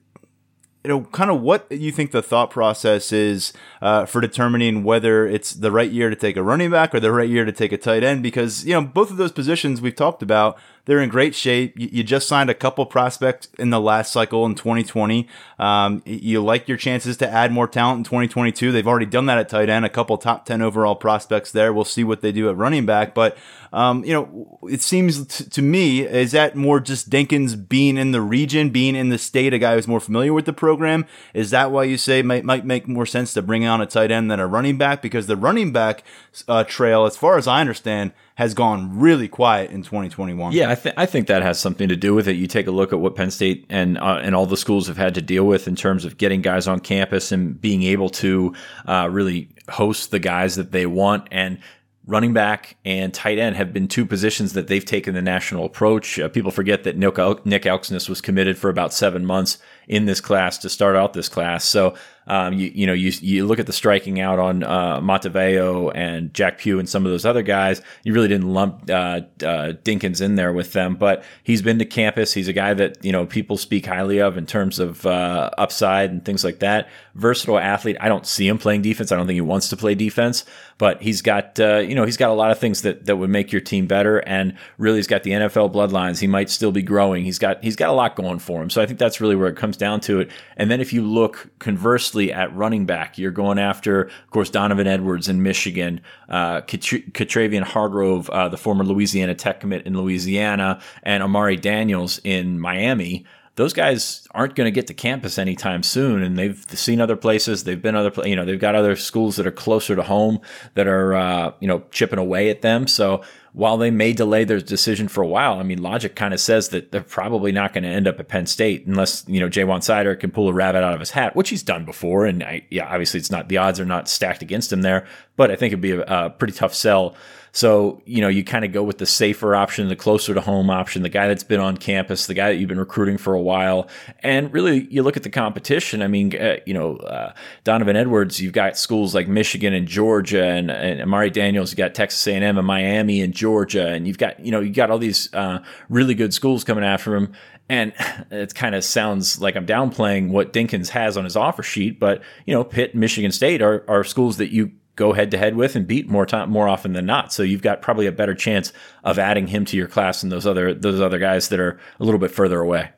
you 0.85 0.90
know, 0.90 1.01
kind 1.07 1.33
of 1.33 1.40
what 1.40 1.66
you 1.72 1.90
think 1.90 2.12
the 2.12 2.22
thought 2.22 2.49
process 2.49 3.12
is 3.12 3.53
uh, 3.83 4.07
for 4.07 4.20
determining 4.20 4.85
whether 4.85 5.27
it's 5.27 5.53
the 5.53 5.72
right 5.72 5.90
year 5.90 6.11
to 6.11 6.14
take 6.14 6.37
a 6.37 6.44
running 6.44 6.70
back 6.70 6.94
or 6.94 7.01
the 7.01 7.11
right 7.11 7.29
year 7.29 7.44
to 7.44 7.51
take 7.51 7.72
a 7.72 7.77
tight 7.77 8.05
end, 8.05 8.22
because 8.22 8.64
you 8.64 8.72
know 8.72 8.83
both 8.83 9.11
of 9.11 9.16
those 9.16 9.33
positions 9.33 9.81
we've 9.81 9.96
talked 9.96 10.22
about 10.22 10.57
they're 10.87 11.01
in 11.01 11.09
great 11.09 11.35
shape. 11.35 11.79
You, 11.79 11.88
you 11.92 12.03
just 12.03 12.27
signed 12.27 12.49
a 12.49 12.55
couple 12.55 12.87
prospects 12.87 13.49
in 13.59 13.70
the 13.70 13.81
last 13.81 14.12
cycle 14.12 14.46
in 14.46 14.55
2020. 14.55 15.29
Um, 15.59 16.03
you 16.07 16.42
like 16.42 16.68
your 16.68 16.77
chances 16.77 17.16
to 17.18 17.29
add 17.29 17.53
more 17.53 17.68
talent 17.68 17.99
in 17.99 18.05
2022. 18.05 18.72
They've 18.72 18.87
already 18.87 19.07
done 19.07 19.27
that 19.27 19.38
at 19.38 19.49
tight 19.49 19.68
end, 19.68 19.85
a 19.85 19.90
couple 19.90 20.16
top 20.16 20.46
10 20.46 20.62
overall 20.62 20.94
prospects 20.94 21.53
there. 21.53 21.72
We'll 21.72 21.85
see 21.85 22.05
what 22.05 22.20
they 22.22 22.33
do 22.33 22.49
at 22.49 22.57
running 22.57 22.87
back. 22.87 23.14
But, 23.14 23.37
um, 23.72 24.05
you 24.05 24.12
know, 24.12 24.59
it 24.70 24.81
seems 24.81 25.27
t- 25.27 25.44
to 25.44 25.61
me, 25.61 26.01
is 26.03 26.33
that 26.33 26.55
more 26.55 26.79
just 26.79 27.11
Dinkins 27.11 27.68
being 27.68 27.99
in 27.99 28.12
the 28.12 28.20
region, 28.20 28.70
being 28.70 28.94
in 28.94 29.09
the 29.09 29.18
state, 29.18 29.53
a 29.53 29.59
guy 29.59 29.75
who's 29.75 29.88
more 29.88 30.01
familiar 30.01 30.33
with 30.33 30.46
the 30.46 30.53
program? 30.53 31.05
Is 31.35 31.51
that 31.51 31.72
why 31.72 31.85
you 31.85 31.99
say 31.99 32.22
might, 32.22 32.44
might 32.44 32.64
make 32.64 32.87
more 32.87 33.07
sense 33.07 33.35
to 33.35 33.42
bring 33.42 33.66
on 33.66 33.81
a 33.81 33.87
tight 33.87 34.12
end 34.12 34.31
than 34.31 34.38
a 34.38 34.46
running 34.46 34.79
back? 34.79 35.03
Because 35.03 35.27
the 35.27 35.37
running 35.37 35.72
back 35.72 36.05
uh, 36.46 36.62
trail, 36.62 37.07
as 37.07 37.16
far 37.16 37.38
as 37.38 37.49
I 37.49 37.61
understand, 37.61 38.12
has 38.37 38.53
gone 38.53 38.99
really 38.99 39.29
quiet 39.29 39.70
in 39.70 39.83
2021. 39.83 40.53
Yeah, 40.53 40.70
I, 40.70 40.75
th- 40.75 40.94
I 40.99 41.07
think 41.07 41.27
that 41.27 41.42
has 41.42 41.59
something 41.59 41.88
to 41.88 41.96
do 41.96 42.14
with 42.14 42.29
it. 42.29 42.37
You 42.37 42.46
take 42.46 42.66
a 42.66 42.70
look 42.70 42.92
at 42.92 43.01
what 43.01 43.16
Penn 43.16 43.31
State 43.31 43.64
and 43.70 43.96
uh, 43.96 44.20
and 44.22 44.35
all 44.35 44.44
the 44.44 44.59
schools 44.59 44.87
have 44.88 44.99
had 44.99 45.14
to 45.14 45.22
deal 45.22 45.44
with 45.44 45.66
in 45.66 45.75
terms 45.75 46.05
of 46.05 46.18
getting 46.18 46.42
guys 46.42 46.68
on 46.68 46.81
campus 46.81 47.33
and 47.33 47.59
being 47.59 47.83
able 47.83 48.11
to 48.11 48.55
uh, 48.87 49.09
really 49.11 49.49
host 49.70 50.11
the 50.11 50.18
guys 50.18 50.55
that 50.57 50.70
they 50.70 50.85
want 50.85 51.27
and 51.31 51.59
running 52.07 52.33
back 52.33 52.77
and 52.85 53.12
tight 53.12 53.38
end 53.38 53.57
have 53.57 53.72
been 53.72 53.88
two 53.88 54.07
positions 54.07 54.53
that 54.53 54.68
they've 54.68 54.85
taken 54.85 55.14
the 55.14 55.22
national 55.22 55.64
approach. 55.64 56.18
Uh, 56.18 56.29
people 56.29 56.51
forget 56.51 56.85
that 56.85 56.96
Nick, 56.96 57.18
El- 57.18 57.40
Nick 57.44 57.62
Elksnis 57.62 58.09
was 58.09 58.20
committed 58.20 58.57
for 58.57 58.70
about 58.70 58.92
seven 58.92 59.27
months 59.27 59.59
in 59.88 60.05
this 60.07 60.20
class 60.20 60.59
to 60.59 60.68
start 60.68 60.96
out 60.96 61.12
this 61.12 61.29
class. 61.29 61.64
So 61.64 61.94
um, 62.29 62.55
you, 62.55 62.72
you 62.75 62.87
know, 62.87 62.92
you, 62.92 63.12
you 63.20 63.46
look 63.46 63.61
at 63.61 63.66
the 63.66 63.72
striking 63.72 64.20
out 64.20 64.38
on 64.38 64.64
uh, 64.64 65.01
Mataveo 65.01 65.92
and 65.94 66.35
Jack 66.35 66.59
Pugh 66.59 66.79
and 66.81 66.88
some 66.88 67.07
of 67.07 67.12
those 67.12 67.25
other 67.25 67.42
guys. 67.42 67.81
You 68.03 68.12
really 68.12 68.27
didn't 68.27 68.53
lump 68.53 68.90
uh, 68.90 69.20
uh, 69.42 69.75
Dinkins 69.85 70.20
in 70.20 70.35
there 70.35 70.53
with 70.53 70.72
them, 70.72 70.96
but 70.96 71.25
he's 71.44 71.62
been 71.62 71.79
to 71.79 71.85
campus. 71.85 72.33
He's 72.33 72.49
a 72.49 72.53
guy 72.53 72.75
that 72.75 73.05
you 73.05 73.12
know 73.12 73.27
people 73.27 73.57
speak 73.57 73.87
highly 73.87 74.20
of 74.20 74.37
in 74.37 74.46
terms 74.46 74.81
of 74.81 75.07
uh, 75.07 75.51
upside 75.57 76.11
and 76.11 76.25
things 76.25 76.42
like 76.42 76.59
that. 76.61 76.88
Versatile 77.14 77.59
athlete. 77.59 77.96
I 78.01 78.09
don't 78.09 78.27
see 78.27 78.49
him 78.49 78.59
playing 78.59 78.83
defense. 78.83 79.12
I 79.12 79.16
don't 79.16 79.27
think 79.27 79.37
he 79.37 79.40
wants 79.40 79.68
to 79.68 79.77
play 79.77 79.94
defense, 79.94 80.44
but 80.79 81.01
he's 81.03 81.22
got 81.22 81.61
uh, 81.61 81.79
you 81.79 81.94
know 81.94 82.05
he's 82.05 82.16
got 82.16 82.31
a 82.31 82.35
lot 82.35 82.51
of 82.51 82.59
things 82.59 82.83
that 82.83 83.07
that 83.07 83.16
would 83.16 83.31
make 83.31 83.53
your 83.53 83.61
team 83.61 83.87
better, 83.87 84.18
and 84.18 84.57
really 84.79 84.99
he's 84.99 85.07
got 85.07 85.22
the 85.22 85.31
NFL 85.31 85.72
bloodlines. 85.72 86.18
He 86.18 86.27
might 86.27 86.51
still 86.51 86.72
be 86.72 86.83
growing. 86.83 87.25
He's 87.25 87.38
got 87.38 87.62
he's 87.62 87.77
got 87.77 87.88
a 87.88 87.92
lot 87.92 88.16
going 88.16 88.40
for 88.40 88.61
him. 88.61 88.68
So 88.68 88.83
I 88.83 88.87
think 88.87 88.99
that's 88.99 89.20
really 89.20 89.37
where 89.37 89.49
it 89.49 89.57
comes 89.57 89.76
down 89.77 90.01
to 90.01 90.21
it. 90.21 90.31
And 90.57 90.71
then 90.71 90.81
if 90.81 90.93
you 90.93 91.03
look 91.03 91.51
conversely 91.59 92.33
at 92.33 92.55
running 92.55 92.87
back. 92.87 93.19
You're 93.19 93.31
going 93.31 93.59
after, 93.59 94.03
of 94.03 94.31
course, 94.31 94.51
Donovan 94.51 94.87
Edwards 94.87 95.29
in 95.29 95.43
Michigan, 95.43 96.01
uh, 96.29 96.61
Katravian 96.62 97.62
Hargrove, 97.62 98.31
uh, 98.31 98.49
the 98.49 98.57
former 98.57 98.85
Louisiana 98.85 99.35
Tech 99.35 99.61
commit 99.61 99.87
in 99.87 99.97
Louisiana, 99.97 100.81
and 101.03 101.23
Amari 101.23 101.57
Daniels 101.57 102.21
in 102.25 102.61
Miami 102.61 103.27
those 103.57 103.73
guys 103.73 104.29
aren't 104.33 104.55
going 104.55 104.67
to 104.67 104.71
get 104.71 104.87
to 104.87 104.93
campus 104.95 105.39
anytime 105.39 105.83
soon 105.83 106.23
and 106.23 106.39
they've 106.39 106.62
seen 106.71 107.01
other 107.01 107.17
places 107.17 107.65
they've 107.65 107.81
been 107.81 107.97
other 107.97 108.12
you 108.29 108.37
know 108.37 108.45
they've 108.45 108.61
got 108.61 108.75
other 108.75 108.95
schools 108.95 109.37
that 109.37 109.47
are 109.47 109.51
closer 109.51 109.97
to 109.97 110.03
home 110.03 110.39
that 110.75 110.87
are 110.87 111.15
uh, 111.15 111.53
you 111.59 111.67
know 111.67 111.83
chipping 111.91 112.19
away 112.19 112.51
at 112.51 112.61
them 112.61 112.87
so 112.87 113.23
while 113.57 113.79
they 113.79 113.90
may 113.90 114.12
delay 114.12 114.45
their 114.45 114.61
decision 114.61 115.09
for 115.09 115.23
a 115.23 115.27
while, 115.27 115.59
I 115.59 115.62
mean, 115.62 115.81
logic 115.81 116.14
kind 116.14 116.35
of 116.35 116.40
says 116.40 116.69
that 116.69 116.92
they're 116.92 117.01
probably 117.01 117.53
not 117.53 117.73
going 117.73 117.85
to 117.85 117.88
end 117.88 118.07
up 118.07 118.21
at 118.21 118.29
Penn 118.29 118.45
State 118.45 118.87
unless, 118.87 119.25
you 119.27 119.40
know, 119.40 119.49
Ja'Juan 119.49 119.79
Seider 119.79 120.21
can 120.21 120.31
pull 120.31 120.51
a 120.51 120.53
rabbit 120.53 120.85
out 120.85 120.92
of 120.92 121.01
his 121.01 121.12
hat, 121.12 121.35
which 121.35 121.49
he's 121.49 121.62
done 121.62 121.87
before. 121.87 122.27
And 122.27 122.42
I, 122.42 122.66
yeah, 122.69 122.87
obviously 122.87 123.19
it's 123.19 123.31
not, 123.31 123.49
the 123.49 123.57
odds 123.57 123.81
are 123.81 123.87
not 123.87 124.11
stacked 124.11 124.42
against 124.42 124.71
him 124.71 124.83
there, 124.83 125.07
but 125.37 125.51
I 125.51 125.57
think 125.57 125.73
it'd 125.73 125.81
be 125.81 125.92
a, 125.92 126.03
a 126.03 126.29
pretty 126.29 126.53
tough 126.53 126.75
sell 126.75 127.16
so, 127.57 128.03
you 128.05 128.21
know, 128.21 128.29
you 128.29 128.45
kind 128.45 128.66
of 128.66 128.73
go 128.73 128.83
with 128.83 128.99
the 128.99 129.07
safer 129.07 129.57
option, 129.57 129.88
the 129.88 129.97
closer 129.97 130.35
to 130.35 130.42
home 130.42 130.69
option, 130.69 131.03
the 131.03 131.09
guy 131.09 131.27
that's 131.27 131.42
been 131.42 131.59
on 131.59 131.79
campus, 131.79 132.27
the 132.27 132.35
guy 132.35 132.53
that 132.53 132.59
you've 132.59 132.69
been 132.69 132.79
recruiting 132.79 133.16
for 133.16 133.33
a 133.33 133.40
while. 133.40 133.88
And 134.21 134.53
really, 134.53 134.87
you 134.90 135.03
look 135.03 135.16
at 135.16 135.23
the 135.23 135.31
competition. 135.31 136.03
I 136.03 136.07
mean, 136.07 136.37
uh, 136.37 136.57
you 136.66 136.75
know, 136.75 136.97
uh, 136.97 137.33
Donovan 137.64 137.97
Edwards, 137.97 138.42
you've 138.42 138.53
got 138.53 138.77
schools 138.77 139.14
like 139.14 139.27
Michigan 139.27 139.73
and 139.73 139.88
Georgia 139.88 140.45
and, 140.45 140.71
and 140.71 141.01
Amari 141.01 141.31
Daniels, 141.31 141.71
You've 141.71 141.79
got 141.79 141.95
Texas 141.95 142.27
A&M 142.27 142.59
and 142.59 142.66
Miami 142.66 143.23
and 143.23 143.33
Georgia. 143.33 143.87
And 143.88 144.07
you've 144.07 144.19
got, 144.19 144.38
you 144.38 144.53
know, 144.53 144.61
you 144.61 144.71
got 144.71 144.90
all 144.90 144.99
these 144.99 145.33
uh, 145.33 145.61
really 145.88 146.14
good 146.14 146.35
schools 146.35 146.62
coming 146.62 146.85
after 146.85 147.16
him. 147.16 147.33
And 147.71 147.95
it 148.31 148.55
kind 148.55 148.75
of 148.75 148.85
sounds 148.85 149.40
like 149.40 149.57
I'm 149.57 149.64
downplaying 149.64 150.29
what 150.29 150.53
Dinkins 150.53 150.90
has 150.90 151.16
on 151.16 151.25
his 151.25 151.37
offer 151.37 151.62
sheet, 151.62 151.99
but 151.99 152.21
you 152.45 152.53
know, 152.53 152.64
Pitt 152.64 152.90
and 152.90 153.01
Michigan 153.01 153.33
State 153.33 153.62
are, 153.62 153.83
are 153.88 154.05
schools 154.05 154.37
that 154.37 154.53
you 154.53 154.73
go 154.96 155.12
head 155.12 155.30
to 155.30 155.38
head 155.38 155.54
with 155.54 155.76
and 155.76 155.87
beat 155.87 156.09
more 156.09 156.26
time 156.26 156.50
more 156.50 156.68
often 156.68 156.94
than 156.94 157.06
not. 157.06 157.32
So 157.32 157.42
you've 157.42 157.62
got 157.62 157.82
probably 157.82 158.06
a 158.06 158.12
better 158.12 158.35
chance 158.35 158.72
of 159.04 159.18
adding 159.18 159.48
him 159.48 159.64
to 159.66 159.76
your 159.76 159.87
class 159.88 160.22
than 160.22 160.30
those 160.30 160.46
other 160.46 160.74
those 160.74 161.00
other 161.00 161.18
guys 161.18 161.48
that 161.50 161.61
are 161.61 161.78
a 162.00 162.04
little 162.04 162.20
bit 162.20 162.30
further 162.30 162.61
away. 162.61 162.90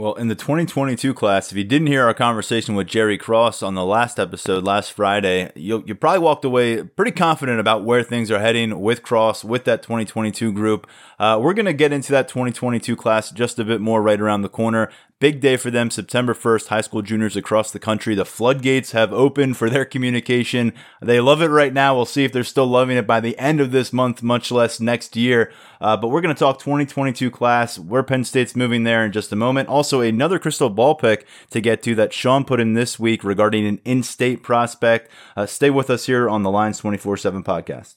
Well, 0.00 0.14
in 0.14 0.28
the 0.28 0.34
2022 0.34 1.12
class, 1.12 1.52
if 1.52 1.58
you 1.58 1.64
didn't 1.64 1.88
hear 1.88 2.06
our 2.06 2.14
conversation 2.14 2.74
with 2.74 2.86
Jerry 2.86 3.18
Cross 3.18 3.62
on 3.62 3.74
the 3.74 3.84
last 3.84 4.18
episode 4.18 4.64
last 4.64 4.92
Friday, 4.92 5.52
you 5.54 5.84
you 5.86 5.94
probably 5.94 6.20
walked 6.20 6.42
away 6.42 6.82
pretty 6.82 7.10
confident 7.10 7.60
about 7.60 7.84
where 7.84 8.02
things 8.02 8.30
are 8.30 8.38
heading 8.38 8.80
with 8.80 9.02
Cross, 9.02 9.44
with 9.44 9.64
that 9.64 9.82
2022 9.82 10.54
group. 10.54 10.86
Uh, 11.18 11.38
we're 11.42 11.52
going 11.52 11.66
to 11.66 11.74
get 11.74 11.92
into 11.92 12.12
that 12.12 12.28
2022 12.28 12.96
class 12.96 13.30
just 13.30 13.58
a 13.58 13.64
bit 13.64 13.82
more 13.82 14.00
right 14.00 14.18
around 14.18 14.40
the 14.40 14.48
corner. 14.48 14.90
Big 15.20 15.38
day 15.38 15.58
for 15.58 15.70
them, 15.70 15.90
September 15.90 16.32
1st, 16.32 16.68
high 16.68 16.80
school 16.80 17.02
juniors 17.02 17.36
across 17.36 17.70
the 17.70 17.78
country. 17.78 18.14
The 18.14 18.24
floodgates 18.24 18.92
have 18.92 19.12
opened 19.12 19.58
for 19.58 19.68
their 19.68 19.84
communication. 19.84 20.72
They 21.02 21.20
love 21.20 21.42
it 21.42 21.48
right 21.48 21.74
now. 21.74 21.94
We'll 21.94 22.06
see 22.06 22.24
if 22.24 22.32
they're 22.32 22.42
still 22.42 22.66
loving 22.66 22.96
it 22.96 23.06
by 23.06 23.20
the 23.20 23.38
end 23.38 23.60
of 23.60 23.70
this 23.70 23.92
month, 23.92 24.22
much 24.22 24.50
less 24.50 24.80
next 24.80 25.16
year. 25.16 25.52
Uh, 25.78 25.94
but 25.98 26.08
we're 26.08 26.22
going 26.22 26.34
to 26.34 26.38
talk 26.38 26.58
2022 26.58 27.30
class, 27.30 27.78
where 27.78 28.02
Penn 28.02 28.24
State's 28.24 28.56
moving 28.56 28.84
there 28.84 29.04
in 29.04 29.12
just 29.12 29.30
a 29.30 29.36
moment. 29.36 29.68
Also, 29.68 30.00
another 30.00 30.38
crystal 30.38 30.70
ball 30.70 30.94
pick 30.94 31.26
to 31.50 31.60
get 31.60 31.82
to 31.82 31.94
that 31.96 32.14
Sean 32.14 32.42
put 32.42 32.58
in 32.58 32.72
this 32.72 32.98
week 32.98 33.22
regarding 33.22 33.66
an 33.66 33.78
in 33.84 34.02
state 34.02 34.42
prospect. 34.42 35.10
Uh, 35.36 35.44
stay 35.44 35.68
with 35.68 35.90
us 35.90 36.06
here 36.06 36.30
on 36.30 36.44
the 36.44 36.50
Lions 36.50 36.78
24 36.78 37.18
7 37.18 37.44
podcast. 37.44 37.96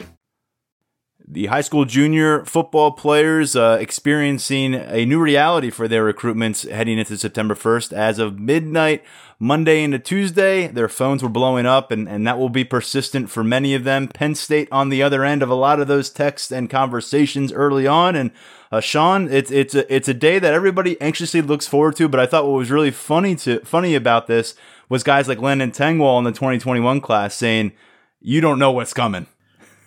The 1.33 1.45
high 1.45 1.61
school 1.61 1.85
junior 1.85 2.43
football 2.43 2.91
players 2.91 3.55
uh, 3.55 3.77
experiencing 3.79 4.73
a 4.73 5.05
new 5.05 5.21
reality 5.21 5.69
for 5.69 5.87
their 5.87 6.03
recruitments 6.03 6.69
heading 6.69 6.99
into 6.99 7.17
September 7.17 7.55
1st. 7.55 7.93
As 7.93 8.19
of 8.19 8.37
midnight, 8.37 9.01
Monday 9.39 9.81
into 9.81 9.97
Tuesday, 9.97 10.67
their 10.67 10.89
phones 10.89 11.23
were 11.23 11.29
blowing 11.29 11.65
up, 11.65 11.89
and, 11.89 12.09
and 12.09 12.27
that 12.27 12.37
will 12.37 12.49
be 12.49 12.65
persistent 12.65 13.29
for 13.29 13.45
many 13.45 13.73
of 13.73 13.85
them. 13.85 14.09
Penn 14.09 14.35
State 14.35 14.67
on 14.73 14.89
the 14.89 15.01
other 15.01 15.23
end 15.23 15.41
of 15.41 15.49
a 15.49 15.55
lot 15.55 15.79
of 15.79 15.87
those 15.87 16.09
texts 16.09 16.51
and 16.51 16.69
conversations 16.69 17.53
early 17.53 17.87
on. 17.87 18.17
And 18.17 18.31
uh, 18.69 18.81
Sean, 18.81 19.29
it's 19.31 19.51
it's 19.51 19.73
a 19.73 19.93
it's 19.93 20.09
a 20.09 20.13
day 20.13 20.37
that 20.37 20.53
everybody 20.53 20.99
anxiously 20.99 21.41
looks 21.41 21.65
forward 21.65 21.95
to. 21.95 22.09
But 22.09 22.19
I 22.19 22.25
thought 22.25 22.43
what 22.45 22.57
was 22.57 22.71
really 22.71 22.91
funny 22.91 23.37
to 23.37 23.61
funny 23.61 23.95
about 23.95 24.27
this 24.27 24.53
was 24.89 25.01
guys 25.01 25.29
like 25.29 25.39
Landon 25.39 25.71
Tengwall 25.71 26.17
in 26.17 26.25
the 26.25 26.33
2021 26.33 26.99
class 26.99 27.35
saying, 27.35 27.71
"You 28.19 28.41
don't 28.41 28.59
know 28.59 28.73
what's 28.73 28.93
coming." 28.93 29.27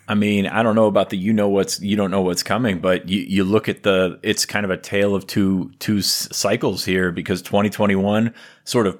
I 0.07 0.15
mean, 0.15 0.47
I 0.47 0.63
don't 0.63 0.75
know 0.75 0.87
about 0.87 1.11
the 1.11 1.17
you 1.17 1.33
know 1.33 1.49
what's 1.49 1.81
you 1.81 1.97
don't 1.97 2.11
know 2.11 2.21
what's 2.21 2.43
coming, 2.43 2.81
but 2.81 3.09
you, 3.09 3.21
you 3.21 3.45
look 3.45 3.69
at 3.69 3.83
the 3.85 4.19
it's 4.23 4.45
kind 4.45 4.65
of 4.65 4.71
a 4.71 4.77
tale 4.77 5.15
of 5.15 5.27
two 5.27 5.73
two 5.79 6.03
cycles 6.03 6.85
here 6.85 7.11
because 7.11 7.41
2021 7.43 8.35
sort 8.65 8.87
of 8.87 8.99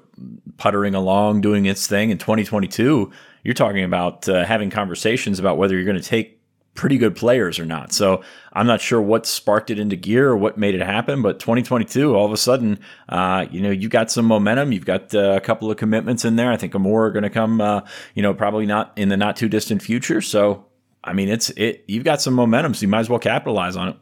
puttering 0.57 0.95
along 0.95 1.41
doing 1.41 1.65
its 1.65 1.85
thing, 1.87 2.11
and 2.11 2.19
2022 2.19 3.11
you're 3.45 3.53
talking 3.53 3.83
about 3.83 4.27
uh, 4.27 4.43
having 4.43 4.71
conversations 4.71 5.39
about 5.39 5.57
whether 5.57 5.75
you're 5.75 5.85
going 5.85 6.01
to 6.01 6.03
take 6.03 6.41
pretty 6.73 6.97
good 6.97 7.15
players 7.15 7.59
or 7.59 7.65
not. 7.65 7.93
So 7.93 8.23
I'm 8.53 8.65
not 8.65 8.81
sure 8.81 8.99
what 8.99 9.27
sparked 9.27 9.69
it 9.69 9.79
into 9.79 9.95
gear 9.95 10.29
or 10.29 10.35
what 10.35 10.57
made 10.57 10.73
it 10.73 10.81
happen, 10.81 11.21
but 11.21 11.39
2022, 11.39 12.15
all 12.15 12.25
of 12.25 12.31
a 12.31 12.37
sudden, 12.37 12.79
uh, 13.07 13.45
you 13.51 13.61
know, 13.61 13.69
you 13.69 13.87
got 13.87 14.11
some 14.11 14.25
momentum. 14.25 14.71
You've 14.71 14.85
got 14.85 15.13
uh, 15.13 15.35
a 15.37 15.39
couple 15.39 15.69
of 15.69 15.77
commitments 15.77 16.25
in 16.25 16.35
there. 16.35 16.51
I 16.51 16.57
think 16.57 16.73
more 16.73 17.05
are 17.05 17.11
going 17.11 17.23
to 17.23 17.29
come, 17.29 17.61
uh, 17.61 17.81
you 18.15 18.23
know, 18.23 18.33
probably 18.33 18.65
not 18.65 18.91
in 18.95 19.09
the 19.09 19.15
not 19.15 19.37
too 19.37 19.47
distant 19.47 19.83
future. 19.83 20.21
So 20.21 20.65
I 21.05 21.13
mean, 21.13 21.29
it's 21.29 21.49
it. 21.51 21.85
You've 21.87 22.03
got 22.03 22.21
some 22.21 22.33
momentum, 22.33 22.73
so 22.73 22.81
you 22.81 22.87
might 22.87 23.01
as 23.01 23.09
well 23.09 23.19
capitalize 23.19 23.75
on 23.75 23.89
it. 23.89 23.97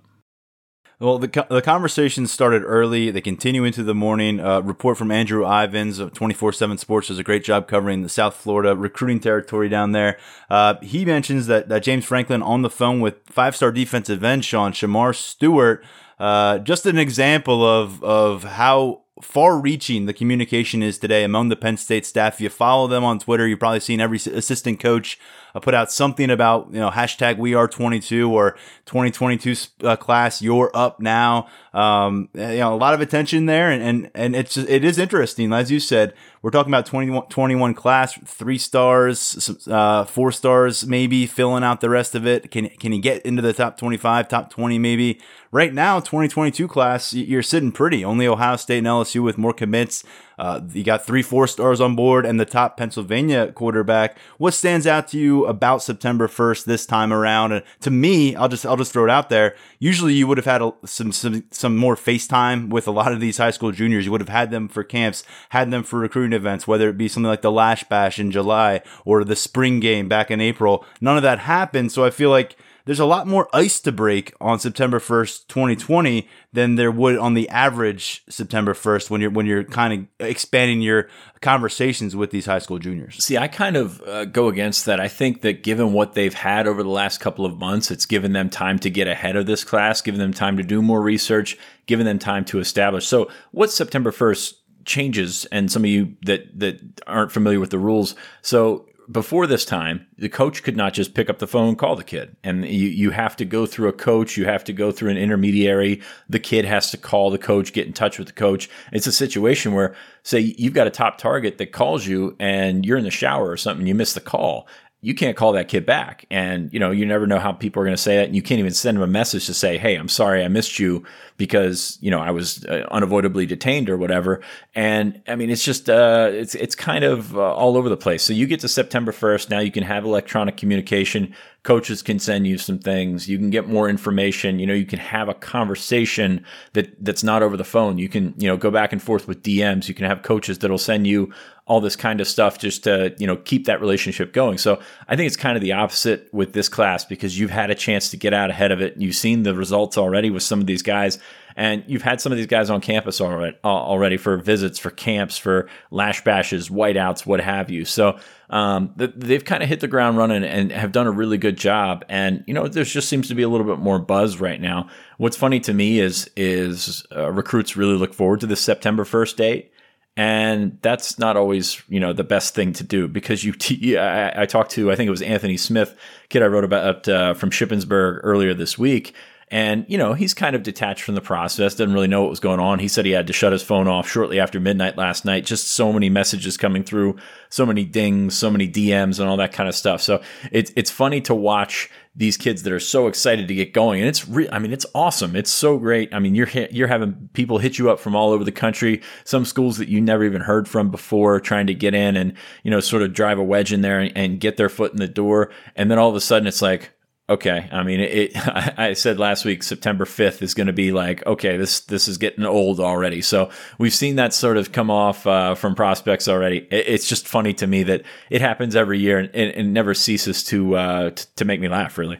Well, 0.99 1.17
the, 1.17 1.45
the 1.49 1.61
conversation 1.61 2.27
started 2.27 2.63
early. 2.63 3.11
They 3.11 3.19
continue 3.19 3.65
into 3.65 3.83
the 3.83 3.93
morning. 3.93 4.39
Uh, 4.39 4.61
report 4.61 4.97
from 4.97 5.11
Andrew 5.11 5.45
Ivins 5.45 5.99
of 5.99 6.13
24 6.13 6.53
7 6.53 6.77
Sports 6.77 7.09
does 7.09 7.19
a 7.19 7.23
great 7.23 7.43
job 7.43 7.67
covering 7.67 8.03
the 8.03 8.09
South 8.09 8.35
Florida 8.35 8.73
recruiting 8.73 9.19
territory 9.19 9.67
down 9.67 9.91
there. 9.91 10.17
Uh, 10.49 10.75
he 10.81 11.03
mentions 11.03 11.47
that, 11.47 11.67
that 11.67 11.83
James 11.83 12.05
Franklin 12.05 12.41
on 12.41 12.61
the 12.61 12.69
phone 12.69 13.01
with 13.01 13.15
five 13.25 13.53
star 13.53 13.69
defensive 13.71 14.23
end 14.23 14.45
Sean 14.45 14.71
Shemar 14.71 15.13
Stewart. 15.13 15.83
Uh, 16.19 16.59
just 16.59 16.85
an 16.85 16.97
example 16.97 17.65
of, 17.65 18.01
of 18.01 18.43
how 18.43 19.02
far 19.21 19.59
reaching 19.59 20.05
the 20.05 20.13
communication 20.13 20.81
is 20.81 20.97
today 20.97 21.23
among 21.23 21.49
the 21.49 21.55
Penn 21.55 21.77
State 21.77 22.05
staff. 22.05 22.35
If 22.35 22.41
you 22.41 22.49
follow 22.49 22.87
them 22.87 23.03
on 23.03 23.19
Twitter, 23.19 23.47
you've 23.47 23.59
probably 23.59 23.79
seen 23.79 24.01
every 24.01 24.17
assistant 24.17 24.79
coach 24.79 25.19
uh, 25.53 25.59
put 25.59 25.75
out 25.75 25.91
something 25.91 26.31
about, 26.31 26.69
you 26.71 26.79
know, 26.79 26.89
hashtag 26.89 27.37
we 27.37 27.53
are 27.53 27.67
22 27.67 28.33
or 28.33 28.57
2022 28.85 29.55
uh, 29.83 29.95
class, 29.95 30.41
you're 30.41 30.71
up 30.73 30.99
now. 30.99 31.47
Um, 31.73 32.29
you 32.33 32.41
know, 32.41 32.73
a 32.73 32.75
lot 32.75 32.95
of 32.95 33.01
attention 33.01 33.45
there. 33.45 33.69
And, 33.69 33.83
and, 33.83 34.11
and 34.15 34.35
it's, 34.35 34.57
it 34.57 34.83
is 34.83 34.97
interesting. 34.97 35.53
As 35.53 35.69
you 35.69 35.79
said, 35.79 36.13
we're 36.43 36.51
talking 36.51 36.71
about 36.71 36.85
21, 36.85 37.27
21 37.27 37.73
class, 37.73 38.19
three 38.25 38.57
stars, 38.57 39.49
uh, 39.65 40.03
four 40.03 40.29
stars, 40.29 40.85
maybe 40.85 41.25
filling 41.25 41.63
out 41.63 41.79
the 41.79 41.89
rest 41.89 42.15
of 42.15 42.27
it. 42.27 42.51
Can, 42.51 42.67
can 42.67 42.91
he 42.91 42.99
get 42.99 43.25
into 43.25 43.41
the 43.41 43.53
top 43.53 43.77
25, 43.77 44.27
top 44.27 44.49
20, 44.49 44.77
maybe? 44.77 45.21
Right 45.51 45.73
now, 45.73 46.01
2022 46.01 46.67
class, 46.67 47.13
you're 47.13 47.41
sitting 47.41 47.71
pretty. 47.71 48.03
Only 48.03 48.27
Ohio 48.27 48.57
State 48.57 48.79
and 48.79 48.87
LSU 48.87 49.23
with 49.23 49.37
more 49.37 49.53
commits. 49.53 50.03
Uh, 50.43 50.59
you 50.73 50.83
got 50.83 51.05
three 51.05 51.21
four 51.21 51.47
stars 51.47 51.79
on 51.79 51.95
board 51.95 52.25
and 52.25 52.37
the 52.37 52.43
top 52.43 52.75
Pennsylvania 52.75 53.53
quarterback. 53.53 54.17
What 54.37 54.53
stands 54.53 54.85
out 54.85 55.07
to 55.07 55.17
you 55.17 55.45
about 55.45 55.81
September 55.81 56.27
1st 56.27 56.65
this 56.65 56.85
time 56.85 57.13
around? 57.13 57.53
And 57.53 57.63
to 57.79 57.89
me, 57.89 58.35
I'll 58.35 58.49
just 58.49 58.65
I'll 58.65 58.75
just 58.75 58.91
throw 58.91 59.05
it 59.05 59.09
out 59.09 59.29
there. 59.29 59.55
Usually, 59.79 60.13
you 60.13 60.27
would 60.27 60.37
have 60.37 60.43
had 60.43 60.61
a, 60.61 60.73
some 60.83 61.13
some 61.13 61.45
some 61.51 61.77
more 61.77 61.95
FaceTime 61.95 62.67
with 62.67 62.89
a 62.89 62.91
lot 62.91 63.13
of 63.13 63.21
these 63.21 63.37
high 63.37 63.51
school 63.51 63.71
juniors. 63.71 64.03
You 64.03 64.11
would 64.11 64.19
have 64.19 64.27
had 64.27 64.51
them 64.51 64.67
for 64.67 64.83
camps, 64.83 65.23
had 65.51 65.71
them 65.71 65.81
for 65.81 65.97
recruiting 65.97 66.33
events, 66.33 66.67
whether 66.67 66.89
it 66.89 66.97
be 66.97 67.07
something 67.07 67.29
like 67.29 67.41
the 67.41 67.49
Lasch 67.49 67.85
Bash 67.85 68.19
in 68.19 68.29
July 68.29 68.81
or 69.05 69.23
the 69.23 69.37
spring 69.37 69.79
game 69.79 70.09
back 70.09 70.29
in 70.29 70.41
April. 70.41 70.85
None 70.99 71.15
of 71.15 71.23
that 71.23 71.39
happened. 71.39 71.93
So 71.93 72.03
I 72.03 72.09
feel 72.09 72.29
like 72.29 72.57
there's 72.85 72.99
a 72.99 73.05
lot 73.05 73.27
more 73.27 73.47
ice 73.53 73.79
to 73.81 73.91
break 73.91 74.33
on 74.41 74.59
September 74.59 74.99
1st, 74.99 75.47
2020 75.47 76.27
than 76.51 76.75
there 76.75 76.91
would 76.91 77.17
on 77.17 77.33
the 77.33 77.47
average 77.49 78.23
September 78.29 78.73
1st 78.73 79.09
when 79.09 79.21
you're 79.21 79.29
when 79.29 79.45
you're 79.45 79.63
kind 79.63 80.07
of 80.19 80.27
expanding 80.27 80.81
your 80.81 81.07
conversations 81.41 82.15
with 82.15 82.31
these 82.31 82.45
high 82.45 82.59
school 82.59 82.79
juniors. 82.79 83.23
See, 83.23 83.37
I 83.37 83.47
kind 83.47 83.77
of 83.77 84.01
uh, 84.01 84.25
go 84.25 84.47
against 84.49 84.85
that. 84.85 84.99
I 84.99 85.07
think 85.07 85.41
that 85.41 85.63
given 85.63 85.93
what 85.93 86.13
they've 86.13 86.33
had 86.33 86.67
over 86.67 86.83
the 86.83 86.89
last 86.89 87.19
couple 87.19 87.45
of 87.45 87.57
months, 87.57 87.89
it's 87.89 88.05
given 88.05 88.33
them 88.33 88.49
time 88.49 88.79
to 88.79 88.89
get 88.89 89.07
ahead 89.07 89.35
of 89.35 89.45
this 89.45 89.63
class, 89.63 90.01
given 90.01 90.19
them 90.19 90.33
time 90.33 90.57
to 90.57 90.63
do 90.63 90.81
more 90.81 91.01
research, 91.01 91.57
given 91.85 92.05
them 92.05 92.19
time 92.19 92.43
to 92.45 92.59
establish. 92.59 93.07
So, 93.07 93.29
what's 93.51 93.73
September 93.73 94.11
1st 94.11 94.55
changes 94.85 95.45
and 95.45 95.71
some 95.71 95.83
of 95.83 95.89
you 95.89 96.15
that 96.23 96.59
that 96.59 96.79
aren't 97.07 97.31
familiar 97.31 97.59
with 97.59 97.69
the 97.69 97.79
rules. 97.79 98.15
So 98.41 98.85
before 99.11 99.47
this 99.47 99.65
time, 99.65 100.07
the 100.17 100.29
coach 100.29 100.63
could 100.63 100.77
not 100.77 100.93
just 100.93 101.13
pick 101.13 101.29
up 101.29 101.39
the 101.39 101.47
phone 101.47 101.75
call 101.75 101.95
the 101.95 102.03
kid. 102.03 102.35
And 102.43 102.65
you, 102.65 102.87
you 102.87 103.11
have 103.11 103.35
to 103.37 103.45
go 103.45 103.65
through 103.65 103.89
a 103.89 103.93
coach, 103.93 104.37
you 104.37 104.45
have 104.45 104.63
to 104.65 104.73
go 104.73 104.91
through 104.91 105.11
an 105.11 105.17
intermediary. 105.17 106.01
The 106.29 106.39
kid 106.39 106.65
has 106.65 106.91
to 106.91 106.97
call 106.97 107.29
the 107.29 107.37
coach, 107.37 107.73
get 107.73 107.87
in 107.87 107.93
touch 107.93 108.17
with 108.17 108.27
the 108.27 108.33
coach. 108.33 108.69
It's 108.91 109.07
a 109.07 109.11
situation 109.11 109.73
where, 109.73 109.95
say, 110.23 110.39
you've 110.39 110.73
got 110.73 110.87
a 110.87 110.91
top 110.91 111.17
target 111.17 111.57
that 111.57 111.71
calls 111.71 112.07
you 112.07 112.35
and 112.39 112.85
you're 112.85 112.97
in 112.97 113.03
the 113.03 113.11
shower 113.11 113.49
or 113.49 113.57
something, 113.57 113.87
you 113.87 113.95
miss 113.95 114.13
the 114.13 114.21
call 114.21 114.67
you 115.03 115.13
can't 115.13 115.35
call 115.35 115.51
that 115.51 115.67
kid 115.67 115.85
back. 115.85 116.25
And, 116.31 116.71
you 116.71 116.79
know, 116.79 116.89
you 116.89 117.05
never 117.05 117.27
know 117.27 117.37
how 117.37 117.51
people 117.51 117.81
are 117.81 117.85
going 117.85 117.95
to 117.95 118.01
say 118.01 118.15
that. 118.15 118.27
And 118.27 118.37
you 118.37 118.41
can't 118.41 118.59
even 118.59 118.71
send 118.71 118.95
them 118.95 119.03
a 119.03 119.07
message 119.07 119.45
to 119.47 119.53
say, 119.53 119.77
Hey, 119.77 119.95
I'm 119.95 120.07
sorry 120.07 120.45
I 120.45 120.47
missed 120.47 120.79
you 120.79 121.03
because, 121.35 121.97
you 121.99 122.09
know, 122.09 122.21
I 122.21 122.31
was 122.31 122.63
uh, 122.65 122.87
unavoidably 122.89 123.45
detained 123.45 123.89
or 123.89 123.97
whatever. 123.97 124.39
And 124.75 125.21
I 125.27 125.35
mean, 125.35 125.49
it's 125.49 125.65
just, 125.65 125.89
uh, 125.89 126.29
it's, 126.31 126.55
it's 126.55 126.73
kind 126.73 127.03
of 127.03 127.37
uh, 127.37 127.53
all 127.53 127.75
over 127.75 127.89
the 127.89 127.97
place. 127.97 128.23
So 128.23 128.31
you 128.31 128.47
get 128.47 128.61
to 128.61 128.69
September 128.69 129.11
1st. 129.11 129.49
Now 129.49 129.59
you 129.59 129.71
can 129.71 129.83
have 129.83 130.05
electronic 130.05 130.55
communication. 130.55 131.35
Coaches 131.63 132.01
can 132.01 132.17
send 132.17 132.47
you 132.47 132.57
some 132.57 132.79
things. 132.79 133.27
You 133.27 133.37
can 133.37 133.49
get 133.49 133.67
more 133.67 133.89
information. 133.89 134.57
You 134.57 134.67
know, 134.67 134.73
you 134.73 134.85
can 134.85 134.99
have 134.99 135.27
a 135.27 135.33
conversation 135.33 136.45
that, 136.73 137.03
that's 137.03 137.23
not 137.25 137.43
over 137.43 137.57
the 137.57 137.65
phone. 137.65 137.97
You 137.97 138.07
can, 138.07 138.35
you 138.37 138.47
know, 138.47 138.55
go 138.55 138.71
back 138.71 138.93
and 138.93 139.01
forth 139.01 139.27
with 139.27 139.43
DMs. 139.43 139.89
You 139.89 139.95
can 139.95 140.05
have 140.05 140.21
coaches 140.21 140.59
that'll 140.59 140.77
send 140.77 141.07
you 141.07 141.33
all 141.65 141.79
this 141.79 141.95
kind 141.95 142.19
of 142.19 142.27
stuff 142.27 142.59
just 142.59 142.83
to 142.83 143.15
you 143.17 143.27
know 143.27 143.37
keep 143.37 143.65
that 143.65 143.79
relationship 143.79 144.33
going. 144.33 144.57
So 144.57 144.79
i 145.07 145.15
think 145.15 145.27
it's 145.27 145.37
kind 145.37 145.55
of 145.55 145.61
the 145.61 145.73
opposite 145.73 146.27
with 146.33 146.53
this 146.53 146.69
class 146.69 147.05
because 147.05 147.39
you've 147.39 147.51
had 147.51 147.69
a 147.69 147.75
chance 147.75 148.09
to 148.11 148.17
get 148.17 148.33
out 148.33 148.49
ahead 148.49 148.71
of 148.71 148.81
it. 148.81 148.97
You've 148.97 149.15
seen 149.15 149.43
the 149.43 149.55
results 149.55 149.97
already 149.97 150.29
with 150.29 150.43
some 150.43 150.59
of 150.59 150.67
these 150.67 150.81
guys 150.81 151.19
and 151.55 151.83
you've 151.87 152.01
had 152.01 152.19
some 152.19 152.31
of 152.31 152.37
these 152.37 152.47
guys 152.47 152.69
on 152.69 152.81
campus 152.81 153.21
already 153.21 153.55
already 153.63 154.17
for 154.17 154.37
visits 154.37 154.79
for 154.79 154.89
camps 154.89 155.37
for 155.37 155.69
Lasch 155.91 156.23
Bashes 156.23 156.69
whiteouts 156.69 157.25
what 157.25 157.39
have 157.39 157.69
you. 157.69 157.85
So 157.85 158.19
um, 158.49 158.93
they've 158.95 159.43
kind 159.43 159.63
of 159.63 159.69
hit 159.69 159.79
the 159.79 159.87
ground 159.87 160.17
running 160.17 160.43
and 160.43 160.71
have 160.71 160.91
done 160.91 161.07
a 161.07 161.11
really 161.11 161.37
good 161.37 161.57
job. 161.57 162.03
And 162.09 162.43
you 162.47 162.53
know 162.53 162.67
there 162.67 162.83
just 162.83 163.07
seems 163.07 163.27
to 163.29 163.35
be 163.35 163.43
a 163.43 163.49
little 163.49 163.67
bit 163.67 163.79
more 163.79 163.99
buzz 163.99 164.39
right 164.39 164.59
now. 164.59 164.89
What's 165.17 165.37
funny 165.37 165.59
to 165.61 165.73
me 165.73 165.99
is 165.99 166.29
is 166.35 167.05
uh, 167.15 167.31
recruits 167.31 167.77
really 167.77 167.95
look 167.95 168.13
forward 168.13 168.41
to 168.41 168.47
this 168.47 168.61
september 168.61 169.05
1st 169.05 169.35
date 169.37 169.72
and 170.15 170.77
that's 170.81 171.17
not 171.17 171.35
always 171.35 171.81
you 171.87 171.99
know 171.99 172.13
the 172.13 172.23
best 172.23 172.53
thing 172.53 172.73
to 172.73 172.83
do 172.83 173.07
because 173.07 173.43
you 173.43 173.51
t- 173.57 173.97
I, 173.97 174.43
I 174.43 174.45
talked 174.45 174.71
to 174.71 174.91
I 174.91 174.95
think 174.95 175.07
it 175.07 175.11
was 175.11 175.21
Anthony 175.21 175.57
Smith 175.57 175.95
kid 176.29 176.43
I 176.43 176.47
wrote 176.47 176.63
about 176.63 177.07
uh, 177.07 177.33
from 177.33 177.49
Shippensburg 177.49 178.19
earlier 178.23 178.53
this 178.53 178.77
week. 178.77 179.13
And 179.49 179.85
you 179.87 179.99
know 179.99 180.13
he's 180.13 180.33
kind 180.33 180.55
of 180.55 180.63
detached 180.63 181.03
from 181.03 181.13
the 181.13 181.21
process 181.21 181.75
doesn't 181.75 181.93
really 181.93 182.07
know 182.07 182.21
what 182.21 182.31
was 182.31 182.39
going 182.39 182.59
on. 182.59 182.79
He 182.79 182.87
said 182.87 183.05
he 183.05 183.11
had 183.11 183.27
to 183.27 183.33
shut 183.33 183.51
his 183.51 183.61
phone 183.61 183.87
off 183.87 184.09
shortly 184.09 184.39
after 184.39 184.59
midnight 184.59 184.97
last 184.97 185.25
night. 185.25 185.45
Just 185.45 185.67
so 185.67 185.93
many 185.93 186.09
messages 186.09 186.57
coming 186.57 186.83
through 186.83 187.17
so 187.49 187.63
many 187.63 187.85
dings 187.85 188.35
so 188.35 188.49
many 188.49 188.67
DMs 188.67 189.19
and 189.19 189.29
all 189.29 189.37
that 189.37 189.53
kind 189.53 189.69
of 189.69 189.75
stuff. 189.75 190.01
So 190.01 190.23
it's 190.51 190.71
it's 190.75 190.89
funny 190.89 191.21
to 191.21 191.35
watch 191.35 191.91
these 192.15 192.37
kids 192.37 192.61
that 192.63 192.71
are 192.71 192.79
so 192.79 193.07
excited 193.07 193.47
to 193.47 193.55
get 193.55 193.73
going. 193.73 193.99
And 193.99 194.07
it's 194.07 194.27
re- 194.27 194.49
I 194.51 194.59
mean 194.59 194.71
it's 194.71 194.85
awesome. 194.93 195.35
It's 195.35 195.51
so 195.51 195.77
great. 195.77 196.13
I 196.13 196.19
mean 196.19 196.35
you're 196.35 196.49
you're 196.71 196.87
having 196.87 197.29
people 197.33 197.57
hit 197.57 197.79
you 197.79 197.89
up 197.89 197.99
from 197.99 198.15
all 198.15 198.31
over 198.31 198.43
the 198.43 198.51
country 198.51 199.01
some 199.23 199.45
schools 199.45 199.77
that 199.77 199.89
you 199.89 199.99
never 199.99 200.23
even 200.23 200.41
heard 200.41 200.67
from 200.67 200.91
before 200.91 201.39
trying 201.39 201.67
to 201.67 201.73
get 201.73 201.93
in 201.95 202.15
and 202.15 202.33
you 202.63 202.71
know 202.71 202.79
sort 202.79 203.01
of 203.01 203.13
drive 203.13 203.39
a 203.39 203.43
wedge 203.43 203.73
in 203.73 203.81
there 203.81 203.99
and, 203.99 204.15
and 204.15 204.39
get 204.39 204.57
their 204.57 204.69
foot 204.69 204.91
in 204.91 204.99
the 204.99 205.07
door. 205.07 205.51
And 205.75 205.89
then 205.89 205.97
all 205.97 206.09
of 206.09 206.15
a 206.15 206.21
sudden 206.21 206.47
it's 206.47 206.61
like 206.61 206.91
okay 207.29 207.69
i 207.71 207.83
mean 207.83 207.99
it, 207.99 208.31
i 208.77 208.93
said 208.93 209.17
last 209.17 209.45
week 209.45 209.63
september 209.63 210.05
5th 210.05 210.41
is 210.41 210.53
going 210.53 210.67
to 210.67 210.73
be 210.73 210.91
like 210.91 211.25
okay 211.25 211.57
this 211.57 211.81
this 211.81 212.07
is 212.07 212.17
getting 212.17 212.45
old 212.45 212.79
already. 212.79 213.21
So 213.21 213.49
we've 213.77 213.93
seen 213.93 214.15
that 214.17 214.33
sort 214.33 214.57
of 214.57 214.71
come 214.71 214.89
off 214.89 215.25
uh, 215.25 215.55
from 215.55 215.75
prospects 215.75 216.27
already. 216.27 216.67
It, 216.71 216.87
it's 216.87 217.07
just 217.07 217.27
funny 217.27 217.53
to 217.55 217.67
me 217.67 217.83
that 217.83 218.03
it 218.29 218.41
happens 218.41 218.75
every 218.75 218.99
year 218.99 219.19
and 219.19 219.29
it, 219.33 219.63
never 219.63 219.93
ceases 219.93 220.43
to 220.45 220.75
uh, 220.75 221.09
to 221.35 221.45
make 221.45 221.59
me 221.59 221.67
laugh 221.67 221.97
really 221.97 222.19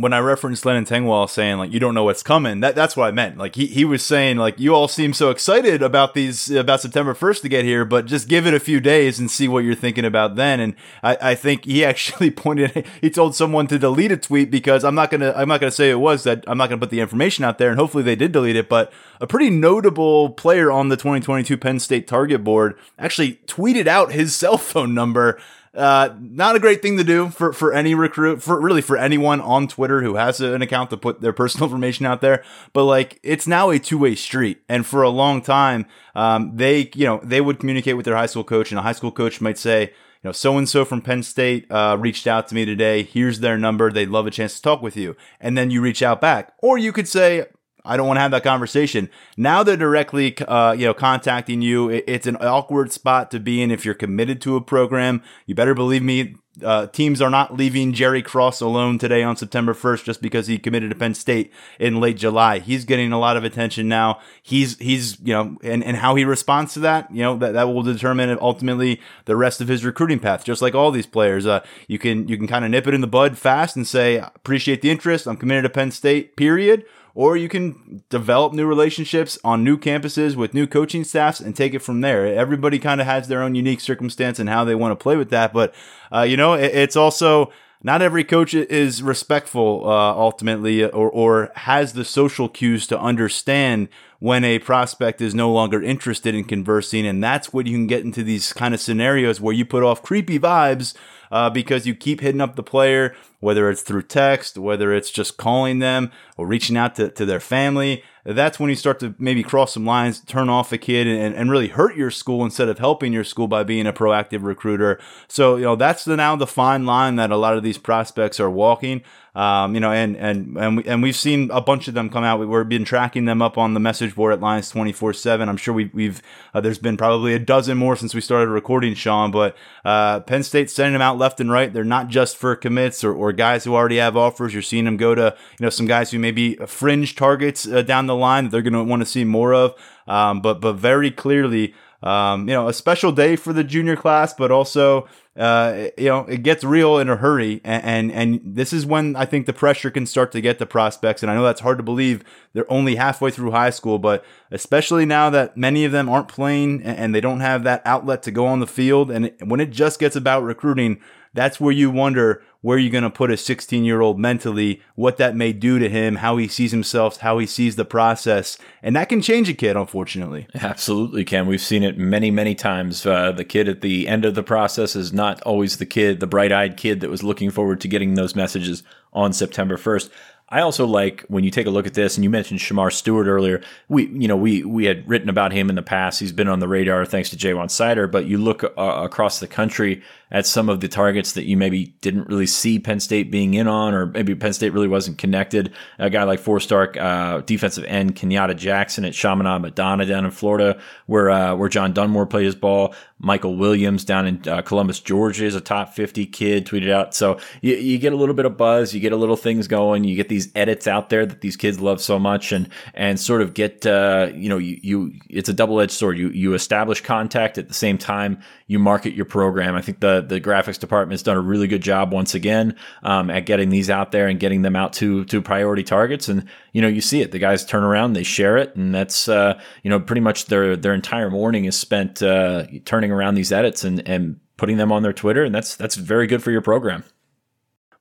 when 0.00 0.12
I 0.12 0.18
referenced 0.18 0.64
Landon 0.64 0.84
Tengwall 0.84 1.28
saying 1.28 1.58
like 1.58 1.72
you 1.72 1.80
don't 1.80 1.94
know 1.94 2.04
what's 2.04 2.22
coming, 2.22 2.60
that 2.60 2.74
that's 2.74 2.96
what 2.96 3.06
I 3.06 3.10
meant. 3.10 3.36
Like 3.36 3.54
he, 3.54 3.66
he 3.66 3.84
was 3.84 4.04
saying 4.04 4.36
like 4.36 4.58
you 4.58 4.74
all 4.74 4.88
seem 4.88 5.12
so 5.12 5.30
excited 5.30 5.82
about 5.82 6.14
these 6.14 6.50
about 6.50 6.80
September 6.80 7.14
first 7.14 7.42
to 7.42 7.48
get 7.48 7.64
here, 7.64 7.84
but 7.84 8.06
just 8.06 8.28
give 8.28 8.46
it 8.46 8.54
a 8.54 8.60
few 8.60 8.80
days 8.80 9.18
and 9.18 9.30
see 9.30 9.48
what 9.48 9.64
you're 9.64 9.74
thinking 9.74 10.04
about 10.04 10.36
then. 10.36 10.60
And 10.60 10.74
I, 11.02 11.18
I 11.20 11.34
think 11.34 11.64
he 11.64 11.84
actually 11.90 12.30
pointed 12.30 12.86
he 13.00 13.10
told 13.10 13.34
someone 13.34 13.66
to 13.68 13.78
delete 13.78 14.12
a 14.12 14.16
tweet 14.16 14.50
because 14.50 14.84
I'm 14.84 14.94
not 14.94 15.10
gonna 15.10 15.32
I'm 15.36 15.48
not 15.48 15.60
gonna 15.60 15.70
say 15.70 15.90
it 15.90 16.00
was 16.00 16.24
that 16.24 16.44
I'm 16.46 16.58
not 16.58 16.68
gonna 16.68 16.80
put 16.80 16.90
the 16.90 17.00
information 17.00 17.44
out 17.44 17.58
there 17.58 17.70
and 17.70 17.78
hopefully 17.78 18.02
they 18.02 18.16
did 18.16 18.32
delete 18.32 18.56
it, 18.56 18.68
but 18.68 18.92
a 19.20 19.26
pretty 19.26 19.50
notable 19.50 20.30
player 20.30 20.70
on 20.70 20.88
the 20.88 20.96
2022 20.96 21.56
Penn 21.56 21.78
State 21.78 22.06
target 22.08 22.42
board 22.42 22.76
actually 22.98 23.40
tweeted 23.46 23.86
out 23.86 24.12
his 24.12 24.34
cell 24.40 24.58
phone 24.58 24.94
number 24.94 25.38
uh, 25.74 26.10
not 26.20 26.56
a 26.56 26.58
great 26.58 26.82
thing 26.82 26.96
to 26.96 27.04
do 27.04 27.28
for, 27.28 27.52
for 27.52 27.72
any 27.72 27.94
recruit, 27.94 28.42
for 28.42 28.60
really 28.60 28.82
for 28.82 28.96
anyone 28.96 29.40
on 29.40 29.68
Twitter 29.68 30.02
who 30.02 30.16
has 30.16 30.40
an 30.40 30.62
account 30.62 30.90
to 30.90 30.96
put 30.96 31.20
their 31.20 31.32
personal 31.34 31.66
information 31.66 32.06
out 32.06 32.20
there. 32.20 32.42
But 32.72 32.84
like, 32.84 33.20
it's 33.22 33.46
now 33.46 33.70
a 33.70 33.78
two 33.78 33.98
way 33.98 34.14
street. 34.14 34.62
And 34.68 34.84
for 34.84 35.02
a 35.02 35.10
long 35.10 35.42
time, 35.42 35.86
um, 36.14 36.56
they, 36.56 36.90
you 36.94 37.06
know, 37.06 37.20
they 37.22 37.40
would 37.40 37.60
communicate 37.60 37.96
with 37.96 38.04
their 38.04 38.16
high 38.16 38.26
school 38.26 38.44
coach 38.44 38.70
and 38.70 38.78
a 38.78 38.82
high 38.82 38.92
school 38.92 39.12
coach 39.12 39.40
might 39.40 39.58
say, 39.58 39.82
you 39.82 40.28
know, 40.28 40.32
so 40.32 40.58
and 40.58 40.68
so 40.68 40.84
from 40.84 41.00
Penn 41.00 41.22
State 41.22 41.70
uh, 41.70 41.96
reached 41.98 42.26
out 42.26 42.48
to 42.48 42.54
me 42.54 42.64
today. 42.64 43.02
Here's 43.02 43.40
their 43.40 43.56
number. 43.56 43.90
They'd 43.90 44.10
love 44.10 44.26
a 44.26 44.30
chance 44.30 44.56
to 44.56 44.62
talk 44.62 44.82
with 44.82 44.96
you. 44.96 45.16
And 45.40 45.56
then 45.56 45.70
you 45.70 45.80
reach 45.80 46.02
out 46.02 46.20
back. 46.20 46.52
Or 46.58 46.76
you 46.76 46.92
could 46.92 47.08
say, 47.08 47.46
I 47.84 47.96
don't 47.96 48.06
want 48.06 48.18
to 48.18 48.22
have 48.22 48.30
that 48.32 48.44
conversation. 48.44 49.10
Now 49.36 49.62
they're 49.62 49.76
directly, 49.76 50.36
uh, 50.38 50.72
you 50.72 50.86
know, 50.86 50.94
contacting 50.94 51.62
you. 51.62 51.88
It's 51.88 52.26
an 52.26 52.36
awkward 52.36 52.92
spot 52.92 53.30
to 53.30 53.40
be 53.40 53.62
in 53.62 53.70
if 53.70 53.84
you're 53.84 53.94
committed 53.94 54.40
to 54.42 54.56
a 54.56 54.60
program. 54.60 55.22
You 55.46 55.54
better 55.54 55.74
believe 55.74 56.02
me. 56.02 56.36
Uh, 56.62 56.86
teams 56.88 57.22
are 57.22 57.30
not 57.30 57.56
leaving 57.56 57.92
Jerry 57.92 58.22
Cross 58.22 58.60
alone 58.60 58.98
today 58.98 59.22
on 59.22 59.36
September 59.36 59.72
1st 59.72 60.04
just 60.04 60.20
because 60.20 60.46
he 60.46 60.58
committed 60.58 60.90
to 60.90 60.96
Penn 60.96 61.14
State 61.14 61.52
in 61.78 62.00
late 62.00 62.18
July. 62.18 62.58
He's 62.58 62.84
getting 62.84 63.12
a 63.12 63.18
lot 63.20 63.36
of 63.36 63.44
attention 63.44 63.88
now. 63.88 64.18
He's, 64.42 64.76
he's, 64.78 65.18
you 65.20 65.32
know, 65.32 65.56
and, 65.62 65.82
and 65.82 65.96
how 65.96 66.16
he 66.16 66.24
responds 66.24 66.74
to 66.74 66.80
that, 66.80 67.10
you 67.10 67.22
know, 67.22 67.36
that, 67.36 67.52
that 67.52 67.68
will 67.68 67.84
determine 67.84 68.36
ultimately 68.42 69.00
the 69.24 69.36
rest 69.36 69.60
of 69.60 69.68
his 69.68 69.84
recruiting 69.84 70.18
path, 70.18 70.44
just 70.44 70.60
like 70.60 70.74
all 70.74 70.90
these 70.90 71.06
players. 71.06 71.46
Uh, 71.46 71.64
you 71.86 71.98
can, 71.98 72.28
you 72.28 72.36
can 72.36 72.48
kind 72.48 72.64
of 72.64 72.70
nip 72.72 72.86
it 72.86 72.94
in 72.94 73.00
the 73.00 73.06
bud 73.06 73.38
fast 73.38 73.76
and 73.76 73.86
say, 73.86 74.16
appreciate 74.18 74.82
the 74.82 74.90
interest. 74.90 75.26
I'm 75.26 75.36
committed 75.36 75.62
to 75.62 75.70
Penn 75.70 75.92
State, 75.92 76.36
period 76.36 76.84
or 77.20 77.36
you 77.36 77.50
can 77.50 78.02
develop 78.08 78.54
new 78.54 78.66
relationships 78.66 79.38
on 79.44 79.62
new 79.62 79.76
campuses 79.76 80.36
with 80.36 80.54
new 80.54 80.66
coaching 80.66 81.04
staffs 81.04 81.38
and 81.38 81.54
take 81.54 81.74
it 81.74 81.80
from 81.80 82.00
there. 82.00 82.26
Everybody 82.26 82.78
kind 82.78 82.98
of 82.98 83.06
has 83.06 83.28
their 83.28 83.42
own 83.42 83.54
unique 83.54 83.80
circumstance 83.80 84.38
and 84.38 84.48
how 84.48 84.64
they 84.64 84.74
want 84.74 84.92
to 84.92 85.02
play 85.02 85.18
with 85.18 85.28
that. 85.28 85.52
But, 85.52 85.74
uh, 86.10 86.22
you 86.22 86.38
know, 86.38 86.54
it, 86.54 86.74
it's 86.74 86.96
also 86.96 87.52
not 87.82 88.00
every 88.00 88.24
coach 88.24 88.54
is 88.54 89.02
respectful, 89.02 89.86
uh, 89.86 90.12
ultimately, 90.14 90.82
or, 90.82 91.10
or 91.10 91.52
has 91.56 91.92
the 91.92 92.06
social 92.06 92.48
cues 92.48 92.86
to 92.86 92.98
understand 92.98 93.90
when 94.18 94.42
a 94.42 94.58
prospect 94.58 95.20
is 95.20 95.34
no 95.34 95.52
longer 95.52 95.82
interested 95.82 96.34
in 96.34 96.44
conversing. 96.44 97.06
And 97.06 97.22
that's 97.22 97.52
when 97.52 97.66
you 97.66 97.76
can 97.76 97.86
get 97.86 98.02
into 98.02 98.22
these 98.22 98.54
kind 98.54 98.72
of 98.72 98.80
scenarios 98.80 99.42
where 99.42 99.54
you 99.54 99.66
put 99.66 99.82
off 99.82 100.02
creepy 100.02 100.38
vibes 100.38 100.94
uh, 101.30 101.50
because 101.50 101.86
you 101.86 101.94
keep 101.94 102.20
hitting 102.20 102.40
up 102.40 102.56
the 102.56 102.62
player, 102.62 103.14
whether 103.40 103.68
it's 103.70 103.82
through 103.82 104.02
text, 104.02 104.56
whether 104.56 104.94
it's 104.94 105.10
just 105.10 105.36
calling 105.36 105.80
them 105.80 106.12
or 106.36 106.46
reaching 106.46 106.76
out 106.76 106.94
to, 106.94 107.10
to 107.10 107.26
their 107.26 107.40
family. 107.40 108.02
That's 108.24 108.60
when 108.60 108.68
you 108.68 108.76
start 108.76 109.00
to 109.00 109.14
maybe 109.18 109.42
cross 109.42 109.72
some 109.72 109.86
lines, 109.86 110.20
turn 110.20 110.50
off 110.50 110.72
a 110.72 110.78
kid, 110.78 111.06
and, 111.06 111.34
and 111.34 111.50
really 111.50 111.68
hurt 111.68 111.96
your 111.96 112.10
school 112.10 112.44
instead 112.44 112.68
of 112.68 112.78
helping 112.78 113.14
your 113.14 113.24
school 113.24 113.48
by 113.48 113.62
being 113.62 113.86
a 113.86 113.94
proactive 113.94 114.44
recruiter. 114.44 115.00
So, 115.26 115.56
you 115.56 115.64
know, 115.64 115.74
that's 115.74 116.04
the, 116.04 116.16
now 116.16 116.36
the 116.36 116.46
fine 116.46 116.84
line 116.84 117.16
that 117.16 117.30
a 117.30 117.36
lot 117.36 117.56
of 117.56 117.62
these 117.62 117.78
prospects 117.78 118.38
are 118.38 118.50
walking. 118.50 119.02
Um, 119.32 119.74
you 119.74 119.80
know, 119.80 119.92
and 119.92 120.16
and 120.16 120.56
and 120.58 120.76
we, 120.76 120.84
and 120.84 121.02
we've 121.04 121.14
seen 121.14 121.52
a 121.52 121.60
bunch 121.60 121.86
of 121.86 121.94
them 121.94 122.10
come 122.10 122.24
out. 122.24 122.40
We, 122.40 122.52
have 122.58 122.68
been 122.68 122.84
tracking 122.84 123.26
them 123.26 123.40
up 123.40 123.56
on 123.56 123.74
the 123.74 123.80
message 123.80 124.16
board 124.16 124.32
at 124.32 124.40
Lions 124.40 124.68
twenty 124.68 124.90
four 124.90 125.12
seven. 125.12 125.48
I'm 125.48 125.56
sure 125.56 125.72
we, 125.72 125.88
we've 125.94 126.20
uh, 126.52 126.60
there's 126.60 126.80
been 126.80 126.96
probably 126.96 127.32
a 127.34 127.38
dozen 127.38 127.78
more 127.78 127.94
since 127.94 128.12
we 128.12 128.20
started 128.20 128.50
recording, 128.50 128.94
Sean. 128.94 129.30
But 129.30 129.56
uh, 129.84 130.18
Penn 130.20 130.42
State's 130.42 130.72
sending 130.72 130.94
them 130.94 131.02
out 131.02 131.16
left 131.16 131.38
and 131.38 131.48
right. 131.48 131.72
They're 131.72 131.84
not 131.84 132.08
just 132.08 132.36
for 132.36 132.56
commits 132.56 133.04
or, 133.04 133.14
or 133.14 133.29
guys 133.32 133.64
who 133.64 133.74
already 133.74 133.96
have 133.96 134.16
offers. 134.16 134.52
You're 134.52 134.62
seeing 134.62 134.84
them 134.84 134.96
go 134.96 135.14
to 135.14 135.36
you 135.58 135.64
know 135.64 135.70
some 135.70 135.86
guys 135.86 136.10
who 136.10 136.18
may 136.18 136.32
be 136.32 136.56
fringe 136.66 137.16
targets 137.16 137.66
uh, 137.66 137.82
down 137.82 138.06
the 138.06 138.16
line 138.16 138.44
that 138.44 138.50
they're 138.50 138.62
going 138.62 138.72
to 138.72 138.84
want 138.84 139.00
to 139.00 139.06
see 139.06 139.24
more 139.24 139.54
of. 139.54 139.74
Um, 140.06 140.40
but 140.40 140.60
but 140.60 140.74
very 140.74 141.10
clearly. 141.10 141.74
Um, 142.02 142.48
you 142.48 142.54
know, 142.54 142.66
a 142.66 142.72
special 142.72 143.12
day 143.12 143.36
for 143.36 143.52
the 143.52 143.62
junior 143.62 143.94
class, 143.94 144.32
but 144.32 144.50
also 144.50 145.06
uh, 145.40 145.88
you 145.96 146.06
know, 146.06 146.26
it 146.26 146.42
gets 146.42 146.64
real 146.64 146.98
in 146.98 147.08
a 147.08 147.16
hurry. 147.16 147.60
And, 147.64 147.84
and, 147.84 148.12
and, 148.12 148.56
this 148.56 148.74
is 148.74 148.84
when 148.84 149.14
I 149.16 149.24
think 149.24 149.46
the 149.46 149.54
pressure 149.54 149.90
can 149.90 150.04
start 150.04 150.32
to 150.32 150.40
get 150.40 150.58
the 150.58 150.66
prospects. 150.66 151.22
And 151.22 151.30
I 151.30 151.34
know 151.34 151.44
that's 151.44 151.62
hard 151.62 151.78
to 151.78 151.84
believe. 151.84 152.24
They're 152.52 152.70
only 152.70 152.96
halfway 152.96 153.30
through 153.30 153.52
high 153.52 153.70
school, 153.70 153.98
but 153.98 154.22
especially 154.50 155.06
now 155.06 155.30
that 155.30 155.56
many 155.56 155.86
of 155.86 155.92
them 155.92 156.10
aren't 156.10 156.28
playing 156.28 156.82
and 156.82 157.14
they 157.14 157.22
don't 157.22 157.40
have 157.40 157.64
that 157.64 157.80
outlet 157.86 158.22
to 158.24 158.30
go 158.30 158.46
on 158.46 158.60
the 158.60 158.66
field. 158.66 159.10
And 159.10 159.32
when 159.42 159.60
it 159.60 159.70
just 159.70 159.98
gets 159.98 160.14
about 160.14 160.42
recruiting, 160.42 161.00
that's 161.32 161.60
where 161.60 161.72
you 161.72 161.90
wonder 161.90 162.42
where 162.62 162.76
you're 162.76 162.92
going 162.92 163.04
to 163.04 163.10
put 163.10 163.30
a 163.30 163.36
16 163.36 163.84
year 163.84 164.00
old 164.00 164.18
mentally, 164.18 164.82
what 164.94 165.16
that 165.16 165.34
may 165.34 165.52
do 165.52 165.78
to 165.78 165.88
him, 165.88 166.16
how 166.16 166.36
he 166.36 166.46
sees 166.46 166.72
himself, 166.72 167.18
how 167.18 167.38
he 167.38 167.46
sees 167.46 167.76
the 167.76 167.84
process. 167.84 168.58
And 168.82 168.94
that 168.96 169.08
can 169.08 169.22
change 169.22 169.48
a 169.48 169.54
kid, 169.54 169.76
unfortunately. 169.76 170.46
Absolutely 170.54 171.24
can. 171.24 171.46
We've 171.46 171.60
seen 171.60 171.82
it 171.82 171.96
many, 171.96 172.30
many 172.30 172.54
times. 172.54 173.04
Uh, 173.06 173.32
the 173.32 173.44
kid 173.44 173.68
at 173.68 173.80
the 173.80 174.08
end 174.08 174.24
of 174.24 174.34
the 174.34 174.42
process 174.42 174.94
is 174.94 175.12
not 175.12 175.40
always 175.42 175.78
the 175.78 175.86
kid, 175.86 176.20
the 176.20 176.26
bright 176.26 176.52
eyed 176.52 176.76
kid 176.76 177.00
that 177.00 177.10
was 177.10 177.22
looking 177.22 177.50
forward 177.50 177.80
to 177.80 177.88
getting 177.88 178.14
those 178.14 178.36
messages 178.36 178.82
on 179.12 179.32
September 179.32 179.76
1st. 179.76 180.10
I 180.52 180.62
also 180.62 180.84
like 180.84 181.24
when 181.28 181.44
you 181.44 181.50
take 181.50 181.68
a 181.68 181.70
look 181.70 181.86
at 181.86 181.94
this, 181.94 182.16
and 182.16 182.24
you 182.24 182.30
mentioned 182.30 182.58
Shemar 182.58 182.92
Stewart 182.92 183.28
earlier. 183.28 183.62
We, 183.88 184.06
you 184.08 184.26
know, 184.26 184.36
we 184.36 184.64
we 184.64 184.84
had 184.84 185.08
written 185.08 185.28
about 185.28 185.52
him 185.52 185.70
in 185.70 185.76
the 185.76 185.82
past. 185.82 186.18
He's 186.18 186.32
been 186.32 186.48
on 186.48 186.58
the 186.58 186.66
radar 186.66 187.06
thanks 187.06 187.30
to 187.30 187.36
Ja'Juan 187.36 187.66
Seider. 187.66 188.10
But 188.10 188.26
you 188.26 188.36
look 188.36 188.64
uh, 188.64 188.68
across 188.76 189.38
the 189.38 189.46
country 189.46 190.02
at 190.30 190.46
some 190.46 190.68
of 190.68 190.80
the 190.80 190.88
targets 190.88 191.32
that 191.32 191.44
you 191.44 191.56
maybe 191.56 191.86
didn't 192.00 192.28
really 192.28 192.46
see 192.46 192.78
Penn 192.78 193.00
State 193.00 193.30
being 193.30 193.54
in 193.54 193.66
on, 193.66 193.94
or 193.94 194.06
maybe 194.06 194.34
Penn 194.34 194.52
State 194.52 194.72
really 194.72 194.88
wasn't 194.88 195.18
connected. 195.18 195.72
A 195.98 196.08
guy 196.08 196.22
like 196.24 196.38
four 196.38 196.60
star 196.60 196.92
uh, 196.98 197.40
defensive 197.40 197.84
end 197.84 198.14
Kenyatta 198.14 198.56
Jackson 198.56 199.04
at 199.04 199.14
Chaminade 199.14 199.62
Madonna 199.62 200.06
down 200.06 200.24
in 200.24 200.30
Florida, 200.30 200.80
where 201.06 201.30
uh, 201.30 201.54
where 201.56 201.68
John 201.68 201.92
Dunmore 201.92 202.26
played 202.26 202.46
his 202.46 202.54
ball. 202.54 202.94
Michael 203.22 203.56
Williams 203.56 204.04
down 204.04 204.26
in 204.26 204.48
uh, 204.48 204.62
Columbus, 204.62 204.98
Georgia, 204.98 205.44
is 205.44 205.54
a 205.54 205.60
top 205.60 205.92
50 205.92 206.24
kid, 206.26 206.64
tweeted 206.64 206.90
out. 206.90 207.14
So 207.14 207.38
you, 207.60 207.76
you 207.76 207.98
get 207.98 208.14
a 208.14 208.16
little 208.16 208.34
bit 208.34 208.46
of 208.46 208.56
buzz, 208.56 208.94
you 208.94 209.00
get 209.00 209.12
a 209.12 209.16
little 209.16 209.36
things 209.36 209.68
going, 209.68 210.04
you 210.04 210.16
get 210.16 210.30
these 210.30 210.50
edits 210.54 210.86
out 210.86 211.10
there 211.10 211.26
that 211.26 211.42
these 211.42 211.54
kids 211.54 211.80
love 211.80 212.00
so 212.00 212.18
much, 212.18 212.50
and 212.50 212.68
and 212.94 213.20
sort 213.20 213.42
of 213.42 213.52
get 213.52 213.84
uh, 213.84 214.30
you 214.34 214.48
know 214.48 214.58
you, 214.58 214.78
you 214.82 215.12
it's 215.28 215.48
a 215.48 215.52
double 215.52 215.80
edged 215.80 215.92
sword. 215.92 216.16
You 216.16 216.30
you 216.30 216.54
establish 216.54 217.02
contact 217.02 217.58
at 217.58 217.68
the 217.68 217.74
same 217.74 217.98
time 217.98 218.40
you 218.70 218.78
market 218.78 219.14
your 219.14 219.24
program. 219.24 219.74
I 219.74 219.82
think 219.82 219.98
the 219.98 220.20
the 220.20 220.40
graphics 220.40 220.78
department 220.78 221.14
has 221.14 221.24
done 221.24 221.36
a 221.36 221.40
really 221.40 221.66
good 221.66 221.82
job 221.82 222.12
once 222.12 222.36
again 222.36 222.76
um, 223.02 223.28
at 223.28 223.44
getting 223.44 223.70
these 223.70 223.90
out 223.90 224.12
there 224.12 224.28
and 224.28 224.38
getting 224.38 224.62
them 224.62 224.76
out 224.76 224.92
to 224.94 225.24
to 225.24 225.42
priority 225.42 225.82
targets. 225.82 226.28
And 226.28 226.44
you 226.72 226.80
know 226.80 226.86
you 226.86 227.00
see 227.00 227.20
it. 227.20 227.32
The 227.32 227.40
guys 227.40 227.66
turn 227.66 227.82
around, 227.82 228.12
they 228.12 228.22
share 228.22 228.56
it, 228.56 228.76
and 228.76 228.94
that's 228.94 229.28
uh, 229.28 229.60
you 229.82 229.90
know 229.90 229.98
pretty 229.98 230.20
much 230.20 230.46
their 230.46 230.76
their 230.76 230.94
entire 230.94 231.30
morning 231.30 231.64
is 231.64 231.76
spent 231.76 232.22
uh, 232.22 232.64
turning 232.84 233.10
around 233.10 233.34
these 233.34 233.50
edits 233.50 233.82
and, 233.82 234.08
and 234.08 234.38
putting 234.56 234.76
them 234.76 234.92
on 234.92 235.02
their 235.02 235.12
Twitter, 235.12 235.42
and 235.42 235.52
that's 235.52 235.74
that's 235.74 235.96
very 235.96 236.28
good 236.28 236.40
for 236.40 236.52
your 236.52 236.62
program. 236.62 237.02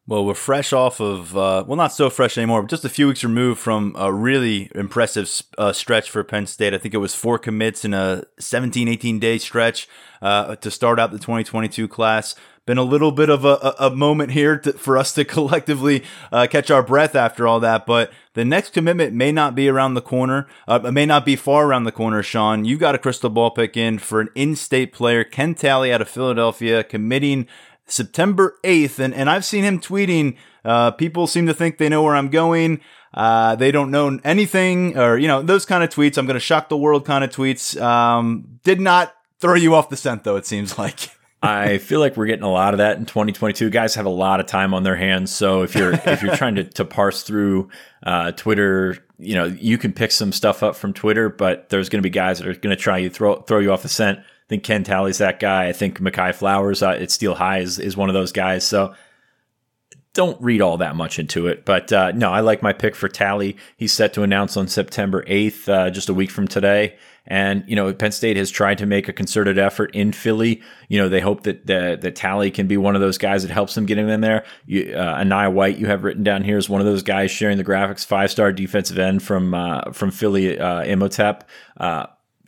Well, 0.10 0.26
we're 0.26 0.34
fresh 0.34 0.74
off 0.74 1.00
of, 1.00 1.38
uh, 1.38 1.66
well, 1.68 1.78
not 1.78 1.94
so 1.94 2.10
fresh 2.10 2.36
anymore, 2.36 2.64
but 2.64 2.72
just 2.72 2.84
a 2.84 2.90
few 2.90 3.10
weeks 3.10 3.24
removed 3.24 3.60
from 3.60 3.94
a 3.96 4.12
really 4.12 4.72
impressive 4.74 5.44
uh, 5.56 5.72
stretch 5.72 6.10
for 6.10 6.24
Penn 6.24 6.48
State. 6.48 6.74
I 6.74 6.80
think 6.80 6.96
it 6.96 6.98
was 6.98 7.14
four 7.14 7.38
commits 7.38 7.86
in 7.86 7.94
a 7.94 8.24
17, 8.40 8.88
18 8.88 9.20
day 9.20 9.38
stretch 9.38 9.88
uh, 10.24 10.56
to 10.56 10.72
start 10.72 10.98
out 10.98 11.12
the 11.12 11.20
2022 11.20 11.88
class. 11.88 12.34
Been 12.66 12.80
a 12.80 12.84
little 12.84 13.12
bit 13.12 13.30
of 13.30 13.46
a, 13.46 13.76
a 13.80 13.92
moment 13.92 14.32
here 14.32 14.58
to, 14.58 14.74
for 14.74 14.98
us 14.98 15.14
to 15.14 15.26
collectively 15.26 16.04
uh, 16.32 16.48
catch 16.50 16.72
our 16.72 16.82
breath 16.82 17.14
after 17.14 17.48
all 17.48 17.60
that, 17.60 17.86
but 17.86 18.12
the 18.34 18.46
next 18.46 18.74
commitment 18.74 19.14
may 19.14 19.32
not 19.32 19.54
be 19.54 19.70
around 19.70 19.94
the 19.94 20.02
corner. 20.02 20.48
Uh, 20.68 20.80
it 20.86 20.92
may 20.92 21.06
not 21.06 21.24
be 21.24 21.36
far 21.36 21.68
around 21.68 21.84
the 21.84 21.92
corner, 21.92 22.24
Sean. 22.24 22.66
You 22.66 22.78
got 22.78 22.96
a 22.96 23.00
crystal 23.00 23.30
ball 23.30 23.52
pick 23.52 23.78
in 23.78 24.00
for 24.00 24.22
an 24.22 24.30
in 24.34 24.56
state 24.56 24.92
player, 24.92 25.24
Ken 25.24 25.54
Talley 25.54 25.94
out 25.94 26.02
of 26.02 26.10
Philadelphia, 26.10 26.84
committing 26.84 27.48
September 27.92 28.58
8th. 28.64 29.00
And, 29.00 29.14
and 29.14 29.30
I've 29.30 29.46
seen 29.46 29.64
him 29.64 29.80
tweeting. 29.80 30.38
Uh, 30.64 30.92
people 30.92 31.28
seem 31.28 31.48
to 31.48 31.54
think 31.54 31.78
they 31.78 31.90
know 31.90 32.04
where 32.04 32.16
I'm 32.16 32.30
going. 32.30 32.82
Uh, 33.14 33.56
they 33.56 33.72
don't 33.72 33.92
know 33.92 34.20
anything 34.24 34.98
or, 34.98 35.18
you 35.18 35.28
know, 35.28 35.42
those 35.42 35.66
kind 35.66 35.84
of 35.84 35.90
tweets. 35.90 36.18
I'm 36.18 36.26
going 36.26 36.36
to 36.36 36.40
shock 36.40 36.70
the 36.70 36.78
world 36.78 37.06
kind 37.06 37.24
of 37.24 37.32
tweets. 37.32 37.80
Um, 37.82 38.60
did 38.64 38.80
not 38.80 39.16
throw 39.40 39.56
you 39.56 39.74
off 39.76 39.90
the 39.90 39.98
scent 39.98 40.24
though, 40.24 40.36
it 40.36 40.46
seems 40.46 40.78
like. 40.78 41.10
I 41.42 41.78
feel 41.78 42.02
like 42.02 42.18
we're 42.18 42.26
getting 42.26 42.44
a 42.44 42.52
lot 42.52 42.74
of 42.74 42.80
that 42.80 42.98
in 42.98 43.06
2022. 43.06 43.70
Guys 43.70 43.96
have 43.96 44.06
a 44.06 44.10
lot 44.10 44.42
of 44.42 44.46
time 44.46 44.74
on 44.74 44.84
their 44.84 44.98
hands, 44.98 45.32
so 45.32 45.62
if 45.62 45.74
you're 45.74 45.94
if 45.94 46.22
you're 46.22 46.36
trying 46.36 46.56
to, 46.56 46.66
to 46.66 46.84
parse 46.84 47.24
through 47.24 47.70
uh, 48.04 48.34
Twitter, 48.34 48.98
you 49.18 49.36
know 49.36 49.46
you 49.46 49.78
can 49.78 49.94
pick 49.94 50.12
some 50.12 50.34
stuff 50.34 50.64
up 50.64 50.76
from 50.76 50.92
Twitter, 50.92 51.30
but 51.30 51.70
there's 51.70 51.88
going 51.88 52.00
to 52.00 52.06
be 52.06 52.10
guys 52.10 52.40
that 52.40 52.48
are 52.48 52.54
going 52.54 52.76
to 52.76 52.82
try 52.82 52.98
you 52.98 53.10
throw 53.10 53.36
throw 53.44 53.60
you 53.60 53.72
off 53.72 53.84
the 53.84 53.90
scent 53.90 54.20
think 54.50 54.64
Ken 54.64 54.84
Talley's 54.84 55.20
that 55.20 55.40
guy. 55.40 55.68
I 55.68 55.74
think 55.74 56.00
Makai 56.00 56.34
Flowers 56.34 56.84
uh, 56.84 56.90
at 56.90 57.12
Steel 57.12 57.36
High 57.36 57.60
is, 57.60 57.80
is 57.80 57.96
one 57.96 58.10
of 58.10 58.14
those 58.14 58.32
guys. 58.32 58.68
So 58.68 58.94
don't 60.14 60.42
read 60.42 60.60
all 60.60 60.78
that 60.78 60.96
much 60.96 61.20
into 61.20 61.48
it. 61.48 61.66
But 61.66 61.94
uh, 61.94 62.12
no, 62.12 62.32
I 62.32 62.40
like 62.40 62.64
my 62.64 62.74
pick 62.74 62.96
for 62.96 63.08
Talley. 63.08 63.56
He's 63.78 63.94
set 63.94 64.14
to 64.14 64.24
announce 64.24 64.58
on 64.58 64.68
September 64.68 65.24
8th, 65.26 65.70
uh, 65.70 65.90
just 65.92 66.10
a 66.10 66.14
week 66.14 66.32
from 66.32 66.48
today. 66.48 66.98
And, 67.28 67.64
you 67.68 67.76
know, 67.76 67.94
Penn 67.94 68.12
State 68.12 68.38
has 68.38 68.50
tried 68.50 68.80
to 68.80 68.88
make 68.88 69.08
a 69.08 69.14
concerted 69.14 69.60
effort 69.60 69.94
in 69.94 70.12
Philly. 70.12 70.64
You 70.88 70.98
know, 70.98 71.10
they 71.10 71.20
hope 71.20 71.44
that 71.44 71.68
that, 71.68 72.02
that 72.02 72.16
Talley 72.16 72.50
can 72.50 72.66
be 72.66 72.76
one 72.76 72.96
of 72.96 73.02
those 73.02 73.20
guys 73.20 73.44
that 73.44 73.52
helps 73.52 73.76
them 73.76 73.86
getting 73.86 74.08
them 74.08 74.22
there. 74.22 74.46
You, 74.66 74.96
uh, 74.96 75.24
Enai 75.24 75.54
White, 75.54 75.78
you 75.78 75.86
have 75.86 76.04
written 76.04 76.24
down 76.24 76.44
here, 76.44 76.58
is 76.58 76.68
one 76.68 76.82
of 76.82 76.88
those 76.88 77.04
guys 77.04 77.30
sharing 77.30 77.60
the 77.60 77.64
graphics, 77.64 78.04
five 78.04 78.32
star 78.32 78.52
defensive 78.52 78.98
end 78.98 79.22
from 79.22 79.54
uh, 79.54 79.92
from 79.92 80.10
Philly, 80.10 80.58
uh, 80.58 80.82
Imhotep. 80.82 81.48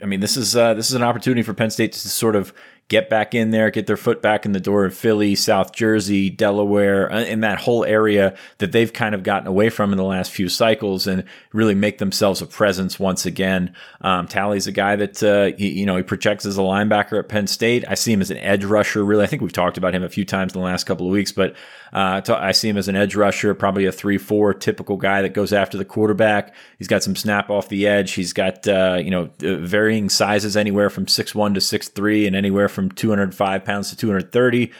I 0.01 0.05
mean, 0.05 0.19
this 0.19 0.37
is 0.37 0.55
uh, 0.55 0.73
this 0.73 0.89
is 0.89 0.95
an 0.95 1.03
opportunity 1.03 1.43
for 1.43 1.53
Penn 1.53 1.69
State 1.69 1.93
to 1.93 2.09
sort 2.09 2.35
of 2.35 2.53
get 2.91 3.09
back 3.09 3.33
in 3.33 3.51
there, 3.51 3.71
get 3.71 3.87
their 3.87 3.95
foot 3.95 4.21
back 4.21 4.45
in 4.45 4.51
the 4.51 4.59
door 4.59 4.83
of 4.83 4.93
Philly, 4.93 5.33
South 5.33 5.71
Jersey, 5.71 6.29
Delaware, 6.29 7.09
uh, 7.09 7.21
in 7.21 7.39
that 7.39 7.57
whole 7.57 7.85
area 7.85 8.35
that 8.57 8.73
they've 8.73 8.91
kind 8.91 9.15
of 9.15 9.23
gotten 9.23 9.47
away 9.47 9.69
from 9.69 9.93
in 9.93 9.97
the 9.97 10.03
last 10.03 10.29
few 10.29 10.49
cycles 10.49 11.07
and 11.07 11.23
really 11.53 11.73
make 11.73 11.99
themselves 11.99 12.41
a 12.41 12.45
presence 12.45 12.99
once 12.99 13.25
again. 13.25 13.73
Um, 14.01 14.27
Talley's 14.27 14.67
a 14.67 14.73
guy 14.73 14.97
that, 14.97 15.23
uh, 15.23 15.57
he, 15.57 15.69
you 15.69 15.85
know, 15.85 15.95
he 15.95 16.03
projects 16.03 16.45
as 16.45 16.57
a 16.57 16.61
linebacker 16.61 17.17
at 17.17 17.29
Penn 17.29 17.47
State. 17.47 17.85
I 17.87 17.93
see 17.93 18.11
him 18.11 18.19
as 18.19 18.29
an 18.29 18.39
edge 18.39 18.65
rusher, 18.65 19.05
really. 19.05 19.23
I 19.23 19.27
think 19.27 19.41
we've 19.41 19.53
talked 19.53 19.77
about 19.77 19.95
him 19.95 20.03
a 20.03 20.09
few 20.09 20.25
times 20.25 20.53
in 20.53 20.59
the 20.59 20.65
last 20.65 20.83
couple 20.83 21.05
of 21.05 21.13
weeks, 21.13 21.31
but 21.31 21.55
uh, 21.93 22.21
I 22.27 22.51
see 22.51 22.69
him 22.69 22.77
as 22.77 22.87
an 22.87 22.95
edge 22.95 23.15
rusher, 23.15 23.53
probably 23.53 23.85
a 23.85 23.91
3 23.91 24.17
4 24.17 24.53
typical 24.55 24.97
guy 24.97 25.21
that 25.21 25.33
goes 25.33 25.51
after 25.53 25.77
the 25.77 25.85
quarterback. 25.85 26.53
He's 26.77 26.87
got 26.87 27.03
some 27.03 27.15
snap 27.15 27.49
off 27.49 27.69
the 27.69 27.87
edge. 27.87 28.13
He's 28.13 28.33
got, 28.33 28.67
uh, 28.67 28.99
you 29.01 29.11
know, 29.11 29.29
varying 29.39 30.09
sizes 30.09 30.55
anywhere 30.55 30.89
from 30.89 31.07
six 31.07 31.35
one 31.35 31.53
to 31.53 31.61
six 31.61 31.87
three, 31.89 32.27
and 32.27 32.35
anywhere 32.35 32.69
from 32.69 32.80
205 32.89 33.63
pounds 33.63 33.89
to 33.89 33.95
230. 33.95 34.71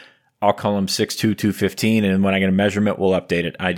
I'll 0.44 0.54
call 0.54 0.76
him 0.76 0.88
6'2", 0.88 1.38
215, 1.38 2.04
and 2.04 2.24
when 2.24 2.34
I 2.34 2.40
get 2.40 2.50
a 2.50 2.52
measurement, 2.52 2.98
we'll 2.98 3.12
update 3.12 3.44
it. 3.44 3.56
I 3.60 3.74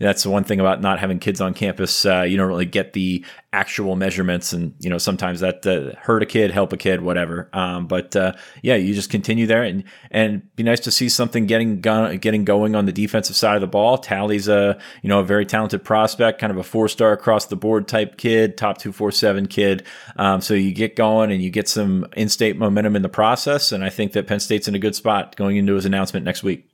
that's 0.00 0.24
the 0.24 0.30
one 0.30 0.42
thing 0.42 0.58
about 0.58 0.80
not 0.80 0.98
having 0.98 1.20
kids 1.20 1.40
on 1.40 1.54
campus. 1.54 2.04
Uh, 2.04 2.22
you 2.22 2.36
don't 2.36 2.48
really 2.48 2.66
get 2.66 2.92
the 2.92 3.24
actual 3.52 3.96
measurements, 3.96 4.52
and 4.52 4.74
you 4.78 4.90
know 4.90 4.98
sometimes 4.98 5.40
that 5.40 5.66
uh, 5.66 5.98
hurt 6.00 6.22
a 6.22 6.26
kid, 6.26 6.50
help 6.50 6.72
a 6.72 6.76
kid, 6.76 7.00
whatever. 7.00 7.48
Um, 7.52 7.86
but 7.86 8.14
uh, 8.14 8.32
yeah, 8.62 8.76
you 8.76 8.94
just 8.94 9.10
continue 9.10 9.46
there, 9.46 9.62
and 9.62 9.84
and 10.10 10.54
be 10.56 10.62
nice 10.62 10.80
to 10.80 10.90
see 10.90 11.08
something 11.08 11.46
getting 11.46 11.80
gun, 11.80 12.18
getting 12.18 12.44
going 12.44 12.74
on 12.74 12.86
the 12.86 12.92
defensive 12.92 13.36
side 13.36 13.54
of 13.54 13.60
the 13.60 13.66
ball. 13.66 13.98
Talley's 13.98 14.48
a 14.48 14.78
you 15.02 15.08
know 15.08 15.20
a 15.20 15.24
very 15.24 15.46
talented 15.46 15.84
prospect, 15.84 16.40
kind 16.40 16.50
of 16.50 16.58
a 16.58 16.62
four 16.62 16.88
star 16.88 17.12
across 17.12 17.46
the 17.46 17.56
board 17.56 17.88
type 17.88 18.18
kid, 18.18 18.56
top 18.56 18.78
two 18.78 18.92
four 18.92 19.10
seven 19.10 19.46
kid. 19.46 19.84
Um, 20.16 20.40
so 20.40 20.54
you 20.54 20.72
get 20.72 20.96
going 20.96 21.30
and 21.30 21.42
you 21.42 21.50
get 21.50 21.68
some 21.68 22.06
in 22.16 22.28
state 22.28 22.56
momentum 22.56 22.96
in 22.96 23.02
the 23.02 23.08
process, 23.08 23.72
and 23.72 23.82
I 23.82 23.88
think 23.90 24.12
that 24.12 24.26
Penn 24.26 24.40
State's 24.40 24.68
in 24.68 24.74
a 24.74 24.78
good 24.78 24.94
spot 24.94 25.36
going 25.36 25.56
into 25.56 25.74
his 25.74 25.86
announcement 25.86 26.24
next 26.24 26.42
week. 26.42 26.68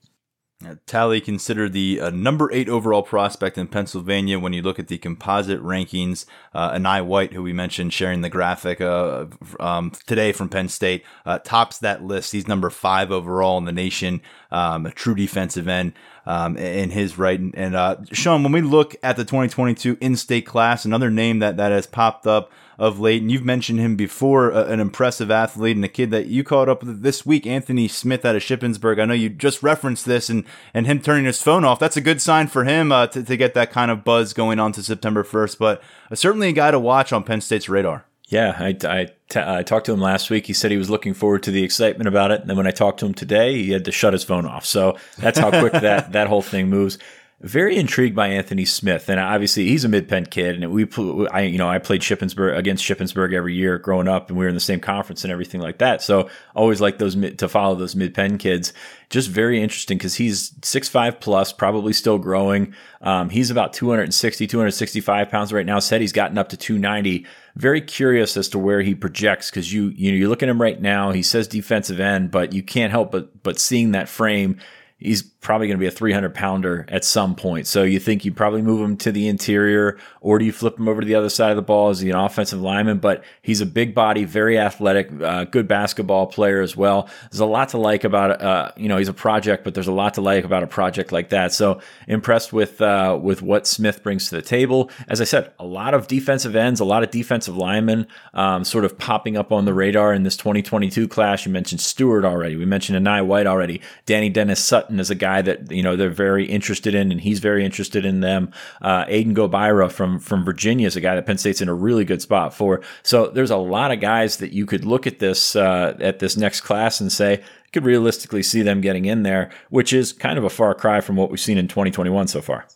Talley 0.86 1.20
considered 1.20 1.72
the 1.72 2.00
uh, 2.00 2.10
number 2.10 2.50
eight 2.52 2.68
overall 2.68 3.02
prospect 3.02 3.58
in 3.58 3.66
Pennsylvania 3.66 4.38
when 4.38 4.52
you 4.52 4.62
look 4.62 4.78
at 4.78 4.88
the 4.88 4.98
composite 4.98 5.62
rankings. 5.62 6.24
Uh, 6.54 6.72
Enai 6.72 7.04
White, 7.04 7.32
who 7.32 7.42
we 7.42 7.52
mentioned 7.52 7.92
sharing 7.92 8.22
the 8.22 8.30
graphic 8.30 8.80
uh, 8.80 9.26
um, 9.60 9.92
today 10.06 10.32
from 10.32 10.48
Penn 10.48 10.68
State, 10.68 11.04
uh, 11.26 11.38
tops 11.40 11.78
that 11.78 12.02
list. 12.04 12.32
He's 12.32 12.48
number 12.48 12.70
five 12.70 13.10
overall 13.10 13.58
in 13.58 13.64
the 13.64 13.72
nation, 13.72 14.22
um, 14.50 14.86
a 14.86 14.90
true 14.90 15.14
defensive 15.14 15.68
end 15.68 15.92
um, 16.26 16.56
in 16.56 16.90
his 16.90 17.18
right. 17.18 17.40
And 17.40 17.76
uh, 17.76 17.96
Sean, 18.12 18.42
when 18.42 18.52
we 18.52 18.62
look 18.62 18.96
at 19.02 19.16
the 19.16 19.24
2022 19.24 19.98
in-state 20.00 20.46
class, 20.46 20.84
another 20.84 21.10
name 21.10 21.40
that, 21.40 21.56
that 21.56 21.72
has 21.72 21.86
popped 21.86 22.26
up 22.26 22.50
of 22.78 23.00
late, 23.00 23.22
and 23.22 23.30
you've 23.30 23.44
mentioned 23.44 23.80
him 23.80 23.96
before, 23.96 24.52
uh, 24.52 24.66
an 24.66 24.80
impressive 24.80 25.30
athlete 25.30 25.76
and 25.76 25.84
a 25.84 25.88
kid 25.88 26.10
that 26.10 26.26
you 26.26 26.44
caught 26.44 26.68
up 26.68 26.82
with 26.82 27.02
this 27.02 27.24
week, 27.24 27.46
Anthony 27.46 27.88
Smith 27.88 28.24
out 28.24 28.36
of 28.36 28.42
Shippensburg. 28.42 29.00
I 29.00 29.04
know 29.04 29.14
you 29.14 29.28
just 29.28 29.62
referenced 29.62 30.06
this 30.06 30.28
and, 30.28 30.44
and 30.72 30.86
him 30.86 31.00
turning 31.00 31.24
his 31.24 31.42
phone 31.42 31.64
off. 31.64 31.78
That's 31.78 31.96
a 31.96 32.00
good 32.00 32.20
sign 32.20 32.46
for 32.46 32.64
him 32.64 32.92
uh, 32.92 33.06
to, 33.08 33.22
to 33.22 33.36
get 33.36 33.54
that 33.54 33.70
kind 33.70 33.90
of 33.90 34.04
buzz 34.04 34.32
going 34.32 34.58
on 34.58 34.72
to 34.72 34.82
September 34.82 35.24
1st, 35.24 35.58
but 35.58 35.82
uh, 36.10 36.14
certainly 36.14 36.48
a 36.48 36.52
guy 36.52 36.70
to 36.70 36.78
watch 36.78 37.12
on 37.12 37.24
Penn 37.24 37.40
State's 37.40 37.68
radar. 37.68 38.04
Yeah, 38.26 38.56
I, 38.58 38.76
I, 38.84 39.06
t- 39.28 39.40
I 39.40 39.62
talked 39.62 39.86
to 39.86 39.92
him 39.92 40.00
last 40.00 40.30
week. 40.30 40.46
He 40.46 40.54
said 40.54 40.70
he 40.70 40.78
was 40.78 40.88
looking 40.88 41.12
forward 41.12 41.42
to 41.42 41.50
the 41.50 41.62
excitement 41.62 42.08
about 42.08 42.30
it. 42.30 42.40
And 42.40 42.48
then 42.48 42.56
when 42.56 42.66
I 42.66 42.70
talked 42.70 43.00
to 43.00 43.06
him 43.06 43.14
today, 43.14 43.62
he 43.62 43.70
had 43.70 43.84
to 43.84 43.92
shut 43.92 44.14
his 44.14 44.24
phone 44.24 44.46
off. 44.46 44.64
So 44.64 44.96
that's 45.18 45.38
how 45.38 45.50
quick 45.50 45.72
that, 45.72 46.12
that 46.12 46.28
whole 46.28 46.42
thing 46.42 46.68
moves 46.68 46.98
very 47.44 47.76
intrigued 47.76 48.16
by 48.16 48.28
Anthony 48.28 48.64
Smith, 48.64 49.10
and 49.10 49.20
obviously 49.20 49.66
he's 49.66 49.84
a 49.84 49.88
mid 49.88 50.08
Penn 50.08 50.24
kid, 50.24 50.62
and 50.62 50.72
we, 50.72 50.88
I, 51.30 51.42
you 51.42 51.58
know, 51.58 51.68
I 51.68 51.78
played 51.78 52.00
Shippensburg 52.00 52.56
against 52.56 52.82
Shippensburg 52.82 53.34
every 53.34 53.54
year 53.54 53.78
growing 53.78 54.08
up, 54.08 54.30
and 54.30 54.38
we 54.38 54.46
were 54.46 54.48
in 54.48 54.54
the 54.54 54.60
same 54.60 54.80
conference 54.80 55.24
and 55.24 55.32
everything 55.32 55.60
like 55.60 55.76
that. 55.78 56.00
So 56.00 56.30
always 56.54 56.80
like 56.80 56.96
those 56.96 57.14
to 57.14 57.48
follow 57.48 57.74
those 57.74 57.94
mid 57.94 58.14
Penn 58.14 58.38
kids. 58.38 58.72
Just 59.10 59.28
very 59.28 59.62
interesting 59.62 59.98
because 59.98 60.14
he's 60.14 60.54
six 60.62 60.88
five 60.88 61.20
plus, 61.20 61.52
probably 61.52 61.92
still 61.92 62.18
growing. 62.18 62.74
Um, 63.02 63.28
he's 63.28 63.50
about 63.50 63.74
260, 63.74 64.46
265 64.46 65.28
pounds 65.28 65.52
right 65.52 65.66
now. 65.66 65.78
Said 65.80 66.00
he's 66.00 66.12
gotten 66.12 66.38
up 66.38 66.48
to 66.48 66.56
290. 66.56 67.26
Very 67.56 67.82
curious 67.82 68.38
as 68.38 68.48
to 68.48 68.58
where 68.58 68.80
he 68.80 68.94
projects 68.94 69.50
because 69.50 69.70
you, 69.70 69.88
you 69.88 70.10
know, 70.10 70.16
you 70.16 70.30
look 70.30 70.42
at 70.42 70.48
him 70.48 70.60
right 70.60 70.80
now. 70.80 71.12
He 71.12 71.22
says 71.22 71.46
defensive 71.46 72.00
end, 72.00 72.30
but 72.30 72.54
you 72.54 72.62
can't 72.62 72.90
help 72.90 73.12
but 73.12 73.42
but 73.42 73.58
seeing 73.58 73.92
that 73.92 74.08
frame 74.08 74.58
he's 74.98 75.22
probably 75.22 75.66
going 75.66 75.76
to 75.76 75.80
be 75.80 75.86
a 75.86 75.90
300 75.90 76.34
pounder 76.34 76.86
at 76.88 77.04
some 77.04 77.34
point. 77.34 77.66
So 77.66 77.82
you 77.82 78.00
think 78.00 78.24
you 78.24 78.32
probably 78.32 78.62
move 78.62 78.80
him 78.80 78.96
to 78.98 79.12
the 79.12 79.28
interior 79.28 79.98
or 80.22 80.38
do 80.38 80.46
you 80.46 80.52
flip 80.52 80.78
him 80.78 80.88
over 80.88 81.02
to 81.02 81.06
the 81.06 81.16
other 81.16 81.28
side 81.28 81.50
of 81.50 81.56
the 81.56 81.62
ball 81.62 81.90
as 81.90 82.00
an 82.00 82.12
offensive 82.12 82.62
lineman? 82.62 82.98
But 82.98 83.22
he's 83.42 83.60
a 83.60 83.66
big 83.66 83.94
body, 83.94 84.24
very 84.24 84.58
athletic, 84.58 85.10
uh, 85.20 85.44
good 85.44 85.68
basketball 85.68 86.28
player 86.28 86.62
as 86.62 86.74
well. 86.74 87.10
There's 87.30 87.40
a 87.40 87.46
lot 87.46 87.70
to 87.70 87.78
like 87.78 88.04
about, 88.04 88.40
uh, 88.40 88.70
you 88.76 88.88
know, 88.88 88.96
he's 88.96 89.08
a 89.08 89.12
project, 89.12 89.64
but 89.64 89.74
there's 89.74 89.88
a 89.88 89.92
lot 89.92 90.14
to 90.14 90.22
like 90.22 90.44
about 90.44 90.62
a 90.62 90.66
project 90.66 91.12
like 91.12 91.28
that. 91.28 91.52
So 91.52 91.80
impressed 92.08 92.54
with, 92.54 92.80
uh, 92.80 93.18
with 93.20 93.42
what 93.42 93.66
Smith 93.66 94.02
brings 94.02 94.30
to 94.30 94.36
the 94.36 94.42
table. 94.42 94.90
As 95.08 95.20
I 95.20 95.24
said, 95.24 95.52
a 95.58 95.66
lot 95.66 95.92
of 95.92 96.06
defensive 96.06 96.56
ends, 96.56 96.80
a 96.80 96.84
lot 96.86 97.02
of 97.02 97.10
defensive 97.10 97.56
linemen, 97.56 98.06
um, 98.32 98.64
sort 98.64 98.86
of 98.86 98.96
popping 98.96 99.36
up 99.36 99.52
on 99.52 99.66
the 99.66 99.74
radar 99.74 100.14
in 100.14 100.22
this 100.22 100.38
2022 100.38 101.08
class. 101.08 101.44
You 101.44 101.52
mentioned 101.52 101.82
Stewart 101.82 102.24
already. 102.24 102.56
We 102.56 102.64
mentioned 102.64 103.04
Enai 103.04 103.26
White 103.26 103.46
already. 103.46 103.82
Dani 104.06 104.32
Dennis 104.32 104.64
Sutton 104.64 104.83
is 104.90 105.10
a 105.10 105.14
guy 105.14 105.42
that 105.42 105.70
you 105.70 105.82
know 105.82 105.96
they're 105.96 106.10
very 106.10 106.46
interested 106.46 106.94
in, 106.94 107.10
and 107.12 107.20
he's 107.20 107.40
very 107.40 107.64
interested 107.64 108.04
in 108.04 108.20
them. 108.20 108.50
Uh, 108.82 109.04
Aiden 109.06 109.34
Gobaira 109.34 109.90
from 109.90 110.18
from 110.18 110.44
Virginia 110.44 110.86
is 110.86 110.96
a 110.96 111.00
guy 111.00 111.14
that 111.14 111.26
Penn 111.26 111.38
State's 111.38 111.60
in 111.60 111.68
a 111.68 111.74
really 111.74 112.04
good 112.04 112.22
spot 112.22 112.54
for. 112.54 112.80
So 113.02 113.28
there's 113.28 113.50
a 113.50 113.56
lot 113.56 113.90
of 113.90 114.00
guys 114.00 114.38
that 114.38 114.52
you 114.52 114.66
could 114.66 114.84
look 114.84 115.06
at 115.06 115.18
this 115.18 115.56
uh, 115.56 115.96
at 116.00 116.18
this 116.18 116.36
next 116.36 116.62
class 116.62 117.00
and 117.00 117.10
say 117.10 117.42
could 117.72 117.84
realistically 117.84 118.42
see 118.42 118.62
them 118.62 118.80
getting 118.80 119.04
in 119.04 119.24
there, 119.24 119.50
which 119.68 119.92
is 119.92 120.12
kind 120.12 120.38
of 120.38 120.44
a 120.44 120.50
far 120.50 120.74
cry 120.74 121.00
from 121.00 121.16
what 121.16 121.28
we've 121.28 121.40
seen 121.40 121.58
in 121.58 121.66
2021 121.66 122.28
so 122.28 122.40
far. 122.40 122.66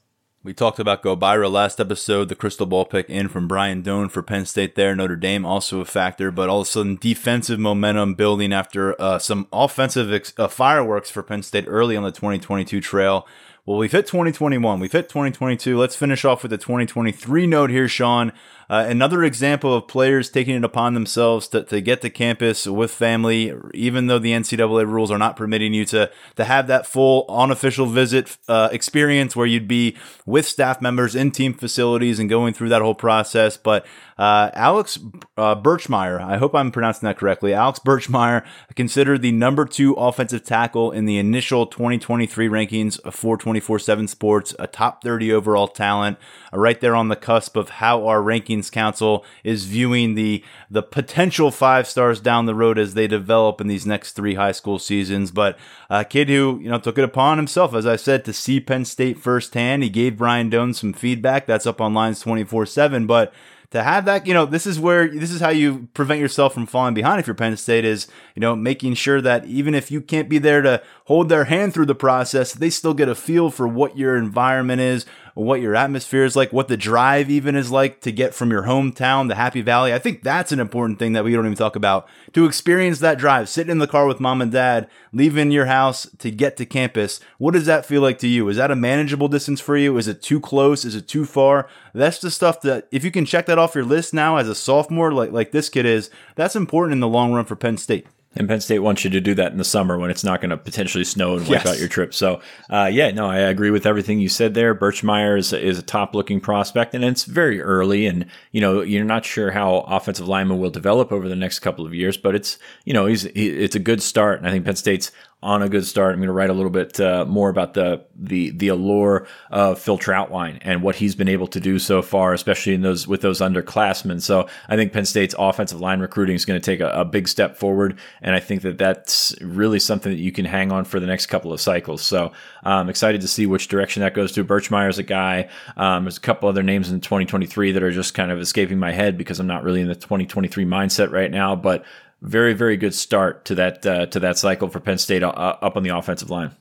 We 0.44 0.54
talked 0.54 0.78
about 0.78 1.02
Gobaira 1.02 1.50
last 1.50 1.80
episode, 1.80 2.28
the 2.28 2.36
crystal 2.36 2.64
ball 2.64 2.84
pick 2.84 3.10
in 3.10 3.28
from 3.28 3.48
Brian 3.48 3.82
Dohn 3.82 4.08
for 4.08 4.22
Penn 4.22 4.46
State 4.46 4.76
there. 4.76 4.94
Notre 4.94 5.16
Dame 5.16 5.44
also 5.44 5.80
a 5.80 5.84
factor, 5.84 6.30
but 6.30 6.48
all 6.48 6.60
of 6.60 6.68
a 6.68 6.70
sudden 6.70 6.96
defensive 6.96 7.58
momentum 7.58 8.14
building 8.14 8.52
after 8.52 8.98
uh, 9.02 9.18
some 9.18 9.48
offensive 9.52 10.12
ex- 10.12 10.32
uh, 10.38 10.46
fireworks 10.46 11.10
for 11.10 11.24
Penn 11.24 11.42
State 11.42 11.64
early 11.66 11.96
on 11.96 12.04
the 12.04 12.12
2022 12.12 12.80
trail. 12.80 13.26
Well, 13.68 13.76
we've 13.76 13.92
hit 13.92 14.06
2021, 14.06 14.80
we've 14.80 14.90
hit 14.90 15.10
2022. 15.10 15.76
Let's 15.76 15.94
finish 15.94 16.24
off 16.24 16.40
with 16.42 16.48
the 16.48 16.56
2023 16.56 17.46
note 17.46 17.68
here, 17.68 17.86
Sean. 17.86 18.32
Uh, 18.70 18.86
another 18.88 19.22
example 19.22 19.74
of 19.74 19.86
players 19.86 20.30
taking 20.30 20.56
it 20.56 20.64
upon 20.64 20.94
themselves 20.94 21.48
to, 21.48 21.64
to 21.64 21.82
get 21.82 22.00
to 22.00 22.08
campus 22.08 22.66
with 22.66 22.90
family, 22.90 23.52
even 23.74 24.06
though 24.06 24.18
the 24.18 24.32
NCAA 24.32 24.86
rules 24.86 25.10
are 25.10 25.18
not 25.18 25.36
permitting 25.36 25.74
you 25.74 25.84
to, 25.84 26.10
to 26.36 26.44
have 26.44 26.66
that 26.68 26.86
full 26.86 27.26
unofficial 27.28 27.84
visit 27.84 28.38
uh, 28.48 28.70
experience 28.72 29.36
where 29.36 29.46
you'd 29.46 29.68
be 29.68 29.98
with 30.24 30.46
staff 30.46 30.80
members 30.80 31.14
in 31.14 31.30
team 31.30 31.52
facilities 31.52 32.18
and 32.18 32.30
going 32.30 32.54
through 32.54 32.70
that 32.70 32.80
whole 32.80 32.94
process. 32.94 33.58
But 33.58 33.84
uh, 34.18 34.50
Alex 34.54 34.98
uh, 35.36 35.54
Birchmeier, 35.54 36.20
I 36.20 36.38
hope 36.38 36.54
I'm 36.54 36.72
pronouncing 36.72 37.06
that 37.06 37.18
correctly. 37.18 37.54
Alex 37.54 37.78
Birchmeier, 37.78 38.44
considered 38.74 39.22
the 39.22 39.32
number 39.32 39.64
two 39.64 39.94
offensive 39.94 40.44
tackle 40.44 40.92
in 40.92 41.04
the 41.04 41.18
initial 41.18 41.66
2023 41.66 42.48
rankings 42.48 43.12
for 43.12 43.36
24 43.36 43.78
7 43.78 44.08
Sports, 44.08 44.54
a 44.58 44.66
top 44.66 45.02
30 45.02 45.32
overall 45.32 45.68
talent, 45.68 46.18
uh, 46.52 46.58
right 46.58 46.80
there 46.80 46.94
on 46.94 47.08
the 47.08 47.16
cusp 47.16 47.56
of 47.56 47.68
how 47.68 48.06
our 48.06 48.20
rankings 48.20 48.70
Council 48.70 49.24
is 49.44 49.64
viewing 49.66 50.14
the 50.14 50.44
the 50.70 50.82
potential 50.82 51.50
five 51.50 51.86
stars 51.86 52.20
down 52.20 52.46
the 52.46 52.54
road 52.54 52.78
as 52.78 52.94
they 52.94 53.06
develop 53.06 53.60
in 53.60 53.66
these 53.66 53.86
next 53.86 54.12
three 54.12 54.34
high 54.34 54.52
school 54.52 54.78
seasons. 54.78 55.30
But 55.30 55.58
a 55.90 56.04
kid 56.04 56.28
who 56.28 56.58
you 56.62 56.70
know 56.70 56.78
took 56.78 56.98
it 56.98 57.04
upon 57.04 57.38
himself, 57.38 57.74
as 57.74 57.86
I 57.86 57.96
said, 57.96 58.24
to 58.24 58.32
see 58.32 58.60
Penn 58.60 58.84
State 58.84 59.18
firsthand. 59.18 59.82
He 59.82 59.90
gave 59.90 60.16
Brian 60.16 60.50
Dohn 60.50 60.74
some 60.74 60.92
feedback. 60.92 61.46
That's 61.46 61.66
up 61.66 61.80
on 61.80 61.94
Lions 61.94 62.20
twenty 62.20 62.44
four 62.44 62.66
seven, 62.66 63.06
but 63.06 63.32
to 63.70 63.82
have 63.82 64.06
that, 64.06 64.26
you 64.26 64.32
know, 64.32 64.46
this 64.46 64.66
is 64.66 64.80
where 64.80 65.08
this 65.08 65.30
is 65.30 65.40
how 65.40 65.50
you 65.50 65.88
prevent 65.92 66.20
yourself 66.20 66.54
from 66.54 66.66
falling 66.66 66.94
behind 66.94 67.20
if 67.20 67.26
you're 67.26 67.34
Penn 67.34 67.56
State 67.56 67.84
is, 67.84 68.06
you 68.34 68.40
know, 68.40 68.56
making 68.56 68.94
sure 68.94 69.20
that 69.20 69.44
even 69.44 69.74
if 69.74 69.90
you 69.90 70.00
can't 70.00 70.28
be 70.28 70.38
there 70.38 70.62
to 70.62 70.82
hold 71.04 71.28
their 71.28 71.44
hand 71.44 71.74
through 71.74 71.86
the 71.86 71.94
process, 71.94 72.54
they 72.54 72.70
still 72.70 72.94
get 72.94 73.08
a 73.10 73.14
feel 73.14 73.50
for 73.50 73.68
what 73.68 73.98
your 73.98 74.16
environment 74.16 74.80
is, 74.80 75.04
what 75.44 75.60
your 75.60 75.76
atmosphere 75.76 76.24
is 76.24 76.34
like, 76.34 76.52
what 76.52 76.68
the 76.68 76.76
drive 76.76 77.30
even 77.30 77.54
is 77.54 77.70
like 77.70 78.00
to 78.00 78.10
get 78.10 78.34
from 78.34 78.50
your 78.50 78.64
hometown 78.64 79.28
to 79.28 79.34
Happy 79.34 79.62
Valley. 79.62 79.94
I 79.94 79.98
think 79.98 80.22
that's 80.22 80.50
an 80.50 80.58
important 80.58 80.98
thing 80.98 81.12
that 81.12 81.24
we 81.24 81.32
don't 81.32 81.46
even 81.46 81.56
talk 81.56 81.76
about. 81.76 82.08
To 82.32 82.44
experience 82.44 82.98
that 82.98 83.18
drive, 83.18 83.48
sitting 83.48 83.70
in 83.70 83.78
the 83.78 83.86
car 83.86 84.06
with 84.06 84.18
mom 84.18 84.42
and 84.42 84.50
dad, 84.50 84.88
leaving 85.12 85.50
your 85.50 85.66
house 85.66 86.08
to 86.18 86.30
get 86.30 86.56
to 86.56 86.66
campus. 86.66 87.20
What 87.38 87.52
does 87.52 87.66
that 87.66 87.86
feel 87.86 88.02
like 88.02 88.18
to 88.18 88.28
you? 88.28 88.48
Is 88.48 88.56
that 88.56 88.72
a 88.72 88.76
manageable 88.76 89.28
distance 89.28 89.60
for 89.60 89.76
you? 89.76 89.96
Is 89.96 90.08
it 90.08 90.22
too 90.22 90.40
close? 90.40 90.84
Is 90.84 90.96
it 90.96 91.06
too 91.06 91.24
far? 91.24 91.68
That's 91.94 92.18
the 92.18 92.30
stuff 92.30 92.60
that 92.62 92.88
if 92.90 93.04
you 93.04 93.10
can 93.10 93.24
check 93.24 93.46
that 93.46 93.58
off 93.58 93.74
your 93.74 93.84
list 93.84 94.12
now 94.12 94.36
as 94.36 94.48
a 94.48 94.54
sophomore, 94.54 95.12
like 95.12 95.30
like 95.30 95.52
this 95.52 95.68
kid 95.68 95.86
is, 95.86 96.10
that's 96.34 96.56
important 96.56 96.94
in 96.94 97.00
the 97.00 97.08
long 97.08 97.32
run 97.32 97.44
for 97.44 97.56
Penn 97.56 97.76
State. 97.76 98.06
And 98.38 98.48
Penn 98.48 98.60
State 98.60 98.78
wants 98.78 99.04
you 99.04 99.10
to 99.10 99.20
do 99.20 99.34
that 99.34 99.52
in 99.52 99.58
the 99.58 99.64
summer 99.64 99.98
when 99.98 100.10
it's 100.10 100.22
not 100.22 100.40
going 100.40 100.50
to 100.50 100.56
potentially 100.56 101.04
snow 101.04 101.36
and 101.36 101.42
wipe 101.42 101.64
yes. 101.64 101.66
out 101.66 101.78
your 101.78 101.88
trip. 101.88 102.14
So, 102.14 102.40
uh, 102.70 102.88
yeah, 102.90 103.10
no, 103.10 103.26
I 103.26 103.38
agree 103.38 103.70
with 103.70 103.84
everything 103.84 104.20
you 104.20 104.28
said 104.28 104.54
there. 104.54 104.74
Birchmeier 104.74 105.36
is, 105.36 105.52
is 105.52 105.78
a 105.78 105.82
top 105.82 106.14
looking 106.14 106.40
prospect, 106.40 106.94
and 106.94 107.04
it's 107.04 107.24
very 107.24 107.60
early. 107.60 108.06
And, 108.06 108.26
you 108.52 108.60
know, 108.60 108.80
you're 108.80 109.04
not 109.04 109.24
sure 109.24 109.50
how 109.50 109.78
offensive 109.80 110.28
lineman 110.28 110.58
will 110.58 110.70
develop 110.70 111.10
over 111.10 111.28
the 111.28 111.36
next 111.36 111.58
couple 111.58 111.84
of 111.84 111.92
years, 111.92 112.16
but 112.16 112.34
it's, 112.34 112.58
you 112.84 112.94
know, 112.94 113.06
he's, 113.06 113.22
he, 113.22 113.48
it's 113.48 113.74
a 113.74 113.80
good 113.80 114.00
start. 114.00 114.38
And 114.38 114.46
I 114.46 114.52
think 114.52 114.64
Penn 114.64 114.76
State's 114.76 115.10
on 115.40 115.62
a 115.62 115.68
good 115.68 115.86
start. 115.86 116.14
I'm 116.14 116.18
going 116.18 116.26
to 116.26 116.32
write 116.32 116.50
a 116.50 116.54
little 116.54 116.70
bit 116.70 116.98
uh, 116.98 117.24
more 117.24 117.48
about 117.48 117.74
the 117.74 118.04
the 118.16 118.50
the 118.50 118.68
allure 118.68 119.28
of 119.50 119.78
Phil 119.78 119.96
Trautwein 119.96 120.58
and 120.62 120.82
what 120.82 120.96
he's 120.96 121.14
been 121.14 121.28
able 121.28 121.46
to 121.48 121.60
do 121.60 121.78
so 121.78 122.02
far, 122.02 122.32
especially 122.32 122.74
in 122.74 122.82
those 122.82 123.06
with 123.06 123.20
those 123.20 123.40
underclassmen. 123.40 124.20
So 124.20 124.48
I 124.68 124.74
think 124.74 124.92
Penn 124.92 125.04
State's 125.04 125.36
offensive 125.38 125.80
line 125.80 126.00
recruiting 126.00 126.34
is 126.34 126.44
going 126.44 126.60
to 126.60 126.64
take 126.64 126.80
a, 126.80 126.90
a, 126.90 127.04
big 127.04 127.28
step 127.28 127.56
forward, 127.56 127.98
and 128.20 128.34
I 128.34 128.40
think 128.40 128.62
that 128.62 128.78
that's 128.78 129.34
really 129.40 129.78
something 129.78 130.10
that 130.10 130.18
you 130.18 130.32
can 130.32 130.44
hang 130.44 130.72
on 130.72 130.84
for 130.84 130.98
the 130.98 131.06
next 131.06 131.26
couple 131.26 131.52
of 131.52 131.60
cycles. 131.60 132.02
So 132.02 132.32
I'm 132.64 132.80
um, 132.80 132.88
excited 132.90 133.20
to 133.20 133.28
see 133.28 133.46
which 133.46 133.68
direction 133.68 134.00
that 134.02 134.14
goes 134.14 134.32
to. 134.32 134.44
Birchmeier's 134.44 134.98
a 134.98 135.04
guy. 135.04 135.48
Um, 135.76 136.04
there's 136.04 136.18
a 136.18 136.20
couple 136.20 136.48
other 136.48 136.64
names 136.64 136.90
in 136.90 137.00
2023 137.00 137.72
that 137.72 137.82
are 137.82 137.92
just 137.92 138.12
kind 138.12 138.32
of 138.32 138.40
escaping 138.40 138.78
my 138.78 138.90
head 138.90 139.16
because 139.16 139.38
I'm 139.38 139.46
not 139.46 139.62
really 139.62 139.80
in 139.80 139.88
the 139.88 139.94
2023 139.94 140.64
mindset 140.64 141.12
right 141.12 141.30
now, 141.30 141.54
but 141.54 141.84
very 142.20 142.52
very 142.52 142.76
good 142.76 142.94
start 142.94 143.44
to 143.46 143.54
that 143.54 143.86
uh, 143.86 144.06
to 144.06 144.20
that 144.20 144.38
cycle 144.38 144.68
for 144.68 144.80
Penn 144.80 144.98
State 144.98 145.22
uh, 145.22 145.28
up 145.28 145.76
on 145.76 145.82
the 145.82 145.96
offensive 145.96 146.30
line. 146.30 146.54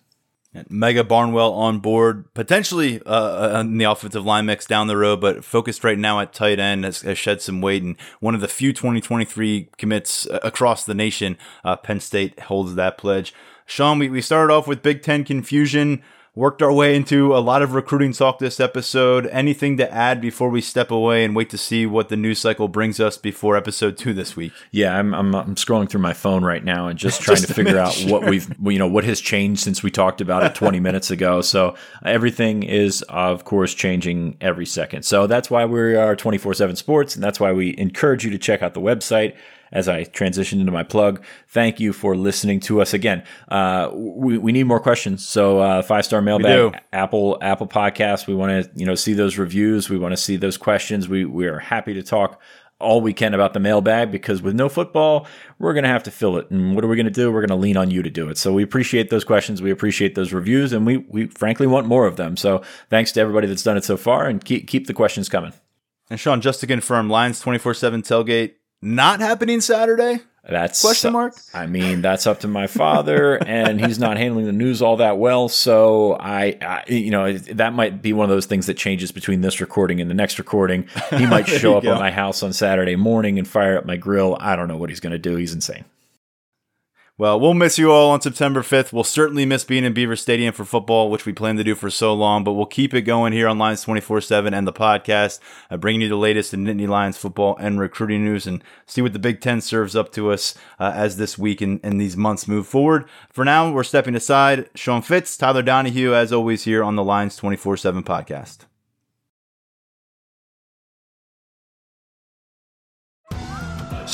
Mega 0.70 1.04
Barnwell 1.04 1.54
on 1.54 1.80
board, 1.80 2.34
potentially 2.34 3.02
uh, 3.06 3.60
in 3.60 3.78
the 3.78 3.86
offensive 3.86 4.26
line 4.26 4.46
mix 4.46 4.66
down 4.66 4.88
the 4.88 4.98
road, 4.98 5.22
but 5.22 5.44
focused 5.44 5.84
right 5.84 5.98
now 5.98 6.20
at 6.20 6.34
tight 6.34 6.60
end 6.60 6.84
has, 6.84 7.02
has 7.02 7.18
shed 7.18 7.42
some 7.42 7.62
weight. 7.62 7.84
And 7.84 7.96
one 8.20 8.34
of 8.34 8.42
the 8.42 8.48
few 8.48 8.74
2023 8.74 9.70
commits 9.78 10.26
uh, 10.28 10.40
across 10.44 10.86
the 10.86 10.96
nation, 10.96 11.38
uh, 11.64 11.76
Penn 11.76 12.00
State 12.00 12.40
holds 12.42 12.76
that 12.76 12.98
pledge. 12.98 13.34
Sean, 13.66 14.00
we, 14.00 14.10
we 14.10 14.22
started 14.22 14.54
off 14.54 14.68
with 14.68 14.82
Big 14.82 15.04
Ten 15.04 15.24
confusion 15.24 16.02
worked 16.38 16.62
our 16.62 16.72
way 16.72 16.96
into 16.96 17.36
a 17.36 17.40
lot 17.40 17.64
of 17.64 17.74
recruiting 17.74 18.14
talk 18.14 18.38
this 18.38 18.60
episode. 18.60 19.26
Anything 19.28 19.76
to 19.78 19.92
add 19.92 20.22
before 20.22 20.50
we 20.50 20.62
step 20.62 20.92
away 20.92 21.26
and 21.26 21.36
wait 21.36 21.50
to 21.50 21.58
see 21.58 21.88
what 21.88 22.10
the 22.10 22.16
news 22.16 22.38
cycle 22.38 22.68
brings 22.68 23.00
us 23.00 23.18
before 23.18 23.58
episode 23.58 23.98
two 23.98 24.14
this 24.14 24.36
week? 24.36 24.54
Yeah, 24.70 24.96
I'm, 24.96 25.16
I'm, 25.16 25.34
I'm 25.34 25.56
scrolling 25.56 25.90
through 25.90 26.02
my 26.02 26.14
phone 26.14 26.46
right 26.46 26.64
now 26.64 26.90
and 26.90 27.00
just 27.00 27.22
trying 27.24 27.38
just 27.38 27.48
to 27.48 27.54
figure 27.56 27.80
out 27.80 27.94
sure. 27.94 28.12
what 28.12 28.30
we've, 28.30 28.48
you 28.62 28.78
know, 28.78 28.88
what 28.88 29.04
has 29.04 29.20
changed 29.20 29.62
since 29.62 29.82
we 29.82 29.90
talked 29.90 30.22
about 30.22 30.44
it 30.44 30.54
20 30.54 30.80
minutes 30.88 31.10
ago. 31.10 31.42
So 31.42 31.74
everything 32.06 32.62
is, 32.62 33.02
of 33.10 33.44
course, 33.44 33.74
changing 33.74 34.38
every 34.40 34.68
second. 34.68 35.06
So 35.06 35.26
that's 35.26 35.50
why 35.50 35.66
we 35.66 35.96
are 35.96 36.16
24 36.16 36.54
7 36.54 36.76
sports. 36.76 37.16
And 37.16 37.24
that's 37.24 37.40
why 37.40 37.52
we 37.52 37.76
encourage 37.80 38.24
you 38.24 38.30
to 38.30 38.38
check 38.38 38.62
out 38.62 38.76
the 38.76 38.80
website 38.80 39.34
as 39.72 39.88
I 39.88 40.04
transition 40.04 40.60
into 40.60 40.72
my 40.72 40.84
plug. 40.84 41.24
Thank 41.48 41.80
you 41.80 41.94
for 41.94 42.16
listening 42.16 42.60
to 42.62 42.82
us 42.82 42.94
again. 42.94 43.24
Uh, 43.48 43.90
we, 43.94 44.38
we 44.38 44.52
need 44.52 44.64
more 44.64 44.80
questions. 44.80 45.28
So 45.28 45.60
uh, 45.60 45.82
five 45.82 46.06
star 46.06 46.22
mailbag, 46.22 46.80
Apple 46.94 47.38
Apple 47.42 47.68
Podcast. 47.68 48.28
We 48.28 48.36
want 48.36 48.64
to 48.64 48.72
you 48.76 48.86
know 48.86 48.96
see 48.96 49.14
those 49.14 49.38
reviews. 49.38 49.90
We 49.90 49.98
want 49.98 50.14
to 50.14 50.18
see 50.18 50.38
those 50.38 50.58
questions. 50.58 51.08
We 51.08 51.26
we 51.26 51.48
are 51.48 51.60
happy 51.60 51.94
to 51.94 52.04
talk 52.04 52.42
all 52.80 53.02
we 53.02 53.14
can 53.14 53.34
about 53.34 53.54
the 53.54 53.60
mailbag 53.60 54.12
because 54.12 54.42
with 54.42 54.54
no 54.54 54.70
football, 54.70 55.26
we're 55.58 55.74
going 55.74 55.84
to 55.84 55.90
have 55.90 56.04
to 56.04 56.12
fill 56.12 56.38
it. 56.38 56.50
And 56.52 56.76
what 56.76 56.84
are 56.84 56.88
we 56.88 56.96
going 56.96 57.08
to 57.08 57.12
do? 57.12 57.32
We're 57.32 57.42
going 57.42 57.50
to 57.50 57.56
lean 57.56 57.76
on 57.76 57.90
you 57.90 58.04
to 58.04 58.10
do 58.10 58.30
it. 58.30 58.38
So 58.38 58.54
we 58.54 58.62
appreciate 58.62 59.10
those 59.10 59.24
questions. 59.24 59.62
We 59.62 59.72
appreciate 59.72 60.16
those 60.16 60.32
reviews 60.32 60.74
and 60.74 60.86
we, 60.86 60.98
we 60.98 61.28
frankly 61.28 61.66
want 61.66 61.88
more 61.88 62.06
of 62.06 62.18
them. 62.18 62.38
So 62.38 62.62
thanks 62.90 63.12
to 63.14 63.20
everybody 63.20 63.48
that's 63.48 63.64
done 63.64 63.78
it 63.78 63.84
so 63.84 63.98
far 63.98 64.28
and 64.28 64.44
keep, 64.44 64.68
keep 64.68 64.86
the 64.86 64.94
questions 64.94 65.28
coming. 65.28 65.54
And 66.10 66.20
Sean, 66.20 66.40
just 66.40 66.60
to 66.62 66.68
confirm, 66.68 67.10
Lions 67.10 67.40
24 67.40 67.74
7 67.74 68.02
tailgate 68.04 68.54
not 68.82 69.20
happening 69.20 69.62
Saturday? 69.62 70.20
That's 70.50 70.82
question 70.82 71.12
mark. 71.12 71.36
I 71.54 71.66
mean, 71.66 72.02
that's 72.02 72.26
up 72.26 72.40
to 72.42 72.48
my 72.48 72.68
father, 72.68 73.36
and 73.36 73.84
he's 73.84 74.00
not 74.00 74.16
handling 74.18 74.46
the 74.46 74.54
news 74.54 74.82
all 74.82 74.98
that 74.98 75.18
well. 75.18 75.50
So 75.50 76.14
I, 76.14 76.58
I, 76.62 76.84
you 76.88 77.12
know, 77.12 77.34
that 77.34 77.74
might 77.74 78.02
be 78.02 78.14
one 78.14 78.24
of 78.24 78.30
those 78.30 78.46
things 78.46 78.68
that 78.68 78.76
changes 78.78 79.12
between 79.12 79.42
this 79.42 79.60
recording 79.60 80.00
and 80.00 80.10
the 80.10 80.16
next 80.16 80.40
recording. 80.40 80.88
He 81.10 81.26
might 81.26 81.48
show 81.50 81.76
up 81.76 81.84
go. 81.84 81.94
at 81.94 82.00
my 82.00 82.12
house 82.12 82.44
on 82.44 82.54
Saturday 82.54 82.96
morning 82.96 83.38
and 83.38 83.46
fire 83.46 83.78
up 83.78 83.86
my 83.86 83.98
grill. 83.98 84.38
I 84.40 84.56
don't 84.56 84.70
know 84.70 84.78
what 84.78 84.90
he's 84.90 85.02
going 85.02 85.12
to 85.12 85.20
do. 85.20 85.36
He's 85.36 85.54
insane. 85.54 85.84
Well, 87.20 87.40
we'll 87.40 87.56
miss 87.56 87.80
you 87.80 87.92
all 87.92 88.12
on 88.12 88.22
September 88.22 88.62
5th. 88.62 88.94
We'll 88.94 89.04
certainly 89.04 89.44
miss 89.44 89.64
being 89.64 89.84
in 89.84 89.94
Beaver 89.94 90.16
Stadium 90.16 90.54
for 90.54 90.64
football, 90.64 91.10
which 91.10 91.26
we 91.26 91.34
plan 91.34 91.58
to 91.58 91.64
do 91.64 91.74
for 91.74 91.90
so 91.90 92.14
long, 92.14 92.44
but 92.44 92.54
we'll 92.54 92.68
keep 92.68 92.94
it 92.94 93.02
going 93.02 93.34
here 93.34 93.48
on 93.48 93.58
Lions 93.58 93.82
24 93.82 94.22
7 94.22 94.54
and 94.54 94.68
the 94.68 94.72
podcast, 94.72 95.40
uh, 95.72 95.78
bringing 95.78 96.02
you 96.02 96.10
the 96.10 96.16
latest 96.16 96.54
in 96.54 96.64
Nittany 96.64 96.88
Lions 96.88 97.18
football 97.18 97.58
and 97.60 97.80
recruiting 97.80 98.24
news 98.24 98.46
and 98.46 98.64
see 98.86 99.02
what 99.02 99.14
the 99.14 99.20
Big 99.20 99.42
Ten 99.42 99.62
serves 99.62 99.96
up 99.96 100.12
to 100.12 100.30
us 100.30 100.54
uh, 100.80 100.92
as 100.94 101.18
this 101.18 101.40
week 101.40 101.60
and, 101.60 101.80
and 101.82 102.00
these 102.00 102.16
months 102.16 102.48
move 102.48 102.68
forward. 102.68 103.10
For 103.32 103.44
now, 103.44 103.72
we're 103.72 103.84
stepping 103.84 104.14
aside. 104.14 104.70
Sean 104.76 105.02
Fitz, 105.02 105.36
Tyler 105.38 105.64
Donohue, 105.64 106.14
as 106.14 106.32
always, 106.32 106.66
here 106.66 106.84
on 106.84 106.98
the 106.98 107.04
Lions 107.04 107.36
24 107.36 107.78
7 107.78 108.04
podcast. 108.04 108.67